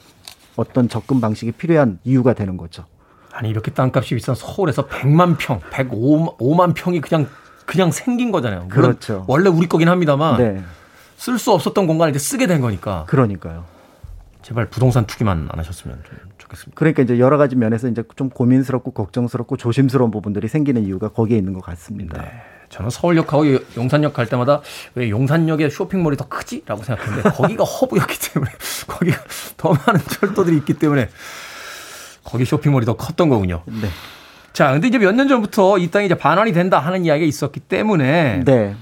어떤 0.55 0.87
접근 0.87 1.19
방식이 1.19 1.51
필요한 1.51 1.99
이유가 2.05 2.33
되는 2.33 2.55
거죠. 2.55 2.85
아니 3.33 3.49
이렇게 3.49 3.71
땅값이 3.71 4.15
비싼 4.15 4.33
서울에서 4.35 4.87
100만 4.87 5.35
평, 5.37 5.59
105만 5.59 6.73
평이 6.73 7.01
그냥 7.01 7.27
그냥 7.65 7.91
생긴 7.91 8.31
거잖아요. 8.31 8.67
그렇죠. 8.69 9.25
원래 9.27 9.49
우리 9.49 9.67
거긴 9.67 9.89
합니다만 9.89 10.37
네. 10.37 10.63
쓸 11.23 11.39
수 11.39 11.53
없었던 11.53 11.87
공간을 11.87 12.09
이제 12.13 12.19
쓰게 12.19 12.47
된 12.47 12.59
거니까. 12.59 13.05
그러니까요. 13.07 13.63
제발 14.41 14.65
부동산 14.69 15.05
투기만 15.05 15.47
안 15.49 15.57
하셨으면 15.57 16.03
좀 16.05 16.17
좋겠습니다. 16.37 16.75
그러니까 16.75 17.01
이제 17.01 17.17
여러 17.17 17.37
가지 17.37 17.55
면에서 17.55 17.87
이제 17.87 18.03
좀 18.17 18.29
고민스럽고 18.29 18.91
걱정스럽고 18.91 19.55
조심스러운 19.55 20.11
부분들이 20.11 20.49
생기는 20.49 20.83
이유가 20.83 21.07
거기에 21.07 21.37
있는 21.37 21.53
것 21.53 21.63
같습니다. 21.63 22.21
네. 22.21 22.29
저는 22.67 22.89
서울역하고 22.89 23.45
용산역 23.77 24.13
갈 24.13 24.25
때마다 24.27 24.59
왜 24.95 25.09
용산역에 25.09 25.69
쇼핑몰이 25.69 26.17
더 26.17 26.27
크지? 26.27 26.63
라고 26.65 26.83
생각했는데 26.83 27.29
거기가 27.37 27.63
허브였기 27.63 28.17
때문에 28.33 28.51
거기가 28.87 29.17
더 29.55 29.69
많은 29.69 30.01
철도들이 30.01 30.57
있기 30.57 30.73
때문에 30.73 31.07
거기 32.25 32.43
쇼핑몰이 32.43 32.85
더 32.85 32.97
컸던 32.97 33.29
거군요. 33.29 33.63
네. 33.65 33.87
자, 34.51 34.73
근데 34.73 34.89
이제 34.89 34.97
몇 34.97 35.13
년 35.15 35.29
전부터 35.29 35.77
이 35.77 35.89
땅이 35.89 36.07
이제 36.07 36.15
반환이 36.15 36.51
된다 36.51 36.79
하는 36.79 37.05
이야기가 37.05 37.25
있었기 37.25 37.61
때문에 37.61 38.41
네. 38.43 38.75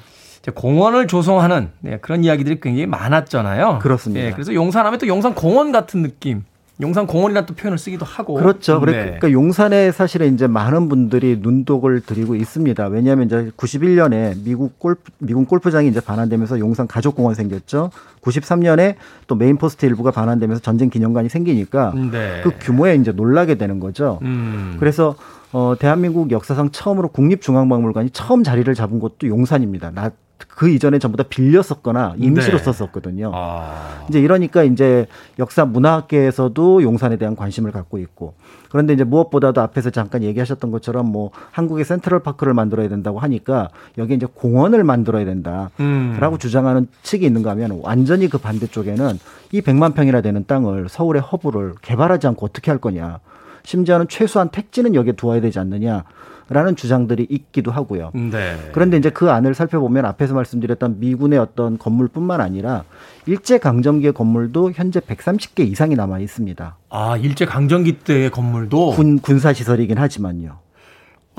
공원을 0.50 1.08
조성하는 1.08 1.70
네, 1.82 2.00
그런 2.02 2.24
이야기들이 2.24 2.60
굉장히 2.60 2.88
많았잖아요. 2.88 3.80
그렇습니다. 3.80 4.26
네, 4.26 4.32
그래서 4.32 4.54
용산하면 4.54 5.00
또 5.00 5.08
용산 5.08 5.36
공원 5.36 5.72
같은 5.72 6.02
느낌. 6.02 6.44
용산 6.82 7.06
공원이라는 7.06 7.46
또 7.46 7.54
표현을 7.54 7.78
쓰기도 7.78 8.06
하고. 8.06 8.34
그렇죠. 8.34 8.80
네. 8.80 8.94
그러니까 8.94 9.32
용산에 9.32 9.92
사실은 9.92 10.34
이제 10.34 10.48
많은 10.48 10.90
분들이 10.90 11.38
눈독을 11.40 12.02
들이고 12.02 12.36
있습니다. 12.36 12.88
왜냐하면 12.88 13.28
이제 13.28 13.52
91년에 13.56 14.44
미국 14.44 14.80
골프, 14.80 15.12
미군 15.20 15.46
골프장이 15.46 15.88
이제 15.88 16.02
반환되면서 16.02 16.60
용산 16.60 16.88
가족공원 16.88 17.36
생겼죠. 17.36 17.92
93년에 18.22 18.96
또 19.28 19.36
메인 19.36 19.58
포스트 19.58 19.86
일부가 19.86 20.10
반환되면서 20.10 20.62
전쟁 20.62 20.90
기념관이 20.90 21.30
생기니까 21.30 21.94
네. 22.12 22.42
그 22.44 22.52
규모에 22.60 22.96
이제 22.96 23.12
놀라게 23.12 23.56
되는 23.56 23.80
거죠. 23.80 24.20
음. 24.24 24.78
그래서 24.80 25.16
어, 25.54 25.76
대한민국 25.78 26.32
역사상 26.32 26.72
처음으로 26.72 27.10
국립중앙박물관이 27.10 28.10
처음 28.12 28.44
자리를 28.44 28.74
잡은 28.74 29.00
곳도 29.00 29.28
용산입니다. 29.28 29.92
나 29.92 30.12
그 30.56 30.70
이전에 30.70 31.00
전부 31.00 31.18
다 31.18 31.24
빌렸었거나 31.28 32.16
임시로 32.18 32.58
네. 32.58 32.64
썼었거든요. 32.64 33.32
아. 33.34 34.06
이제 34.10 34.20
이러니까 34.20 34.64
이제 34.64 35.08
역사 35.40 35.66
문화학계에서도 35.66 36.84
용산에 36.84 37.18
대한 37.18 37.36
관심을 37.36 37.72
갖고 37.72 37.98
있고 37.98 38.36
그런데 38.70 38.94
이제 38.94 39.04
무엇보다도 39.04 39.60
앞에서 39.62 39.90
잠깐 39.90 40.24
얘기하셨던 40.24 40.72
것처럼 40.72 41.12
뭐 41.12 41.32
한국의 41.52 41.84
센트럴 41.86 42.22
파크를 42.22 42.54
만들어야 42.54 42.90
된다고 42.90 43.20
하니까 43.20 43.70
여기 43.98 44.14
이제 44.14 44.28
공원을 44.34 44.84
만들어야 44.84 45.26
된다라고 45.26 45.72
음. 45.80 46.38
주장하는 46.40 46.88
측이 47.04 47.26
있는가 47.26 47.52
하면 47.52 47.80
완전히 47.82 48.30
그 48.30 48.38
반대쪽에는 48.38 49.20
이 49.52 49.62
100만 49.62 49.94
평이나 49.94 50.22
되는 50.22 50.46
땅을 50.46 50.88
서울의 50.90 51.22
허브를 51.22 51.74
개발하지 51.82 52.28
않고 52.28 52.46
어떻게 52.46 52.72
할 52.72 52.80
거냐. 52.80 53.20
심지어는 53.64 54.08
최소한 54.08 54.50
택지는 54.50 54.96
여기에 54.96 55.14
두어야 55.14 55.42
되지 55.42 55.60
않느냐. 55.60 56.04
라는 56.52 56.76
주장들이 56.76 57.28
있기도 57.30 57.72
하고요. 57.72 58.12
네. 58.14 58.58
그런데 58.74 58.98
이제 58.98 59.10
그 59.10 59.32
안을 59.32 59.54
살펴보면 59.54 60.04
앞에서 60.04 60.34
말씀드렸던 60.34 61.00
미군의 61.00 61.40
어떤 61.40 61.78
건물뿐만 61.78 62.42
아니라 62.42 62.84
일제 63.26 63.58
강점기의 63.58 64.12
건물도 64.12 64.74
현재 64.74 65.00
130개 65.00 65.62
이상이 65.62 65.96
남아 65.96 66.20
있습니다. 66.20 66.76
아, 66.90 67.18
일제 67.18 67.46
강점기 67.46 68.00
때의 68.00 68.32
건물도 68.32 68.92
군 68.92 69.20
군사 69.20 69.54
시설이긴 69.54 69.98
하지만요. 69.98 70.58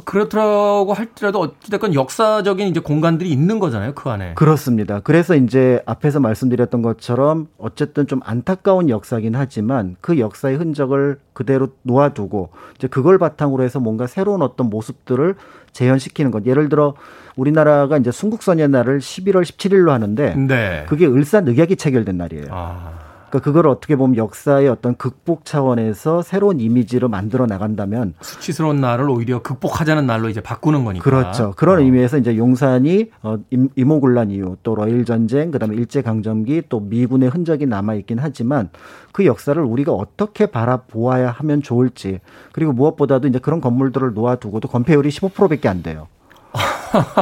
그렇더라고 0.04 0.94
할지라도 0.94 1.40
어찌됐건 1.40 1.94
역사적인 1.94 2.66
이제 2.68 2.80
공간들이 2.80 3.30
있는 3.30 3.58
거잖아요, 3.58 3.94
그 3.94 4.08
안에. 4.10 4.34
그렇습니다. 4.34 5.00
그래서 5.00 5.36
이제 5.36 5.82
앞에서 5.86 6.18
말씀드렸던 6.20 6.82
것처럼 6.82 7.48
어쨌든 7.58 8.06
좀 8.06 8.20
안타까운 8.24 8.88
역사긴 8.88 9.34
하지만 9.34 9.96
그 10.00 10.18
역사의 10.18 10.56
흔적을 10.56 11.18
그대로 11.32 11.68
놓아두고 11.82 12.50
이제 12.76 12.88
그걸 12.88 13.18
바탕으로 13.18 13.62
해서 13.62 13.80
뭔가 13.80 14.06
새로운 14.06 14.42
어떤 14.42 14.70
모습들을 14.70 15.36
재현시키는 15.72 16.30
것. 16.30 16.46
예를 16.46 16.68
들어 16.68 16.94
우리나라가 17.36 17.96
이제 17.96 18.10
순국선의 18.10 18.68
날을 18.68 18.98
11월 18.98 19.42
17일로 19.42 19.88
하는데 19.88 20.34
네. 20.36 20.84
그게 20.88 21.06
을사늑약이 21.06 21.76
체결된 21.76 22.16
날이에요. 22.16 22.46
아. 22.50 23.11
그러니까 23.32 23.40
그걸 23.40 23.66
어떻게 23.66 23.96
보면 23.96 24.18
역사의 24.18 24.68
어떤 24.68 24.94
극복 24.94 25.46
차원에서 25.46 26.20
새로운 26.20 26.60
이미지로 26.60 27.08
만들어 27.08 27.46
나간다면 27.46 28.12
수치스러운 28.20 28.82
날을 28.82 29.08
오히려 29.08 29.40
극복하자는 29.40 30.06
날로 30.06 30.28
이제 30.28 30.42
바꾸는 30.42 30.84
거니까. 30.84 31.02
그렇죠. 31.02 31.54
그런 31.56 31.78
어. 31.78 31.80
의미에서 31.80 32.18
이제 32.18 32.36
용산이 32.36 33.10
어, 33.22 33.38
이모군란 33.74 34.30
이후 34.30 34.58
또 34.62 34.74
러일 34.74 35.06
전쟁 35.06 35.50
그다음에 35.50 35.74
일제 35.76 36.02
강점기 36.02 36.64
또 36.68 36.80
미군의 36.80 37.30
흔적이 37.30 37.64
남아 37.64 37.94
있긴 37.94 38.18
하지만 38.18 38.68
그 39.12 39.24
역사를 39.24 39.60
우리가 39.62 39.92
어떻게 39.92 40.44
바라보아야 40.44 41.30
하면 41.30 41.62
좋을지 41.62 42.20
그리고 42.52 42.74
무엇보다도 42.74 43.28
이제 43.28 43.38
그런 43.38 43.62
건물들을 43.62 44.12
놓아두고도 44.12 44.68
건폐율이 44.68 45.08
15%밖에 45.08 45.70
안 45.70 45.82
돼요. 45.82 46.06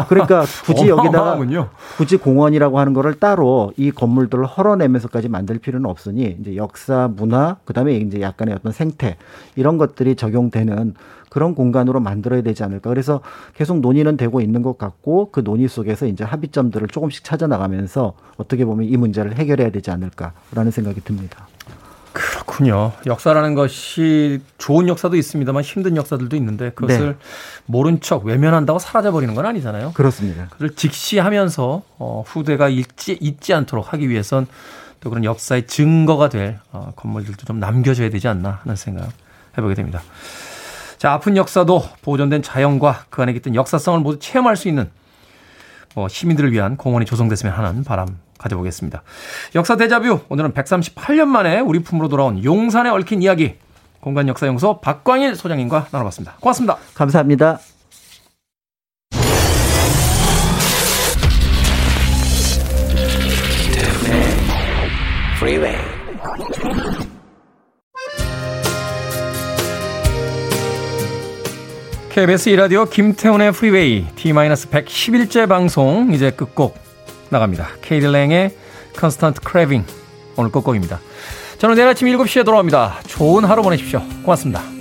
그러니까 0.09 0.45
굳이 0.65 0.89
여기다가 0.89 1.39
굳이 1.97 2.17
공원이라고 2.17 2.79
하는 2.79 2.93
거를 2.93 3.15
따로 3.15 3.73
이 3.77 3.91
건물들을 3.91 4.45
헐어내면서까지 4.45 5.29
만들 5.29 5.59
필요는 5.59 5.89
없으니 5.89 6.37
이제 6.41 6.57
역사, 6.57 7.09
문화, 7.15 7.57
그다음에 7.65 7.97
이제 7.97 8.21
약간의 8.21 8.55
어떤 8.55 8.73
생태 8.73 9.17
이런 9.57 9.79
것들이 9.79 10.17
적용되는 10.17 10.95
그런 11.31 11.55
공간으로 11.55 12.01
만들어야 12.01 12.43
되지 12.43 12.65
않을까. 12.65 12.91
그래서 12.91 13.21
계속 13.55 13.81
논의는 13.81 14.17
되고 14.17 14.41
있는 14.41 14.63
것 14.63 14.77
같고 14.77 15.31
그 15.31 15.43
논의 15.43 15.69
속에서 15.69 16.07
이제 16.07 16.25
합의점들을 16.25 16.89
조금씩 16.89 17.25
찾아 17.25 17.47
나가면서 17.47 18.15
어떻게 18.37 18.65
보면 18.65 18.87
이 18.87 18.97
문제를 18.97 19.37
해결해야 19.37 19.71
되지 19.71 19.91
않을까라는 19.93 20.73
생각이 20.73 21.01
듭니다. 21.03 21.47
그렇군요. 22.41 22.93
역사라는 23.07 23.55
것이 23.55 24.41
좋은 24.59 24.89
역사도 24.89 25.17
있습니다만 25.17 25.63
힘든 25.63 25.97
역사들도 25.97 26.35
있는데 26.37 26.71
그것을 26.71 27.07
네. 27.07 27.17
모른 27.67 28.01
척 28.01 28.25
외면한다고 28.25 28.79
사라져버리는 28.79 29.35
건 29.35 29.47
아니잖아요. 29.47 29.93
그렇습니다. 29.93 30.49
그걸 30.51 30.75
직시하면서 30.75 31.83
어, 31.99 32.25
후대가 32.27 32.69
잊지, 32.69 33.19
잊지 33.21 33.55
않도록 33.55 33.93
하기 33.93 34.09
위해선 34.09 34.47
또 35.01 35.11
그런 35.11 35.25
역사의 35.25 35.67
증거가 35.67 36.29
될 36.29 36.59
어, 36.73 36.93
건물들도 36.97 37.45
좀 37.47 37.59
남겨줘야 37.61 38.11
되지 38.11 38.29
않나 38.29 38.61
하는 38.63 38.77
생각 38.77 39.11
해보게 39.57 39.75
됩니다. 39.75 40.03
자, 40.99 41.13
아픈 41.13 41.37
역사도 41.37 41.83
보존된 42.03 42.43
자연과 42.43 43.07
그 43.09 43.23
안에 43.23 43.33
깃든 43.33 43.55
역사성을 43.55 44.01
모두 44.01 44.19
체험할 44.19 44.57
수 44.57 44.69
있는 44.69 44.91
뭐 45.95 46.09
시민들을 46.09 46.53
위한 46.53 46.77
공원이 46.77 47.07
조성됐으면 47.07 47.55
하는 47.55 47.85
바람 47.85 48.19
가져보겠습니다. 48.41 49.03
역사 49.55 49.77
대자뷰 49.77 50.21
오늘은 50.29 50.53
138년 50.53 51.27
만에 51.27 51.61
우리 51.61 51.81
품으로 51.81 52.09
돌아온 52.09 52.43
용산에 52.43 52.91
얽힌 52.91 53.23
이야기 53.23 53.55
공간 54.01 54.29
역사 54.29 54.47
연구소 54.47 54.81
박광일 54.81 55.37
소장님과 55.37 55.89
나눠봤습니다. 55.91 56.37
고맙습니다. 56.41 56.79
감사합니다. 56.95 57.61
KBS 72.11 72.49
이라디오 72.51 72.85
김태훈의 72.85 73.53
프리웨이 73.53 74.07
D-111째 74.17 75.49
방송 75.49 76.13
이제 76.13 76.31
끝곡 76.31 76.90
나갑니다. 77.31 77.69
k.d. 77.83 78.10
lang의 78.10 78.51
Constant 78.97 79.41
Craving 79.43 79.85
오늘 80.37 80.51
끝곡입니다. 80.51 81.01
저는 81.59 81.77
내일 81.77 81.89
아침 81.89 82.09
7시에 82.09 82.45
돌아옵니다. 82.45 83.01
좋은 83.07 83.45
하루 83.45 83.63
보내십시오. 83.63 84.03
고맙습니다. 84.23 84.80